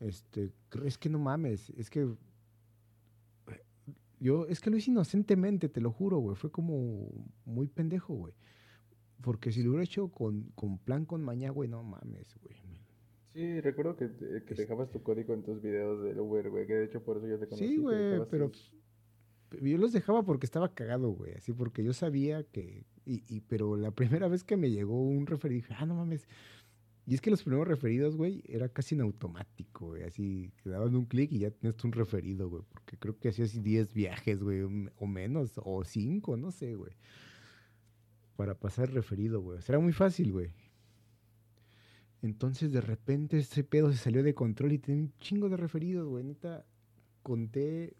[0.00, 0.52] Este,
[0.84, 2.02] es que no mames, es que
[3.48, 3.62] eh,
[4.20, 6.36] yo, es que lo hice inocentemente, te lo juro, güey.
[6.36, 7.08] Fue como
[7.44, 8.34] muy pendejo, güey.
[9.20, 12.54] Porque si lo hubiera hecho con, con plan, con maña, güey, no mames, güey.
[13.32, 16.66] Sí, recuerdo que, te- que Es- dejabas tu código en tus videos del Uber, güey,
[16.66, 17.66] que de hecho por eso yo te conocí.
[17.66, 18.72] Sí, güey, pero tus-
[19.60, 21.32] yo los dejaba porque estaba cagado, güey.
[21.34, 22.84] Así porque yo sabía que.
[23.06, 26.26] Y, pero la primera vez que me llegó un referido, dije, ah, no mames.
[27.06, 30.04] Y es que los primeros referidos, güey, era casi en automático, güey.
[30.04, 32.62] Así que daban un clic y ya tú un referido, güey.
[32.70, 34.62] Porque creo que hacías 10 viajes, güey,
[34.96, 36.92] o menos, o 5, no sé, güey.
[38.36, 39.58] Para pasar referido, güey.
[39.58, 40.52] O sea, era muy fácil, güey.
[42.22, 46.08] Entonces, de repente, ese pedo se salió de control y tenía un chingo de referidos,
[46.08, 46.24] güey.
[46.24, 46.64] Neta,
[47.22, 47.96] conté.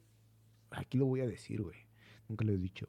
[0.71, 1.77] Aquí lo voy a decir, güey.
[2.27, 2.89] Nunca lo he dicho.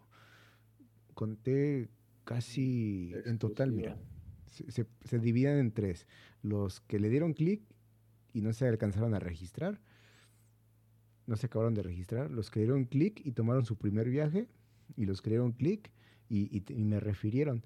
[1.14, 1.90] Conté
[2.26, 3.14] casi.
[3.26, 3.98] En total, mira.
[4.48, 6.08] Se, se, se dividen en tres.
[6.42, 7.62] Los que le dieron clic
[8.34, 9.80] y no se alcanzaron a registrar.
[11.28, 12.30] No se acabaron de registrar.
[12.30, 14.48] Los que dieron clic y tomaron su primer viaje.
[14.98, 15.92] Y los que dieron clic
[16.30, 17.64] y, y te- y me refirieron.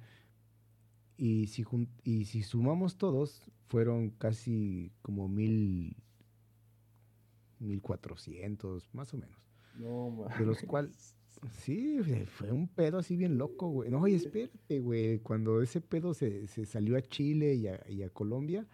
[1.17, 1.65] Y si,
[2.03, 5.97] y si sumamos todos, fueron casi como mil,
[7.59, 9.37] mil cuatrocientos, más o menos.
[9.75, 10.27] No.
[10.37, 11.17] De los cuales,
[11.61, 13.89] sí, fue- un pedo así bien loco, güey.
[13.89, 15.19] No, oye, espérate, güey.
[15.19, 18.67] Cuando ese pedo se, se salió a Chile y a, y a Colombia,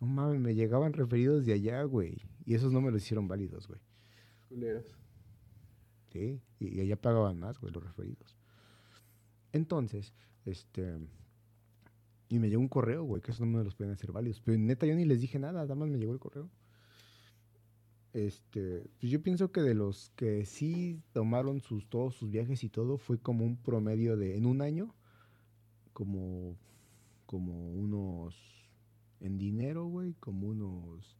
[0.00, 2.16] no mames, me llegaban referidos de allá, güey.
[2.44, 3.80] Y esos no me los hicieron válidos, güey.
[4.48, 4.96] Culeros.
[6.12, 8.36] Sí, y, y allá pagaban más, güey, los referidos.
[9.52, 10.12] Entonces,
[10.44, 10.98] este.
[12.28, 14.40] Y me llegó un correo, güey, que esos no me los pueden hacer válidos.
[14.40, 16.48] Pero neta, yo ni les dije nada, nada más me llegó el correo.
[18.12, 22.68] Este, pues yo pienso que de los que sí tomaron sus, todos sus viajes y
[22.68, 24.94] todo, fue como un promedio de, en un año,
[25.94, 26.56] como,
[27.26, 28.36] como unos,
[29.20, 31.16] en dinero, güey, como unos,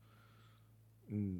[1.08, 1.38] mm,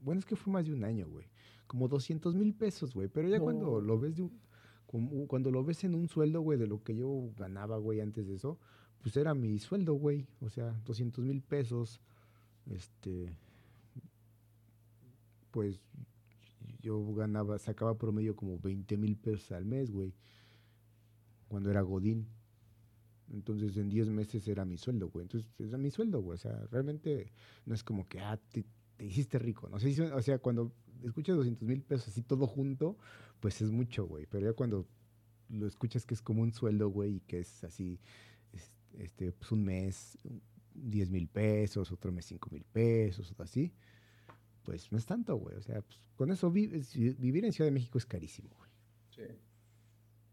[0.00, 1.26] bueno, es que fue más de un año, güey.
[1.66, 3.08] Como 200 mil pesos, güey.
[3.08, 4.40] Pero ya cuando lo ves de un-
[4.86, 8.26] como- cuando lo ves en un sueldo, güey, de lo que yo ganaba, güey, antes
[8.28, 8.58] de eso,
[9.02, 10.26] pues era mi sueldo, güey.
[10.40, 12.00] O sea, 200 mil pesos.
[12.70, 13.32] Este.
[15.50, 15.80] Pues
[16.82, 20.14] yo ganaba, sacaba promedio como 20 mil pesos al mes, güey.
[21.48, 22.26] Cuando era Godín.
[23.32, 25.24] Entonces en 10 meses era mi sueldo, güey.
[25.24, 26.34] Entonces era mi sueldo, güey.
[26.36, 27.32] O sea, realmente
[27.64, 28.64] no es como que, ah, te,
[28.96, 29.68] te hiciste rico.
[29.68, 30.72] No o sea, cuando
[31.02, 32.96] escuchas 200 mil pesos así todo junto,
[33.40, 34.26] pues es mucho, güey.
[34.26, 34.86] Pero ya cuando
[35.48, 37.98] lo escuchas que es como un sueldo, güey, y que es así,
[38.52, 40.18] es- este, pues un mes,
[40.76, 43.72] 10 mil pesos, otro mes 5 mil pesos, o así,
[44.62, 45.56] pues no es tanto, güey.
[45.56, 46.66] O sea, pues, con eso vi-
[47.18, 48.70] vivir en Ciudad de México es carísimo, güey.
[49.10, 49.34] Sí.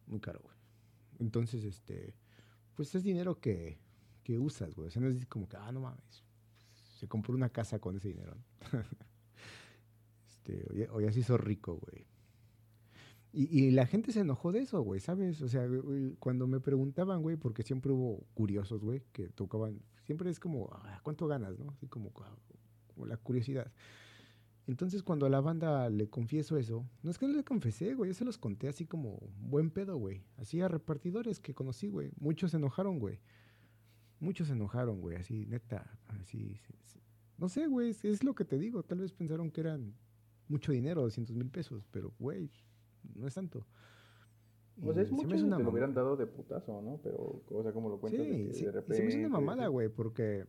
[0.07, 0.56] Muy caro, güey.
[1.20, 2.15] Entonces, este,
[2.76, 3.78] pues es dinero que,
[4.24, 4.88] que usas, güey.
[4.88, 6.24] O sea, no es como que, ah, no mames,
[6.98, 8.36] se compró una casa con ese dinero.
[8.36, 8.80] ¿no?
[10.30, 12.06] este, o ya, o ya se hizo rico, güey.
[13.32, 15.41] Y, y la gente se enojó de eso, güey, ¿sabes?
[15.41, 20.30] O sea, güey, cuando me preguntaban, güey, porque siempre hubo curiosos, güey, que tocaban, siempre
[20.30, 21.72] es como, ah, ¿cuánto ganas, no?
[21.72, 22.36] Así como, ah,
[22.88, 23.72] como la curiosidad.
[24.66, 28.12] Entonces cuando a la banda le confieso eso, no es que no le confesé, güey,
[28.12, 30.24] yo se los conté así como buen pedo, güey.
[30.38, 32.12] Así a repartidores que conocí, güey.
[32.18, 33.20] Muchos se enojaron, güey.
[34.20, 36.62] Muchos se enojaron, güey, así, neta, así.
[37.38, 38.84] No sé, güey, es, lo que te digo.
[38.84, 39.96] Tal vez pensaron que eran
[40.48, 42.50] mucho dinero, 200 mil pesos, pero, güey,
[43.16, 43.68] no es tanto.
[44.82, 47.00] Pues es mucho una lo hubieran dado de putazo, ¿no?
[47.04, 48.26] Pero, o sea, como lo cuentas,
[48.56, 48.95] sí, de, repente...
[48.95, 50.45] se me hizo una mamada, güey, porque,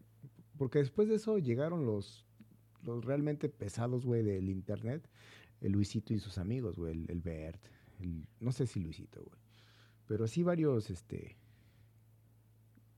[0.56, 2.24] porque después de eso llegaron los
[2.84, 5.08] los realmente pesados, güey, del internet,
[5.60, 7.60] el Luisito y sus amigos, güey, el, Bert,
[8.40, 9.40] no sé si Luisito, güey,
[10.06, 11.36] pero sí varios, este,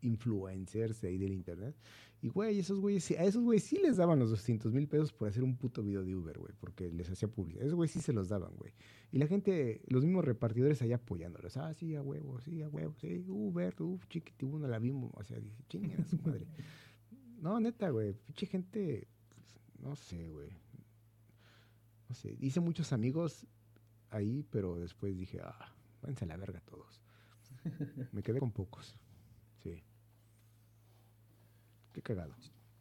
[0.03, 1.77] influencers ahí del internet.
[2.23, 5.29] Y, güey, esos güeyes, a esos güeyes sí les daban los 200 mil pesos por
[5.29, 7.67] hacer un puto video de Uber, güey, porque les hacía publicidad.
[7.67, 8.73] Esos güeyes sí se los daban, güey.
[9.13, 11.57] Y la gente, los mismos repartidores allá apoyándolos.
[11.57, 14.05] Ah, sí, a huevo, sí, a huevo, sí, Uber, uff,
[14.43, 15.13] uno la vimos.
[15.15, 16.47] O sea, dije, chinga su madre.
[17.41, 19.09] no, neta, güey, pinche gente
[19.87, 20.51] no sé, güey.
[22.09, 23.47] No sé, hice muchos amigos
[24.11, 27.01] ahí, pero después dije, ah, váyanse a la verga todos.
[28.13, 28.97] Me quedé con pocos.
[31.97, 32.35] Qué cagado.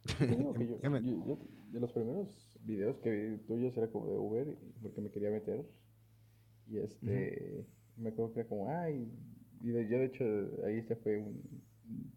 [0.20, 2.28] de los primeros
[2.64, 5.64] videos que vi tuyos era como de Uber, porque me quería meter.
[6.66, 7.64] Y este,
[7.96, 9.10] me acuerdo que era como, ay,
[9.62, 10.24] y yo de hecho
[10.66, 11.42] ahí se fue un,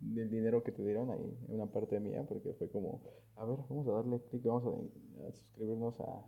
[0.02, 3.02] del dinero que te dieron ahí, una parte mía, porque fue como,
[3.38, 6.26] a ver, vamos a darle clic, vamos a, suscribirnos a,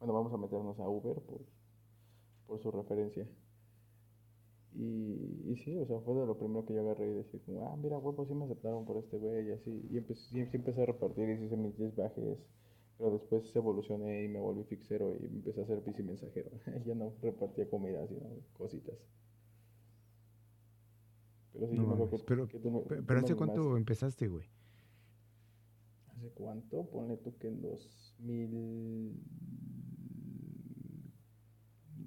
[0.00, 1.40] bueno, vamos a meternos a Uber por,
[2.46, 3.26] por su referencia.
[4.74, 7.68] Y, y sí, o sea, fue de lo primero que yo agarré y decir como,
[7.68, 9.88] ah, mira, pues sí me aceptaron por este güey y así.
[9.90, 12.38] Y empecé, sí, empecé a repartir y hice mis 10 bajes.
[12.98, 16.50] Pero después evolucioné y me volví fixero y empecé a hacer bici mensajero.
[16.86, 18.20] ya no repartía comida, sino
[18.52, 18.96] cositas.
[21.52, 22.46] Pero sí, no, pero,
[23.06, 24.46] pero ¿hace cuánto empezaste, güey?
[26.14, 26.84] ¿Hace cuánto?
[26.90, 29.20] Ponle tú que en 2000...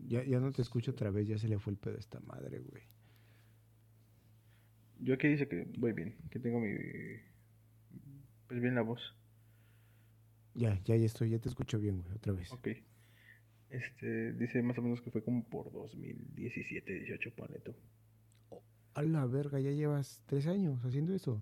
[0.07, 2.19] Ya, ya no te escucho otra vez, ya se le fue el pedo a esta
[2.21, 2.83] madre, güey.
[4.99, 6.73] Yo aquí dice que voy bien, que tengo mi...
[8.47, 9.01] Pues bien la voz.
[10.55, 12.51] Ya, ya, ya estoy, ya te escucho bien, güey, otra vez.
[12.51, 12.69] Ok.
[13.69, 17.73] Este, dice más o menos que fue como por 2017, 18, ponle tú
[18.93, 21.41] a la verga, ya llevas tres años haciendo eso.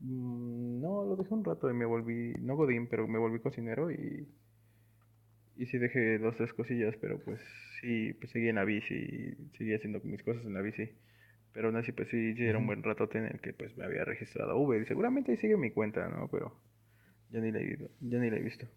[0.00, 3.90] Mm, no, lo dejé un rato y me volví, no godín, pero me volví cocinero
[3.90, 4.28] y,
[5.58, 7.40] y sí dejé dos, tres cosillas, pero pues
[7.80, 10.88] sí, pues seguí en la bici, seguí haciendo mis cosas en la bici.
[11.52, 14.56] Pero aún así, pues sí, era un buen rato tener que pues me había registrado
[14.56, 16.28] Uber y seguramente ahí sigue mi cuenta, ¿no?
[16.30, 16.56] Pero
[17.30, 18.68] ya ni la he, ya ni la he visto.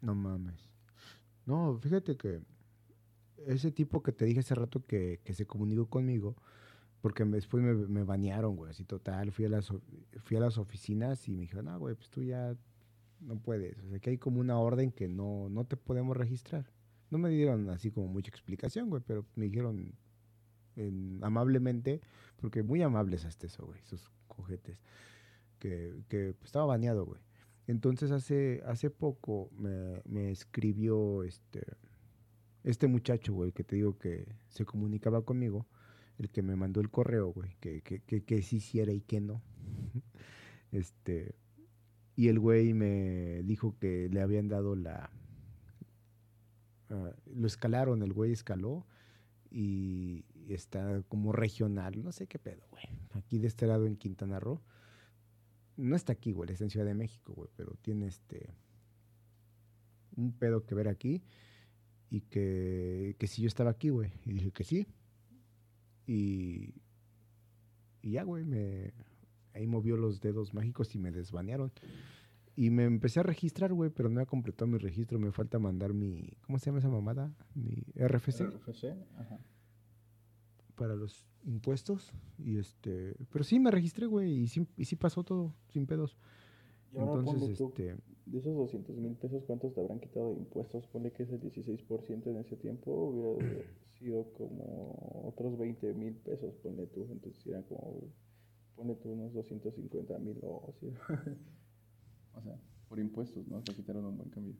[0.00, 0.68] No mames.
[1.46, 2.40] No, fíjate que
[3.46, 6.34] ese tipo que te dije hace rato que, se comunicó conmigo,
[7.02, 9.30] porque después me, me banearon, güey, así total.
[9.30, 9.72] Fui a, las,
[10.24, 12.56] fui a las oficinas y me dijeron, no, güey, pues tú ya
[13.22, 13.78] no puedes.
[13.78, 16.70] O sea, que hay como una orden que no, no te podemos registrar.
[17.10, 19.94] No me dieron así como mucha explicación, güey, pero me dijeron
[21.20, 22.00] amablemente,
[22.36, 24.80] porque muy amables hasta eso, güey, esos cojetes,
[25.58, 27.20] que, que estaba baneado, güey.
[27.66, 31.62] Entonces hace, hace poco me, me escribió este
[32.64, 35.66] este muchacho, güey, que te digo que se comunicaba conmigo,
[36.18, 39.42] el que me mandó el correo, güey, que, que, que, sí hiciera y que no.
[40.72, 41.34] este,
[42.22, 45.10] y el güey me dijo que le habían dado la...
[46.88, 48.86] Ah, lo escalaron, el güey escaló
[49.50, 52.84] y está como regional, no sé qué pedo, güey.
[53.14, 54.62] Aquí de este lado en Quintana Roo.
[55.76, 58.54] No está aquí, güey, está en Ciudad de México, güey, pero tiene este...
[60.14, 61.24] Un pedo que ver aquí
[62.08, 64.12] y que, que si yo estaba aquí, güey.
[64.24, 64.86] Y dije que sí.
[66.06, 66.72] Y,
[68.00, 68.92] y ya, güey, me,
[69.54, 71.72] ahí movió los dedos mágicos y me desbanearon.
[72.54, 75.18] Y me empecé a registrar, güey, pero no he completado mi registro.
[75.18, 76.36] Me falta mandar mi.
[76.46, 77.34] ¿Cómo se llama esa mamada?
[77.54, 78.42] Mi RFC.
[78.42, 78.84] RFC,
[79.16, 79.38] ajá.
[80.74, 82.12] Para los impuestos.
[82.38, 83.16] Y este.
[83.32, 86.18] Pero sí me registré, güey, y sí, y sí pasó todo, sin pedos.
[86.94, 87.96] Entonces, este...
[88.26, 90.86] de esos 200 mil pesos, ¿cuántos te habrán quitado de impuestos?
[90.88, 93.64] Pone que es el 16% en ese tiempo, hubiera
[93.98, 97.08] sido como otros 20 mil pesos, ponle tú.
[97.10, 98.02] Entonces era como,
[98.82, 100.74] ponle tú unos 250 mil o
[102.34, 103.62] o sea, por impuestos, ¿no?
[103.62, 104.54] Te quitaron un buen cambio.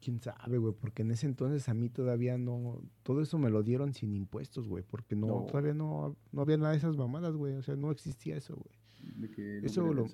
[0.00, 2.80] Quién sabe, güey, porque en ese entonces a mí todavía no.
[3.02, 6.70] Todo eso me lo dieron sin impuestos, güey, porque no, todavía no, no había nada
[6.70, 7.54] de esas mamadas, güey.
[7.54, 8.78] O sea, no existía eso, güey.
[9.16, 10.06] De que eso lo.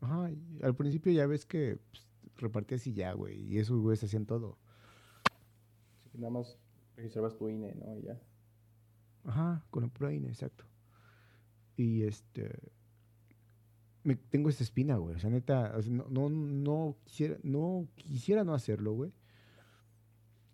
[0.00, 0.30] Ajá,
[0.62, 2.06] al principio ya ves que pues,
[2.36, 3.38] repartías y ya, güey.
[3.42, 4.56] Y esos güeyes hacían todo.
[6.00, 6.56] Así que nada más
[6.96, 7.94] registrabas tu INE, ¿no?
[7.98, 8.18] Y ya.
[9.24, 10.64] Ajá, con el pura INE, exacto.
[11.78, 12.50] Y este.
[14.02, 15.14] me, tengo esta espina, güey.
[15.14, 19.12] O sea, neta, no, no, quisiera, no quisiera no hacerlo, güey.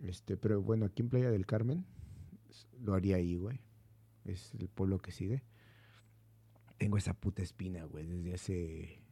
[0.01, 1.87] Este, pero bueno, aquí en Playa del Carmen
[2.79, 3.59] lo haría ahí, güey.
[4.27, 5.43] Es el pueblo que sigue.
[6.77, 9.05] Tengo esa puta espina, güey, desde hace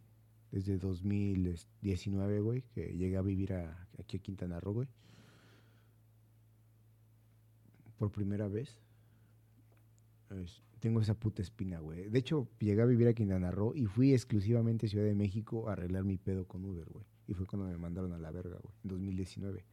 [0.50, 3.54] desde 2019, güey, que llegué a vivir
[3.98, 4.88] aquí a Quintana Roo, güey.
[7.96, 8.78] Por primera vez.
[10.80, 12.08] Tengo esa puta espina, güey.
[12.08, 15.68] De hecho, llegué a vivir a Quintana Roo y fui exclusivamente a Ciudad de México
[15.68, 17.04] a arreglar mi pedo con Uber, güey.
[17.26, 19.64] Y fue cuando me mandaron a la verga, güey, en 2019.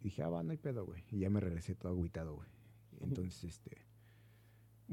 [0.00, 1.04] Y dije, ah, va, no hay pedo, güey.
[1.10, 2.48] Y ya me regresé todo agüitado, güey.
[3.00, 3.92] Entonces, este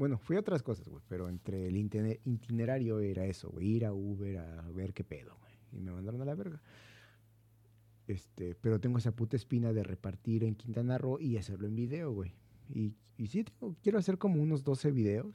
[0.00, 3.92] bueno, fui a otras cosas, güey, pero entre el itinerario era eso, güey, ir a
[3.92, 5.52] Uber a ver qué pedo, güey.
[5.72, 6.62] Y me mandaron a la verga.
[8.06, 12.12] Este, pero tengo esa puta espina de repartir en Quintana Roo y hacerlo en video,
[12.12, 12.32] güey.
[12.72, 13.44] Y, y sí,
[13.82, 15.34] quiero hacer como unos 12 videos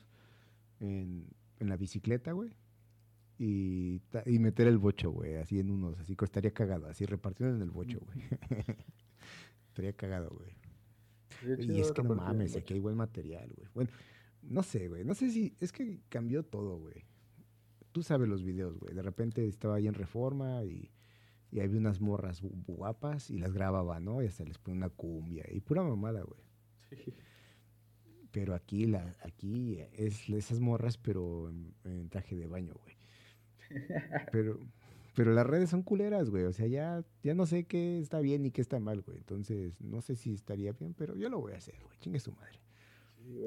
[0.79, 1.27] en,
[1.59, 2.51] en la bicicleta, güey.
[3.37, 7.61] Y, y, meter el bocho, güey, así en unos, así estaría cagado, así repartiendo en
[7.61, 8.23] el bocho, güey.
[9.67, 10.55] estaría cagado, güey.
[11.67, 13.67] Y es que no mames, aquí hay buen material, güey.
[13.73, 13.89] Bueno,
[14.41, 15.03] no sé, güey.
[15.03, 15.55] No sé si.
[15.59, 17.05] Es que cambió todo, güey.
[17.91, 18.93] Tú sabes los videos, güey.
[18.93, 20.91] De repente estaba ahí en reforma y,
[21.51, 24.21] y había unas morras guapas y las grababa, ¿no?
[24.21, 26.44] Y hasta les ponía una cumbia y pura mamada, güey.
[26.89, 27.13] Sí.
[28.31, 32.97] Pero aquí, la, aquí es esas morras, pero en, traje de baño, güey.
[34.33, 34.59] Pero,
[35.15, 36.43] pero las redes son culeras, güey.
[36.43, 39.19] O sea, ya, ya no sé qué está bien y qué está mal, güey.
[39.19, 41.97] Entonces, no sé si estaría bien, pero yo lo voy a hacer, güey.
[41.99, 42.59] Chingue su madre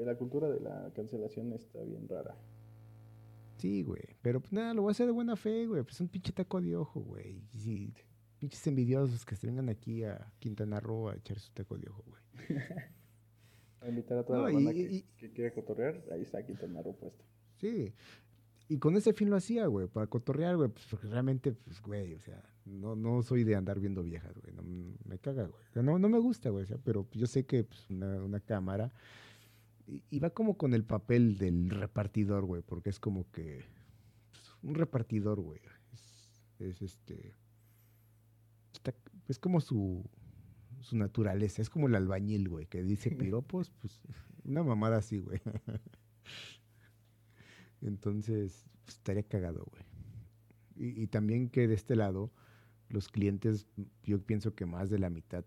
[0.05, 2.35] la cultura de la cancelación está bien rara.
[3.57, 4.01] Sí, güey.
[4.21, 5.83] Pero pues nada, lo voy a hacer de buena fe, güey.
[5.83, 7.43] Pues un pinche taco de ojo, güey.
[7.53, 7.93] Y
[8.39, 12.03] pinches envidiosos que se vengan aquí a Quintana Roo a echar su taco de ojo,
[12.07, 12.21] güey.
[13.81, 17.23] a invitar a toda la banda que, quiere cotorrear, ahí está Quintana Roo puesto.
[17.57, 17.93] Sí.
[18.67, 22.13] Y con ese fin lo hacía, güey, para cotorrear, güey, pues porque realmente, pues, güey,
[22.13, 24.61] o sea, no, no soy de andar viendo viejas, güey, no,
[25.05, 25.63] me caga, güey.
[25.83, 28.91] no, no me gusta, güey, o sea, pero yo sé que pues, una, una cámara
[30.09, 33.63] y va como con el papel del repartidor, güey, porque es como que
[34.31, 35.59] pues, un repartidor, güey.
[36.59, 37.33] Es, este
[39.27, 40.03] es como su
[40.81, 44.01] su naturaleza, es como el albañil, güey, que dice piropos, pues
[44.43, 45.41] una mamada así, güey.
[47.81, 49.83] Entonces, pues, estaría cagado, güey.
[50.75, 52.31] Y, y, también que de este lado,
[52.87, 53.67] los clientes,
[54.03, 55.45] yo pienso que más de la mitad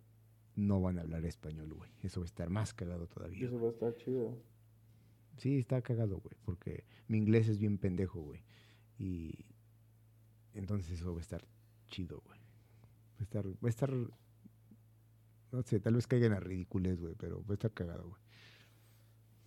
[0.55, 1.91] no van a hablar español, güey.
[2.03, 3.47] Eso va a estar más cagado todavía.
[3.47, 4.39] Eso va a estar chido.
[5.39, 8.43] Sí, está cagado, güey, porque mi inglés es bien pendejo, güey.
[8.99, 9.47] Y
[10.53, 11.47] entonces eso va a estar
[11.87, 12.39] chido, güey.
[12.39, 13.91] Va a estar, va a estar,
[15.53, 18.23] no sé, tal vez caigan a ridiculez, güey, pero va a estar cagado, güey.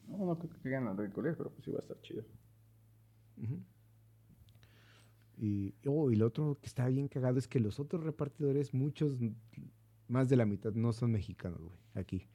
[0.07, 2.23] No, no creo que caigan a ridiculez, pero pues sí va a estar chido.
[5.38, 9.18] Y, oh, y lo otro que está bien cagado es que los otros repartidores, muchos
[10.07, 12.30] más de la mitad no son mexicanos, güey, aquí.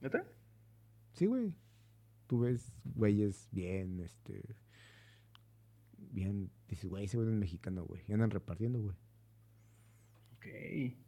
[0.00, 0.24] ¿Neta?
[1.12, 1.54] Sí, güey.
[2.26, 4.56] Tú ves güeyes bien, este.
[5.98, 6.50] Bien.
[6.68, 8.02] Dices, güey, ese güey es mexicano, güey.
[8.06, 8.96] Y andan repartiendo, güey.
[10.36, 11.05] Ok.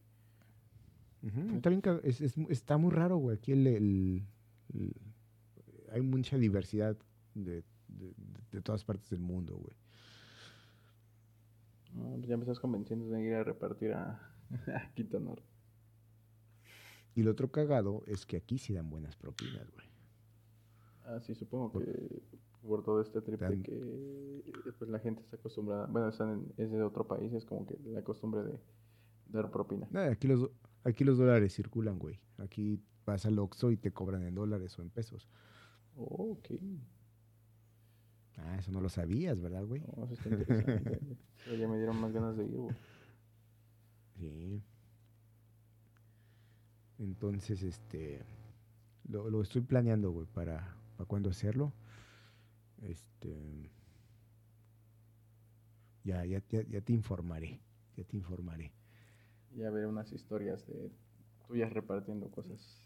[1.22, 3.36] Está, bien, es, está muy raro, güey.
[3.36, 4.24] Aquí el,
[5.90, 6.96] hay mucha diversidad
[7.34, 9.76] de, de, todas partes del mundo, güey.
[12.18, 14.20] Pues ya me estás convenciendo de ir a repartir a,
[14.74, 15.34] a Quintana
[17.18, 19.88] y lo otro cagado es que aquí sí dan buenas propinas, güey.
[21.04, 22.22] Ah, sí, supongo que
[22.62, 26.80] por todo este trip de que pues, la gente está acostumbrada, bueno, están es de
[26.80, 28.60] otro país, es como que la costumbre de
[29.30, 29.88] dar propina.
[30.08, 30.48] aquí, los,
[30.84, 32.20] aquí los dólares circulan, güey.
[32.38, 35.28] Aquí vas al Oxxo y te cobran en dólares o en pesos.
[35.96, 36.50] Oh, ok.
[38.36, 39.80] Ah, eso no lo sabías, ¿verdad, güey?
[39.80, 41.16] No, eso está interesante.
[41.58, 42.76] ya me dieron más ganas de ir, güey.
[44.18, 44.62] Sí.
[46.98, 48.20] Entonces, este,
[49.08, 51.72] lo, estoy planeando, güey, para, para cuándo hacerlo.
[52.82, 53.70] Este,
[56.04, 57.60] ya, ya, ya, te informaré,
[57.96, 58.72] ya te informaré.
[59.54, 60.90] Ya veré unas historias de
[61.46, 62.84] tuyas repartiendo cosas.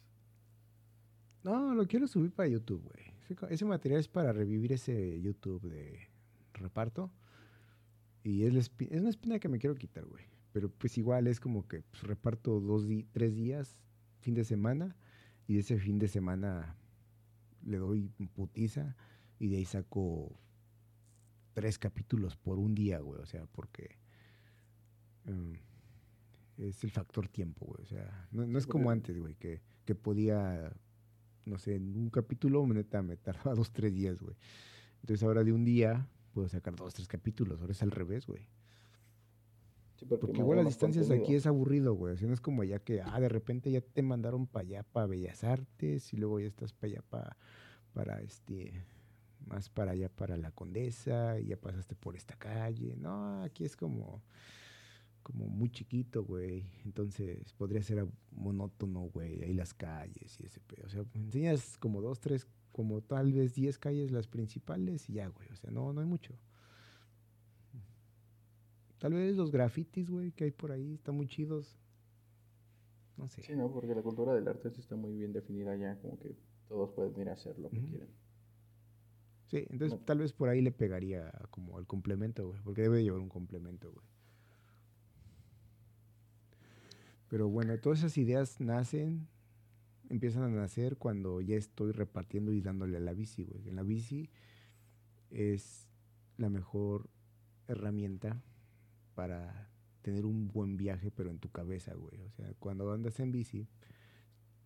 [1.42, 3.12] No, lo quiero subir para YouTube, güey.
[3.50, 6.08] Ese, material es para revivir ese YouTube de
[6.52, 7.10] reparto.
[8.22, 10.24] Y es, es una espina que me quiero quitar, güey.
[10.52, 13.76] Pero pues igual es como que pues, reparto dos, tres días
[14.20, 14.96] fin de semana
[15.46, 16.76] y de ese fin de semana
[17.64, 18.96] le doy putiza
[19.38, 20.38] y de ahí saco
[21.54, 23.20] tres capítulos por un día, güey.
[23.20, 23.98] O sea, porque
[25.24, 25.54] em,
[26.58, 27.82] es el factor tiempo, güey.
[27.82, 30.72] O sea, no, es como antes, güey, que, que, podía,
[31.44, 34.36] no sé, en un capítulo, neta, me tardaba dos, tres días, güey.
[35.00, 37.60] Entonces ahora de un día puedo sacar dos, tres capítulos.
[37.60, 38.48] Ahora es al revés, güey.
[40.20, 42.14] porque, igual las distancias aquí es aburrido, güey.
[42.14, 44.82] O sea, no es como ya que, ah, de repente ya te mandaron para allá,
[44.84, 47.36] para Bellas Artes, y luego ya estás para allá, para,
[47.92, 48.84] para este,
[49.46, 52.96] más para allá, para la Condesa, y ya pasaste por esta calle.
[52.96, 54.22] No, aquí es como,
[55.22, 56.66] como muy chiquito, güey.
[56.84, 59.42] Entonces podría ser monótono, güey.
[59.42, 60.86] Ahí las calles y ese pedo.
[60.86, 65.28] O sea, enseñas como dos, tres, como tal vez diez calles las principales y ya,
[65.28, 65.48] güey.
[65.50, 66.34] O sea, no, no hay mucho.
[68.98, 71.76] Tal vez los grafitis, güey, que hay por ahí, están muy chidos.
[73.16, 73.42] No sé.
[73.42, 76.36] Sí, no, porque la cultura del arte está muy bien definida ya, como que
[76.68, 78.08] todos pueden ir a hacer lo que quieran.
[79.46, 83.20] Sí, entonces tal vez por ahí le pegaría como el complemento, güey, porque debe llevar
[83.20, 84.06] un complemento, güey.
[87.32, 89.26] Pero bueno, todas esas ideas nacen,
[90.10, 93.70] empiezan a nacer cuando ya estoy repartiendo y dándole a la bici, güey.
[93.70, 94.28] En la bici
[95.30, 95.88] es
[96.36, 97.08] la mejor
[97.68, 98.44] herramienta
[99.14, 99.72] para
[100.02, 102.20] tener un buen viaje, pero en tu cabeza, güey.
[102.20, 103.66] O sea, cuando andas en bici,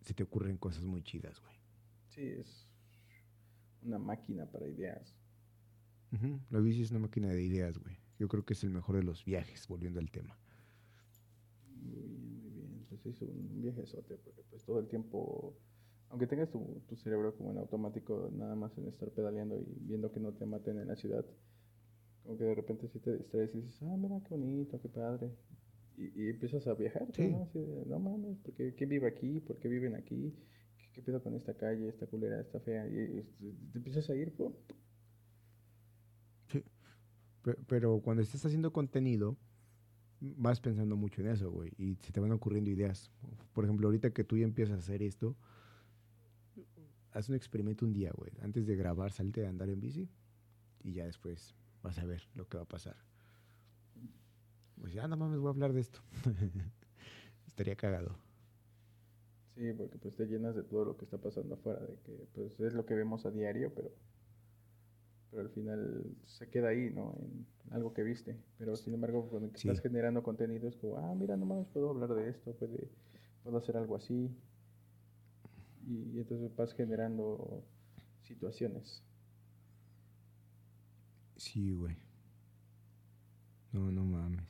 [0.00, 1.54] se te ocurren cosas muy chidas, güey.
[2.08, 2.68] Sí, es
[3.82, 5.14] una máquina para ideas.
[6.50, 7.96] La bici es una máquina de ideas, güey.
[8.18, 10.36] Yo creo que es el mejor de los viajes, volviendo al tema
[13.06, 15.56] pues hizo un viajezote, porque pues todo el tiempo,
[16.08, 20.10] aunque tengas tu, tu, cerebro como en automático, nada más en estar pedaleando y viendo
[20.10, 21.24] que no te maten en la ciudad,
[22.22, 25.30] como que de repente si te distraes y dices, ah, mira qué bonito, qué padre.
[25.96, 27.48] Y, empiezas a viajar, ¿no?
[27.86, 29.40] no mames, ¿por qué, ¿quién vive aquí?
[29.40, 30.34] ¿Por qué viven aquí?
[30.76, 32.86] ¿Qué, qué pedo con esta calle, esta culera, esta fea?
[32.86, 33.22] Y,
[33.72, 34.32] te empiezas a ir,
[36.48, 36.62] Sí.
[37.66, 39.38] Pero cuando estás haciendo contenido,
[40.20, 43.10] vas pensando mucho en eso, güey, y se te van ocurriendo ideas.
[43.52, 45.36] Por ejemplo, ahorita que tú ya empiezas a hacer esto,
[47.12, 48.32] haz un experimento un día, güey.
[48.42, 50.08] Antes de grabar, salte a andar en bici
[50.82, 52.96] y ya después vas a ver lo que va a pasar.
[54.80, 56.00] Pues ya, no mames, voy a hablar de esto.
[57.46, 58.16] Estaría cagado.
[59.54, 62.60] Sí, porque pues te llenas de todo lo que está pasando afuera, de que pues
[62.60, 63.90] es lo que vemos a diario, pero
[65.36, 67.14] pero al final se queda ahí, ¿no?
[67.20, 68.38] En algo que viste.
[68.56, 72.30] Pero sin embargo, cuando estás generando contenido es como, ah, mira, nomás puedo hablar de
[72.30, 72.88] esto, puede,
[73.44, 74.34] puedo hacer algo así.
[75.86, 77.62] Y, entonces vas generando
[78.22, 79.02] situaciones.
[81.36, 81.98] Sí, güey.
[83.72, 84.48] No, no mames.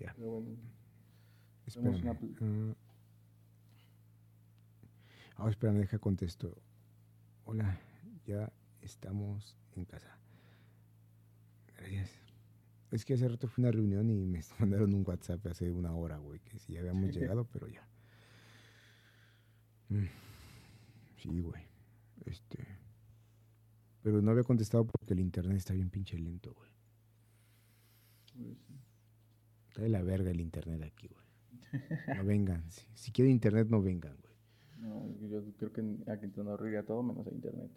[0.00, 0.12] Ya.
[0.16, 0.56] Pero bueno,
[1.66, 2.74] Espérame.
[5.42, 6.54] Ah, espera, me deja contesto.
[7.44, 7.80] Hola,
[8.26, 8.52] ya
[8.82, 10.18] estamos en casa.
[11.78, 12.10] Gracias.
[12.90, 16.18] Es que hace rato fue una reunión y me mandaron un WhatsApp hace una hora,
[16.18, 17.88] güey, que sí habíamos llegado, pero ya.
[19.88, 20.04] Mm.
[21.16, 21.62] Sí, güey.
[22.26, 22.58] Este.
[24.02, 26.70] Pero no había contestado porque el internet está bien pinche lento, güey.
[29.68, 31.26] Está de la verga el internet aquí, güey.
[32.14, 32.70] No vengan.
[32.70, 34.29] Si, si quieren internet, no vengan, güey.
[34.80, 37.70] No, yo creo que aquí no ríe todo menos a internet.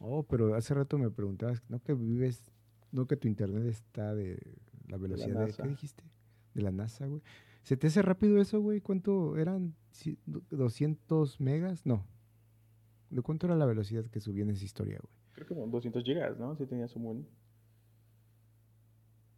[0.00, 2.50] Oh, pero hace rato me preguntabas, ¿no que vives,
[2.90, 4.38] no que tu internet está de
[4.88, 6.04] la velocidad de, ¿qué dijiste?
[6.54, 7.22] De la NASA, güey.
[7.62, 8.80] ¿Se te hace rápido eso, güey?
[8.80, 9.74] ¿Cuánto eran?
[9.92, 11.86] ¿200 megas?
[11.86, 12.04] No.
[13.10, 15.14] ¿De cuánto era la velocidad que subía en esa historia, güey?
[15.32, 16.56] Creo que como 200 gigas, ¿no?
[16.56, 17.28] Si tenías un buen.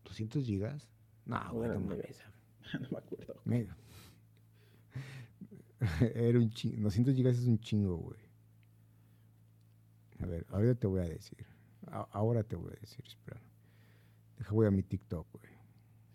[0.04, 0.88] ¿200 gigas?
[1.26, 1.96] No, güey, no, me
[2.80, 3.40] no me acuerdo.
[3.44, 3.76] Mega.
[6.14, 6.82] Era un chingo.
[6.82, 8.18] 200 gigas es un chingo, güey.
[10.20, 11.44] A ver, ahorita te voy a decir.
[12.12, 13.40] ahora te voy a decir, espera.
[14.38, 15.52] Deja, voy a mi TikTok, güey.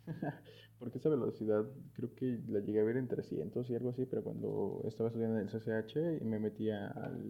[0.79, 4.23] Porque esa velocidad creo que la llegué a ver en 300 y algo así, pero
[4.23, 7.27] cuando estaba estudiando en el CCH y me metía al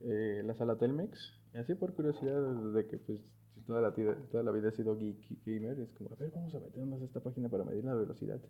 [0.00, 2.42] eh, la sala Telmex, y así por curiosidad
[2.72, 3.20] de que pues
[3.66, 6.60] toda la, toda la vida he sido geek gamer, es como, a ver, vamos a
[6.60, 8.40] meternos a esta página para medir la velocidad.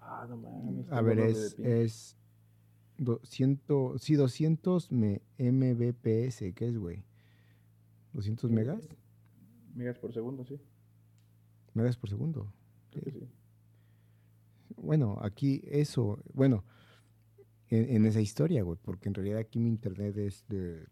[0.00, 0.90] Ah, no mames.
[0.90, 2.16] A ver, es, es
[2.98, 7.04] 200, sí, 200 Mbps, ¿qué es, güey?
[8.14, 8.88] ¿200 megas?
[9.74, 10.58] Megas por segundo, sí.
[11.74, 12.52] Megas por segundo.
[12.92, 13.28] sí.
[14.76, 16.64] Bueno, aquí eso, bueno,
[17.68, 20.86] en, esa historia, güey, porque en realidad aquí mi internet es de...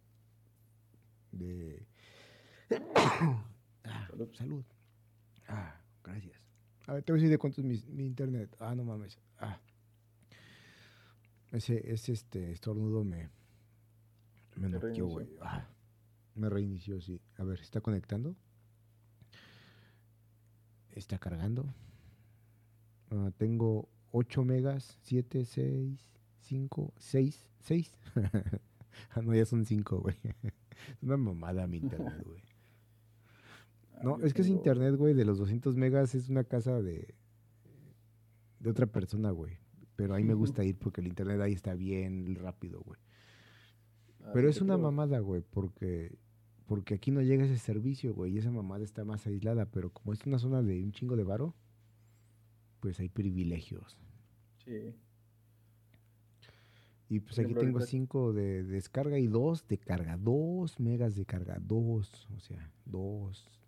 [1.33, 1.87] de...
[3.87, 4.35] Ah, salud.
[4.35, 4.65] salud.
[5.47, 6.44] Ah, gracias.
[6.87, 8.55] A ver, te voy a decir de cuánto es mi, internet.
[8.59, 9.19] Ah, no mames.
[9.39, 9.59] Ah.
[11.53, 13.31] Ese, ese este estornudo me,
[14.57, 15.29] me noqueó, güey.
[15.41, 15.67] Ah,
[16.35, 17.21] me reinició, sí.
[17.39, 18.37] A ver, ¿está conectando?
[20.91, 21.73] ¿Está cargando?
[23.11, 27.99] Ah, tengo 8 megas, 7, 6, 5, 6, 6.
[29.11, 30.17] ah, no, ya son cinco, güey.
[30.89, 32.43] Es una mamada mi internet, güey.
[34.03, 37.15] No, es que ese internet, güey, de los 200 megas es una casa de,
[38.59, 39.59] de otra persona, güey.
[39.97, 43.01] Pero ahí me gusta ir porque el internet ahí está bien rápido, güey.
[44.25, 46.19] Ah, Pero es una mamada, güey, porque,
[46.67, 49.71] porque aquí no llega ese servicio, güey, y esa mamada está más aislada.
[49.71, 51.55] Pero como es una zona de un chingo de varo,
[52.81, 53.97] pues hay privilegios.
[54.65, 54.95] Sí.
[57.09, 60.17] Y pues aquí tengo 5 de, descarga y 2 de carga.
[60.17, 61.59] 2 megas de carga.
[61.61, 63.64] 2, o sea, 2.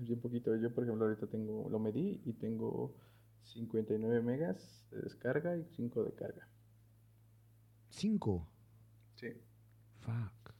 [0.00, 0.56] Es bien poquito.
[0.56, 2.96] Yo, por ejemplo, ahorita tengo, lo medí y tengo
[3.42, 6.48] 59 megas de descarga y 5 de carga.
[7.92, 8.46] ¿5?
[9.16, 9.28] Sí.
[9.98, 10.54] Fuck.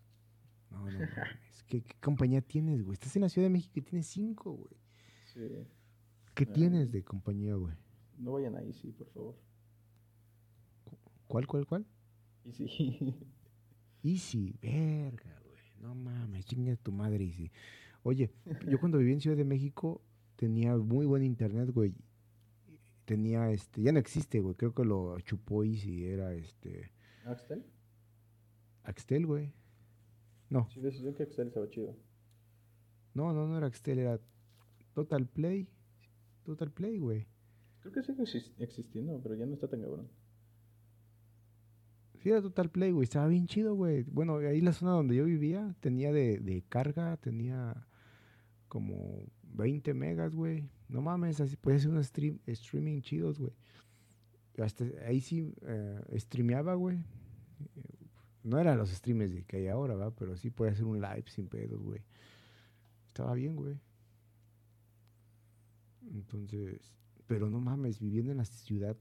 [0.71, 1.11] No, no mames.
[1.67, 2.95] ¿Qué, ¿Qué, compañía tienes, güey?
[2.95, 4.77] Estás en la Ciudad de México y tienes 5, güey.
[5.33, 5.67] Sí.
[6.35, 7.75] ¿Qué tienes de compañía, güey?
[8.19, 9.37] No vayan ahí, sí, por favor.
[11.27, 11.87] ¿Cuál, cuál, cuál?
[12.45, 13.15] Easy.
[14.03, 15.63] Easy, verga, güey.
[15.81, 17.51] No mames, chinga tu madre, Easy.
[18.03, 18.31] Oye,
[18.69, 20.03] yo cuando viví en Ciudad de México
[20.37, 21.95] tenía muy buen internet, güey.
[23.05, 24.55] Tenía este, ya no existe, güey.
[24.55, 26.93] Creo que lo chupó Easy, era este.
[27.25, 27.65] ¿Axtel?
[28.85, 29.53] Axtel, güey.
[30.49, 30.69] No.
[30.71, 31.97] Sí, decisión que Axtel estaba chido.
[33.15, 34.21] No, no, no era Axtel, era
[34.95, 35.69] Total Play.
[36.45, 37.27] Total Play, güey.
[37.81, 38.23] Creo que sigue
[38.59, 40.09] existiendo, pero ya no está tan cabrón.
[42.23, 43.05] Sí, era Total Play, güey.
[43.05, 44.03] Estaba bien chido, güey.
[44.03, 47.87] Bueno, ahí la zona donde yo vivía tenía de, carga, tenía
[48.71, 50.71] como 20 megas, güey.
[50.89, 53.53] No mames, así puede ser un stream, streaming chidos, güey.
[54.59, 57.05] Hasta ahí sí eh, streameaba, güey.
[58.45, 60.15] No eran los streams que hay ahora, ¿va?
[60.15, 62.01] Pero sí puede hacer un live sin pedos, güey.
[63.09, 63.79] Estaba bien, güey.
[66.13, 66.95] Entonces,
[67.27, 68.97] pero no mames, viviendo en la ciudad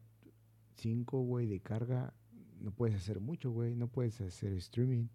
[0.78, 2.14] 5, güey, de carga,
[2.60, 3.76] no puedes hacer mucho, güey.
[3.76, 5.08] No puedes hacer streaming.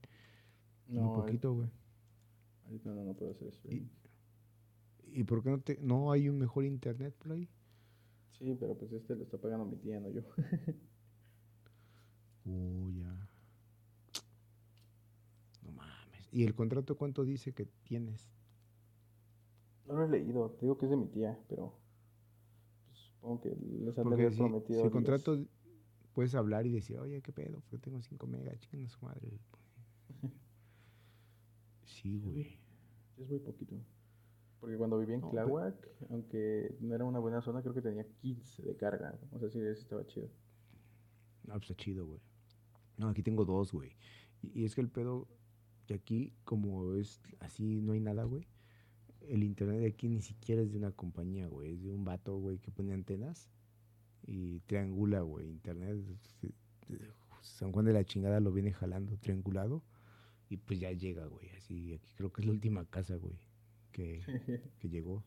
[0.86, 1.70] No, un poquito, güey.
[2.84, 3.82] No, no, no puedo hacer streaming.
[3.82, 4.03] ¿Y,
[5.22, 7.48] por qué no, te, no hay un mejor internet por ahí?
[8.30, 10.22] Sí, pero pues este lo está pagando mi tía, no yo.
[12.46, 13.28] uh, ya.
[15.62, 16.28] No mames.
[16.32, 18.28] ¿Y el contrato cuánto dice que tienes?
[19.86, 20.50] No lo he leído.
[20.50, 21.78] Te digo que es de mi tía, pero
[22.86, 24.80] pues, supongo que les han prometido.
[24.80, 25.46] Si el contrato
[26.12, 27.62] puedes hablar y decir, oye, ¿qué pedo?
[27.70, 29.38] Yo tengo 5 megas, chiquen a su madre.
[31.84, 32.58] Sí, güey.
[33.16, 33.76] Es muy poquito.
[34.64, 35.74] Porque cuando viví en Tláhuac,
[36.08, 39.14] aunque no era una buena zona, creo que tenía 15 de carga.
[39.32, 40.30] O sea, sí, eso estaba chido.
[41.42, 42.20] No, pues está chido, güey.
[42.96, 43.94] No, aquí tengo dos, güey.
[44.40, 45.28] Y, y, es que el pedo
[45.86, 48.48] de aquí, como es así, no hay nada, güey.
[49.28, 51.72] El internet de aquí ni siquiera es de una compañía, güey.
[51.72, 53.50] Es de un vato, güey, que pone antenas
[54.22, 55.98] y triangula, güey, internet.
[57.42, 59.82] San Juan de la chingada lo viene jalando triangulado
[60.48, 61.50] y pues ya llega, güey.
[61.50, 63.38] Así, aquí creo que es la última casa, güey,
[63.94, 64.20] que,
[64.78, 65.24] que llegó.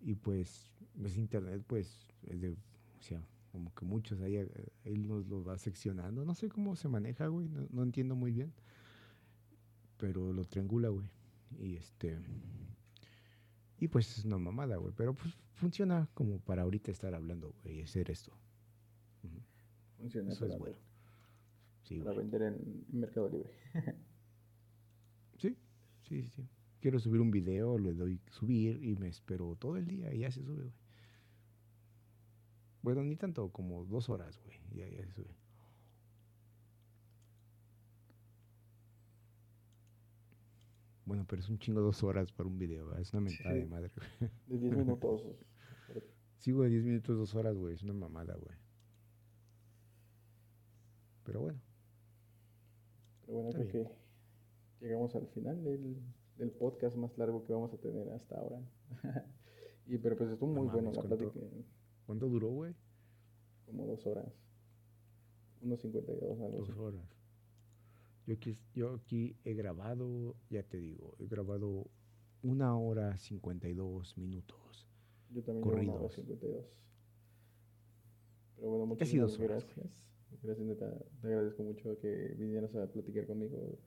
[0.00, 0.70] Y pues,
[1.02, 4.36] ese internet, pues, es de, o sea, como que muchos ahí,
[4.84, 6.24] él nos lo va seccionando.
[6.24, 8.52] No sé cómo se maneja, güey, no, no entiendo muy bien.
[9.96, 11.08] Pero lo triangula, güey.
[11.58, 12.18] Y este,
[13.78, 14.94] y pues es una mamada, güey.
[14.96, 18.32] Pero pues funciona como para ahorita estar hablando, güey, y hacer esto.
[19.98, 20.32] Funciona.
[20.32, 20.76] Eso es bueno.
[21.82, 23.50] Sí, para vender en Mercado Libre.
[25.38, 25.56] sí,
[26.02, 26.48] sí, sí.
[26.80, 30.30] Quiero subir un video, le doy subir y me espero todo el día y ya
[30.30, 30.74] se sube, güey.
[32.82, 34.58] Bueno, ni tanto, como dos horas, güey.
[34.72, 35.34] Ya, ya se sube.
[41.04, 43.90] Bueno, pero es un chingo dos horas para un video, es una mentada de madre.
[44.46, 45.22] De 10 minutos.
[46.38, 48.56] sí, güey, 10 minutos, dos horas, güey, es una mamada, güey.
[51.24, 51.60] Pero bueno.
[53.26, 53.90] Pero bueno, creo que
[54.80, 56.00] llegamos al final del,
[56.40, 58.60] del, podcast más largo que vamos a tener hasta ahora.
[59.86, 61.32] y pero pues estuvo muy bueno la plática.
[62.06, 62.74] ¿Cuánto duró, güey?
[63.66, 64.32] Como dos horas.
[65.62, 67.06] Unos 52, algo Dos horas.
[68.26, 71.86] Yo aquí, yo aquí he grabado, ya te digo, he grabado
[72.42, 74.88] una hora 52 minutos.
[75.30, 75.94] Yo también corridos.
[75.94, 76.66] una hora 52.
[78.56, 79.38] Pero bueno, muchas gracias.
[80.42, 80.78] Gracias,
[81.20, 83.78] Te agradezco mucho que vinieras a platicar conmigo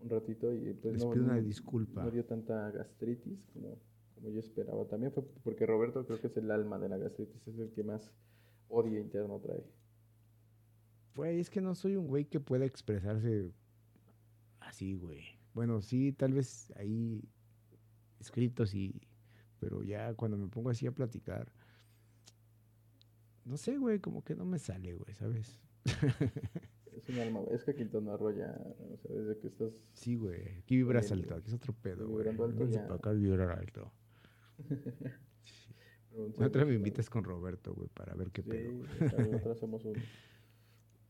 [0.00, 2.02] un ratito y pues Les no, pido una disculpa.
[2.04, 3.78] no dio tanta gastritis como,
[4.14, 4.86] como yo esperaba.
[4.86, 7.82] También fue porque Roberto creo que es el alma de la gastritis, es el que
[7.82, 8.10] más
[8.68, 9.64] odio interno trae.
[11.12, 13.52] Pues es que no soy un güey que pueda expresarse
[14.60, 15.22] así, güey.
[15.54, 17.22] Bueno, sí, tal vez ahí
[18.20, 19.00] escritos y...
[19.58, 21.52] Pero ya cuando me pongo así a platicar,
[23.44, 25.60] no sé, güey, como que no me sale, güey, ¿sabes?
[27.50, 28.56] es que Quintana Roo ya,
[28.92, 29.72] o sea, desde que estás...
[29.92, 32.18] Sí, güey, aquí vibras alto, aquí es otro pedo, güey.
[32.18, 32.82] Vibrando alto ya.
[32.82, 33.92] Para acá vibrar alto.
[36.38, 39.36] Otra me invitas con Roberto, güey, para ver qué sí, pedo.
[39.36, 39.94] Otra hacemos un,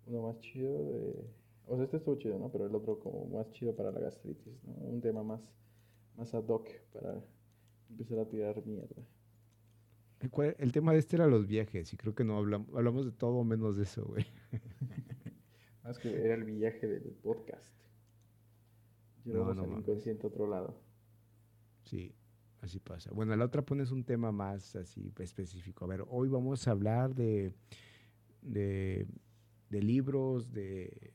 [0.06, 1.14] uno más chido de...
[1.66, 2.50] O sea, este estuvo chido, ¿no?
[2.50, 4.72] Pero el otro como más chido para la gastritis, ¿no?
[4.72, 5.52] Un tema más,
[6.16, 7.22] más ad hoc para
[7.88, 9.02] empezar a tirar mierda.
[10.58, 13.42] El, tema de este era los viajes y creo que no hablamos, hablamos de todo
[13.42, 14.26] menos de eso, güey.
[15.90, 17.74] Más que era el viaje del podcast.
[19.24, 20.80] Llevamos no, no, al inconsciente a otro lado.
[21.82, 22.14] Sí,
[22.60, 23.10] así pasa.
[23.12, 25.84] Bueno, la otra pones un tema más así específico.
[25.84, 27.52] A ver, hoy vamos a hablar de,
[28.40, 29.08] de,
[29.68, 31.10] libros, de,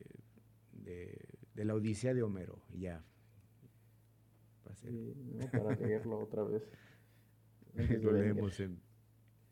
[0.73, 3.01] de, la Odisea de Homero, y ya.
[5.53, 6.63] para leerlo otra vez.
[8.01, 8.81] Lo leemos en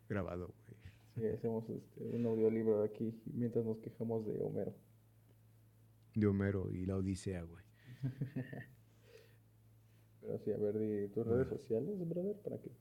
[0.09, 0.77] grabado, güey.
[1.15, 4.82] Sí, hacemos este, un audiolibro aquí mientras nos quejamos de Homero.
[6.15, 7.63] De Homero y la Odisea, güey.
[10.21, 12.71] Pero sí, a ver, di tus redes sociales, brother, para que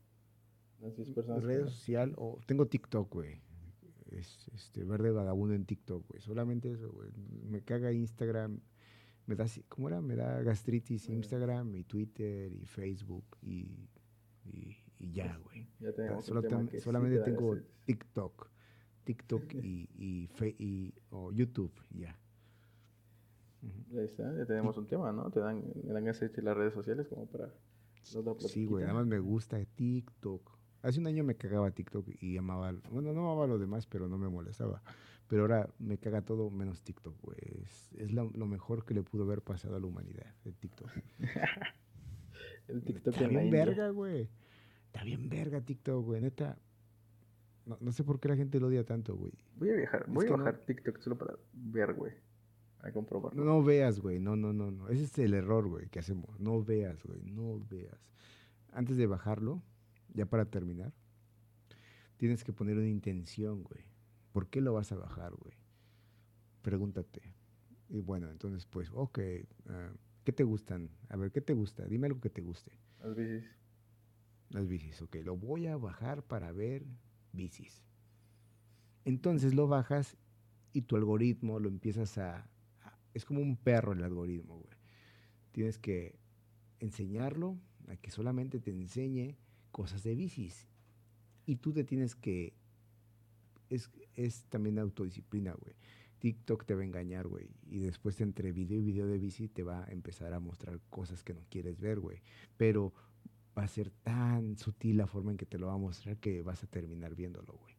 [1.14, 1.42] personas.
[1.42, 3.40] Redes social o tengo TikTok, güey.
[4.10, 6.20] Es este verde vagabundo en TikTok, güey.
[6.20, 7.10] Solamente eso, güey.
[7.48, 8.60] Me caga Instagram.
[9.26, 10.00] Me da, ¿cómo era?
[10.00, 13.88] Me da gastritis Instagram y Twitter y Facebook y
[15.02, 15.66] y ya, güey.
[16.80, 18.50] solamente tengo TikTok,
[19.04, 20.94] TikTok y, y, y
[21.32, 22.16] YouTube, ya.
[23.92, 25.30] Ahí está, ya tenemos un tema, ¿no?
[25.30, 27.52] Te dan, me dan las redes sociales como para...
[28.38, 30.50] Sí, güey, nada más me gusta TikTok.
[30.82, 34.18] Hace un año me cagaba TikTok y amaba, bueno, no amaba lo demás, pero no
[34.18, 34.82] me molestaba.
[35.28, 37.38] Pero ahora me caga todo menos TikTok, güey.
[37.96, 40.90] Es, lo, mejor que le pudo haber pasado a la humanidad, el TikTok.
[42.68, 44.28] el TikTok Está bien verga, güey.
[44.86, 46.58] Está bien verga TikTok, güey, neta.
[47.64, 49.32] No, no, sé por qué la gente lo odia tanto, güey.
[49.56, 52.12] Voy a viajar, voy a bajar TikTok solo para ver, güey.
[52.82, 53.44] A comprobarlo.
[53.44, 54.18] No veas, güey.
[54.18, 54.88] No, no, no, no.
[54.88, 56.38] Ese es el error, güey, que hacemos.
[56.40, 57.22] No veas, güey.
[57.22, 57.98] No veas.
[58.72, 59.62] Antes de bajarlo,
[60.12, 60.92] ya para terminar,
[62.16, 63.84] tienes que poner una intención, güey.
[64.32, 65.54] ¿Por qué lo vas a bajar, güey?
[66.62, 67.34] Pregúntate.
[67.88, 69.18] Y bueno, entonces, pues, ok.
[69.68, 69.92] Ah,
[70.24, 70.90] ¿Qué te gustan?
[71.08, 71.84] A ver, ¿qué te gusta?
[71.86, 72.72] Dime algo que te guste.
[73.00, 73.44] Las bicis.
[74.50, 75.16] Las bicis, ok.
[75.24, 76.84] Lo voy a bajar para ver
[77.32, 77.84] bicis.
[79.04, 80.16] Entonces lo bajas
[80.72, 82.48] y tu algoritmo lo empiezas a,
[83.14, 84.76] es como un perro el algoritmo, güey.
[85.52, 86.16] Tienes que
[86.80, 87.58] enseñarlo
[87.88, 89.36] a que solamente te enseñe
[89.70, 90.68] cosas de bicis.
[91.46, 92.54] Y tú te tienes que...
[93.68, 95.74] Es, es también autodisciplina, güey.
[96.18, 97.48] TikTok te va a engañar, güey.
[97.68, 101.24] Y después entre video y video de bici te va a empezar a mostrar cosas
[101.24, 102.22] que no quieres ver, güey.
[102.56, 102.92] Pero
[103.58, 106.42] va a ser tan sutil la forma en que te lo va a mostrar que
[106.42, 107.74] vas a terminar viéndolo, güey.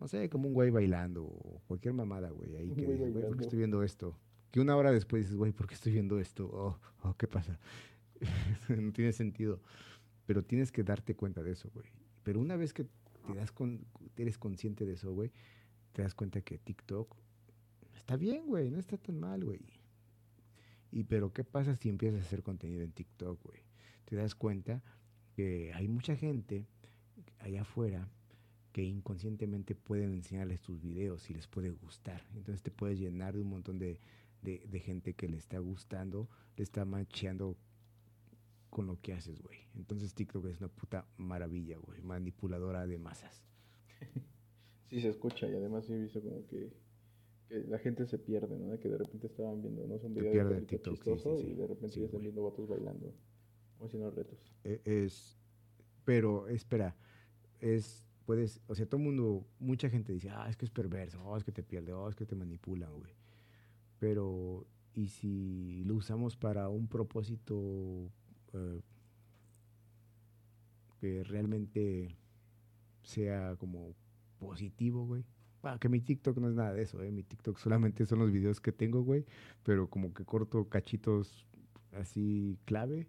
[0.00, 2.56] No sé, como un güey bailando o cualquier mamada, güey.
[2.56, 4.16] Ahí que güey, ¿por qué estoy viendo esto?
[4.52, 6.48] Que una hora después dices, güey, ¿por qué estoy viendo esto?
[6.52, 7.58] Oh, oh ¿qué pasa?
[8.68, 9.60] no tiene sentido.
[10.26, 11.86] Pero tienes que darte cuenta de eso, güey.
[12.22, 13.84] Pero una vez que te das con,
[14.16, 15.32] eres consciente de eso, güey,
[15.92, 17.16] te das cuenta que TikTok
[17.96, 19.60] está bien, güey, no está tan mal, güey.
[20.90, 23.62] Y pero ¿qué pasa si empiezas a hacer contenido en TikTok, güey?
[24.04, 24.82] Te das cuenta
[25.34, 26.66] que hay mucha gente
[27.38, 28.06] allá afuera
[28.72, 32.22] que inconscientemente pueden enseñarles tus videos y les puede gustar.
[32.34, 33.98] Entonces te puedes llenar de un montón de,
[34.80, 37.56] gente que le está gustando, le está macheando
[38.70, 39.58] con lo que haces, güey.
[39.74, 43.44] Entonces TikTok es una puta maravilla, güey, manipuladora de masas.
[44.88, 46.70] Sí se escucha y además he visto como que,
[47.48, 48.72] la gente se pierde, ¿no?
[48.72, 49.98] De que de repente estaban viendo, ¿no?
[49.98, 53.14] Son videos de TikTok, chistoso y de repente ya están viendo vatos bailando
[53.84, 54.38] haciendo retos.
[54.64, 55.38] E, es,
[56.04, 56.96] pero espera,
[57.60, 61.22] es, puedes, o sea, todo el mundo, mucha gente dice, ah, es que es perverso,
[61.24, 63.12] oh, es que te pierde, oh, es que te manipulan, güey.
[64.02, 68.10] Pero, ¿y si lo usamos para un propósito
[68.52, 68.80] eh,
[71.00, 72.16] que realmente
[73.04, 73.94] sea como
[74.40, 75.24] positivo, güey?
[75.62, 77.12] Ah, que mi TikTok no es nada de eso, ¿eh?
[77.12, 79.24] Mi TikTok solamente son los videos que tengo, güey,
[79.62, 81.46] pero como que corto cachitos
[81.92, 83.08] así clave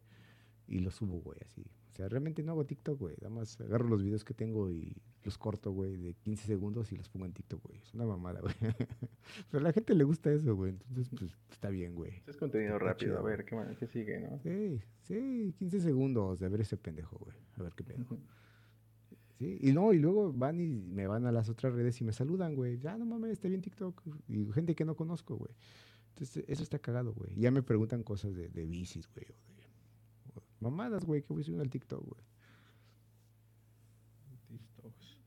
[0.67, 1.65] y lo subo, güey, así.
[1.93, 3.15] O sea, realmente no hago TikTok, güey.
[3.21, 6.95] Nada más agarro los videos que tengo y los corto, güey, de 15 segundos y
[6.97, 7.79] los pongo en TikTok, güey.
[7.81, 8.55] Es una mamada, güey.
[9.51, 10.71] Pero a la gente le gusta eso, güey.
[10.71, 12.23] Entonces, pues, está bien, güey.
[12.25, 13.19] Es contenido rápido.
[13.19, 14.39] a ver, ¿qué, ¿qué, sigue, no?
[14.39, 17.37] Sí, sí, 15 segundos de ver ese pendejo, güey.
[17.57, 18.03] A ver qué pedo.
[19.37, 22.11] Sí, y no, y luego van y me van a las otras redes y me
[22.11, 22.79] saludan, güey.
[22.79, 24.01] Ya, no mames, está bien TikTok.
[24.29, 25.53] Y gente que no conozco, güey.
[26.09, 27.35] Entonces, eso está cagado, güey.
[27.35, 29.52] Ya me preguntan cosas de, de bicis, güey, o de
[30.63, 32.23] Mamadas, güey, que voy TikTok, güey.
[34.47, 35.17] TikToks.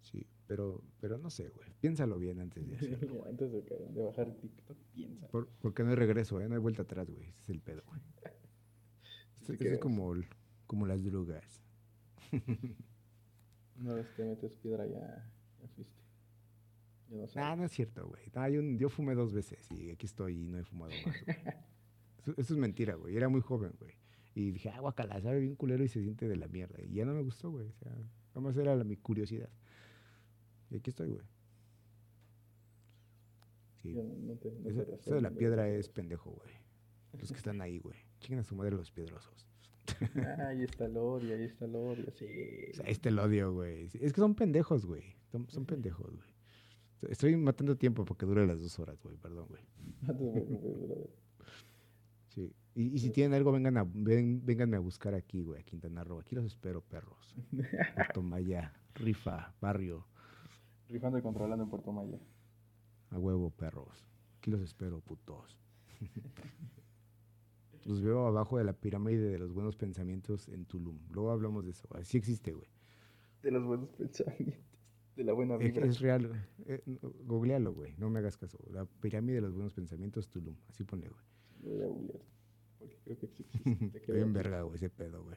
[0.00, 1.68] Sí, pero, pero no sé, güey.
[1.80, 3.24] Piénsalo bien antes de hacerlo.
[3.28, 5.28] antes de, bajar TikTok, piensa.
[5.28, 6.48] porque no hay regreso, ¿eh?
[6.48, 7.28] No hay vuelta atrás, güey.
[7.28, 8.00] Ese es el pedo, güey.
[9.72, 10.14] es como,
[10.66, 11.62] como las drogas.
[13.80, 16.02] Una vez que metes piedra ya, ya fuiste.
[17.08, 18.22] no, ah, no es cierto, güey.
[18.34, 21.16] No, yo fumé dos veces y aquí estoy y no he fumado más,
[22.38, 23.16] eso, es mentira, güey.
[23.16, 23.94] Era muy joven, güey.
[24.34, 26.82] Y dije, ah, guacala, sabe bien culero y se siente de la mierda.
[26.82, 27.68] Y ya no me gustó, güey.
[27.68, 27.92] O sea,
[28.34, 29.48] vamos a era la, mi curiosidad.
[30.70, 31.24] Y aquí estoy, güey.
[33.82, 33.96] Sí.
[34.98, 36.52] eso, de la piedra es pendejo, güey.
[37.18, 37.98] Los que están ahí, güey.
[38.18, 39.46] ¿Quién a su madre los piedrosos?
[40.16, 42.26] Ah, ahí está el odio, ahí está el odio, sí.
[42.70, 43.84] O sea, ahí está el odio, güey.
[44.00, 45.04] Es que son pendejos, güey.
[45.30, 46.28] Son, pendejos, güey.
[47.12, 49.16] Estoy matando tiempo porque dure las dos horas, güey.
[49.16, 49.62] Perdón, güey.
[52.76, 56.18] Y, si tienen algo, vengan a, ven, vénganme a buscar aquí, güey, a Quintana Roo.
[56.18, 57.36] Aquí los espero, perros.
[57.94, 60.06] Puerto Maya, rifa, barrio.
[60.88, 62.18] Rifando y controlando en Puerto Maya.
[63.10, 64.04] A huevo, perros.
[64.38, 65.56] Aquí los espero, putos.
[67.84, 70.98] Los veo abajo de la pirámide de los buenos pensamientos en Tulum.
[71.10, 71.86] Luego hablamos de eso.
[71.94, 72.66] Así existe, güey.
[73.42, 74.58] De los buenos pensamientos.
[75.16, 75.84] De la buena vida.
[75.84, 76.48] Es, real.
[76.64, 76.82] Eh,
[77.26, 77.94] googlealo, güey.
[77.98, 78.58] No me hagas caso.
[78.72, 80.56] La pirámide de los buenos pensamientos Tulum.
[80.70, 81.20] Así ponle, güey.
[81.60, 82.33] Voy a googlear.
[82.84, 83.96] Porque creo que existe.
[83.96, 85.36] Estoy en verga, güey, ese pedo, güey.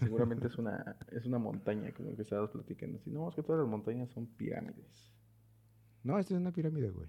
[0.00, 2.98] Seguramente es una, es una montaña, como que estabas platicando.
[2.98, 5.12] Si no, es que todas las montañas son pirámides.
[6.02, 7.08] No, esta es una pirámide, güey.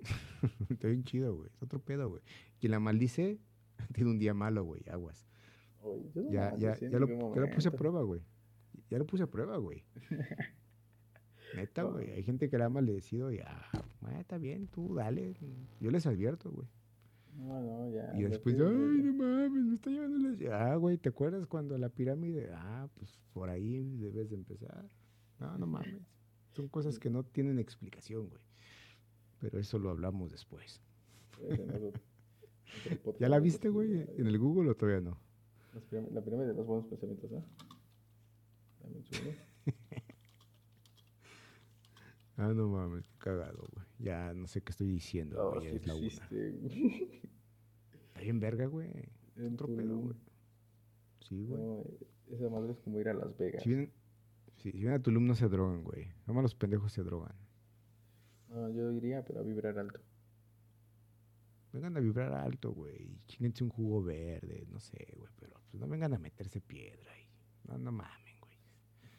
[0.70, 1.50] Está bien chido, güey.
[1.54, 2.22] Es otro pedo, güey.
[2.60, 3.38] Quien la maldice
[3.94, 4.82] tiene un día malo, güey.
[4.90, 5.26] Aguas.
[6.30, 8.22] ya, ya, ya, lo, ya lo puse a prueba, güey.
[8.90, 9.84] Ya lo puse a prueba, güey.
[11.54, 12.10] Neta, güey.
[12.12, 13.70] Hay gente que la ha maldecido y, ah,
[14.18, 15.36] está bien, tú dale.
[15.80, 16.68] Yo les advierto, güey.
[17.38, 18.12] No, no, ya.
[18.16, 20.72] Y después, ay, no mames, me está llevando la...
[20.72, 22.50] Ah, güey, ¿te acuerdas cuando la pirámide?
[22.52, 24.84] Ah, pues por ahí debes de empezar.
[25.38, 26.02] No, no mames.
[26.50, 28.42] Son cosas que no tienen explicación, güey.
[29.38, 30.82] Pero eso lo hablamos después.
[33.20, 34.04] ¿Ya la viste, güey?
[34.16, 35.16] ¿En el Google o todavía no?
[36.12, 37.44] La pirámide de los buenos pensamientos, ¿no?
[42.36, 43.87] ah, no mames, qué cagado, güey.
[43.98, 45.68] Ya no sé qué estoy diciendo, güey.
[45.68, 46.06] es la una.
[46.06, 48.90] Está bien verga, güey.
[49.52, 50.16] Otro pedo, güey.
[51.20, 51.60] Sí, güey.
[51.60, 51.84] No,
[52.30, 53.62] esa madre es como ir a Las Vegas.
[53.62, 53.92] Si vienen,
[54.56, 56.08] si vienen a Tulum no se drogan, güey.
[56.26, 57.34] Nomás los pendejos se drogan.
[58.48, 60.00] No, yo iría, pero a vibrar alto.
[61.72, 63.20] Vengan a vibrar alto, güey.
[63.26, 65.30] Chinguense un jugo verde, no sé, güey.
[65.38, 67.28] Pero pues no vengan a meterse piedra ahí.
[67.64, 68.56] No, no mamen, güey.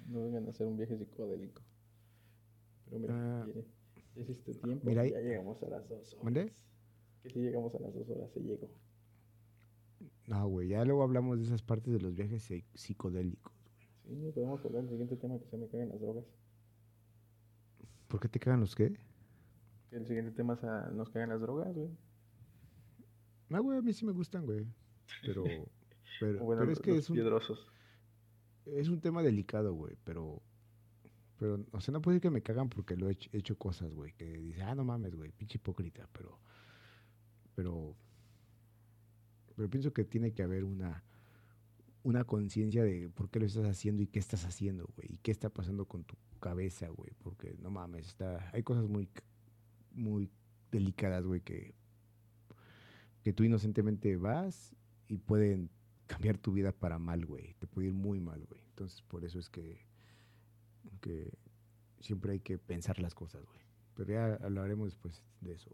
[0.08, 1.62] No vengan a hacer un viaje psicodélico.
[2.86, 3.48] Pero mira, ah,
[4.16, 4.86] ya hiciste tiempo.
[4.86, 6.24] Mira, ya llegamos a las dos horas.
[6.24, 6.54] ¿Mande?
[7.24, 8.70] Que si llegamos a las dos horas, se llegó.
[10.28, 14.22] No, güey, ya luego hablamos de esas partes de los viajes psicodélicos, güey.
[14.22, 16.26] Sí, podemos hablar del siguiente tema que se me caen las drogas.
[18.08, 18.98] ¿Por qué te cagan los qué?
[19.92, 20.60] el siguiente tema
[20.94, 21.90] nos caen las drogas, güey.
[23.50, 24.66] No, güey, a mí sí me gustan, güey.
[25.24, 25.44] Pero,
[26.20, 27.68] pero, es que es un, piedrosos.
[28.66, 30.42] Es un tema delicado, güey, pero,
[31.40, 34.14] pero, o sea, no puede decir que me cagan porque lo he hecho, cosas, güey,
[34.14, 36.40] que dice, ah, no mames, güey, pinche hipócrita, pero,
[37.56, 37.96] pero,
[39.56, 41.04] pero pienso que tiene que haber una,
[42.04, 45.32] una conciencia de por qué lo estás haciendo y qué estás haciendo, güey, y qué
[45.32, 49.10] está pasando con tu cabeza, güey, porque no mames, está, hay cosas muy
[49.92, 50.30] muy
[50.72, 51.74] delicadas, güey, que,
[53.24, 54.76] que tú inocentemente vas
[55.08, 55.70] y pueden
[56.08, 57.54] cambiar tu vida para mal, güey.
[57.60, 58.62] Te puede ir muy mal, güey.
[58.70, 59.86] Entonces, por eso es que,
[61.02, 61.32] que
[62.00, 63.60] siempre hay que pensar las cosas, güey.
[63.96, 65.72] Pero ya hablaremos después de eso,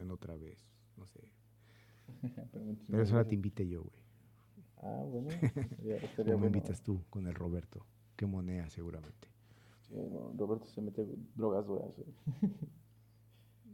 [0.00, 0.58] en otra vez,
[0.96, 1.20] no sé.
[2.90, 4.02] Pero eso ahora te invité yo, güey.
[4.78, 5.28] Ah, bueno.
[6.16, 7.84] ¿Cómo me invitas tú con el Roberto?
[8.16, 9.28] Qué moneda, seguramente.
[10.36, 11.90] Roberto se mete drogas duras.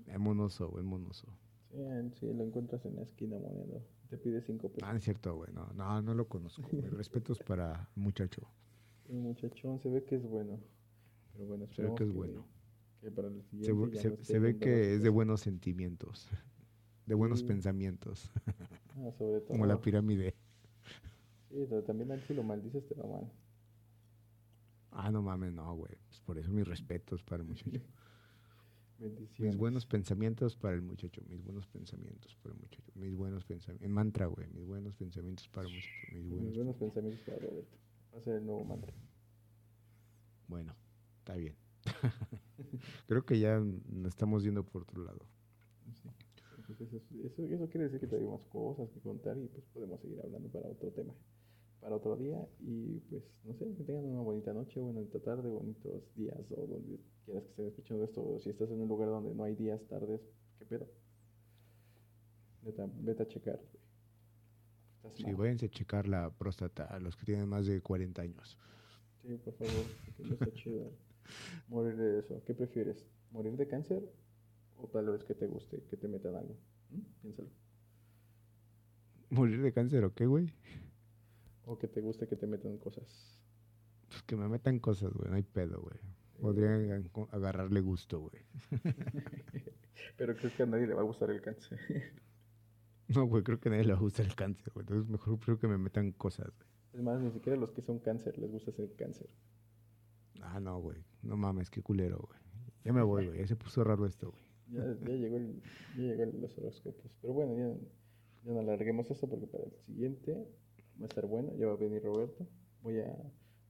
[0.07, 1.27] Es monoso, güey, monoso.
[1.73, 1.78] Sí,
[2.20, 3.81] sí, lo encuentras en la esquina moneda.
[4.11, 4.89] Te pide cinco pesos.
[4.89, 5.51] Ah, es cierto, güey.
[5.53, 6.62] No, no, no lo conozco.
[6.93, 8.43] Respetos para muchacho.
[9.09, 10.61] El muchachón se ve que es bueno.
[11.33, 12.47] Pero bueno, se ve que es bueno.
[14.23, 16.29] se, ve que es de buenos sentimientos.
[17.07, 18.31] De buenos pensamientos.
[18.97, 19.49] Ah, sobre todo.
[19.49, 20.37] Como la pirámide.
[21.49, 23.33] Sí, pero también si lo maldices te va mal.
[24.93, 25.97] Ah, no mames, no, güey.
[26.07, 27.81] Pues por eso mis respetos para el muchacho.
[29.39, 33.85] Mis buenos pensamientos para el muchacho, mis buenos pensamientos para el muchacho, mis buenos pensamientos.
[33.85, 35.91] En mantra, güey, mis buenos pensamientos para el muchacho.
[36.13, 37.77] Mis buenos, pensamientos para Roberto.
[38.15, 38.95] Va a ser el nuevo mantra.
[40.47, 40.74] Bueno,
[41.19, 41.57] está bien.
[43.09, 45.27] Creo que ya nos estamos yendo por otro lado.
[46.78, 46.85] eso,
[47.24, 50.91] eso, quiere decir que tenemos cosas que contar y pues podemos seguir hablando para otro
[50.93, 51.15] tema
[51.85, 56.03] para otro día y pues no sé, que tengan una bonita noche, bonita tarde, bonitos
[56.15, 59.35] días o donde quieras que estén escuchando esto o si estás en un lugar donde
[59.35, 60.23] no hay días, tardes,
[60.59, 60.89] qué pedo.
[62.62, 63.61] Vete a, checar.
[65.13, 68.59] Sí, váyanse a checar la próstata a los que tienen más de 40 años.
[69.23, 69.85] Sí, por favor,
[70.17, 70.93] que no está chido
[71.69, 72.43] morir de eso.
[72.45, 73.07] ¿Qué prefieres?
[73.31, 74.03] ¿Morir de cáncer
[74.77, 76.57] o tal vez que te guste que te metan algo?
[76.91, 77.01] ¿Mm?
[77.23, 77.49] Piénsalo.
[79.31, 80.53] ¿Morir de cáncer o qué, güey?
[81.65, 83.41] O que te guste que te metan cosas.
[84.09, 85.99] Pues que me metan cosas, güey, no hay pedo, güey.
[86.41, 88.43] Podrían agarrarle gusto, güey.
[90.17, 91.79] Pero creo que a nadie le va a gustar el cáncer.
[93.09, 94.85] no, güey, creo que a nadie le va a gustar el cáncer, güey.
[94.85, 96.69] Entonces mejor creo que me metan cosas, güey.
[96.95, 99.29] Es más, ni siquiera los que son cáncer les gusta ser cáncer.
[100.41, 100.99] Ah, no, güey.
[101.23, 102.39] No mames, qué culero, güey.
[102.85, 103.41] Ya me voy, güey.
[103.41, 104.45] Ya se puso raro esto, güey.
[104.71, 105.61] Ya, ya, llegó el,
[105.97, 107.17] ya llegó los horóscopos.
[107.21, 107.75] Pero bueno, ya,
[108.45, 110.49] ya no alarguemos esto porque para el siguiente
[111.01, 111.53] va a estar bueno.
[111.57, 112.47] Ya va a venir Roberto.
[112.83, 113.17] Voy a,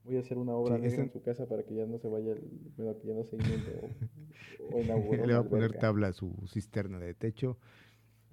[0.03, 2.71] voy a hacer una obra en su casa para que ya no se vaya, el,
[2.77, 3.95] bueno, que ya no se inunde
[4.71, 4.79] o,
[5.25, 7.57] Le va a poner tabla a su cisterna de techo.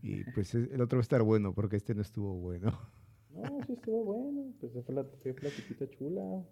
[0.03, 2.73] Y pues el otro va a estar bueno porque este no estuvo bueno.
[3.33, 4.53] No, sí estuvo bueno.
[4.61, 6.45] Pues fue la, fue la chula.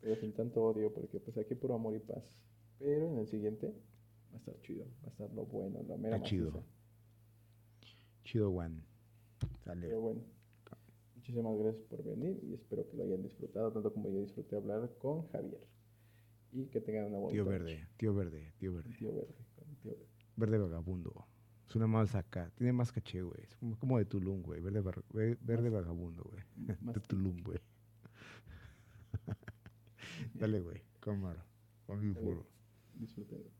[0.00, 2.24] Pero sin tanto odio porque pues aquí puro amor y paz.
[2.78, 3.74] Pero en el siguiente
[4.32, 4.86] va a estar chido.
[5.02, 6.64] Va a estar lo bueno, lo mera chido.
[8.24, 8.82] Chido, Juan.
[9.64, 9.86] Sale.
[9.86, 10.22] Pero bueno.
[11.14, 14.90] Muchísimas gracias por venir y espero que lo hayan disfrutado tanto como yo disfruté hablar
[14.98, 15.60] con Javier.
[16.52, 18.96] Y que tengan una buena Tío verde, tío verde, tío verde.
[18.96, 19.34] Tío verde,
[19.82, 20.06] tío verde.
[20.36, 21.27] Verde vagabundo.
[21.68, 22.50] Es una más acá.
[22.56, 23.42] Tiene más caché, güey.
[23.42, 24.60] Es como, de Tulum, güey.
[24.60, 24.82] Verde,
[25.12, 26.42] verde vagabundo, güey.
[26.94, 27.60] De Tulum, güey.
[30.34, 30.82] Dale, güey.
[31.00, 31.44] Cámara.
[31.86, 32.46] Con mi puro.
[32.94, 33.57] Disfruten.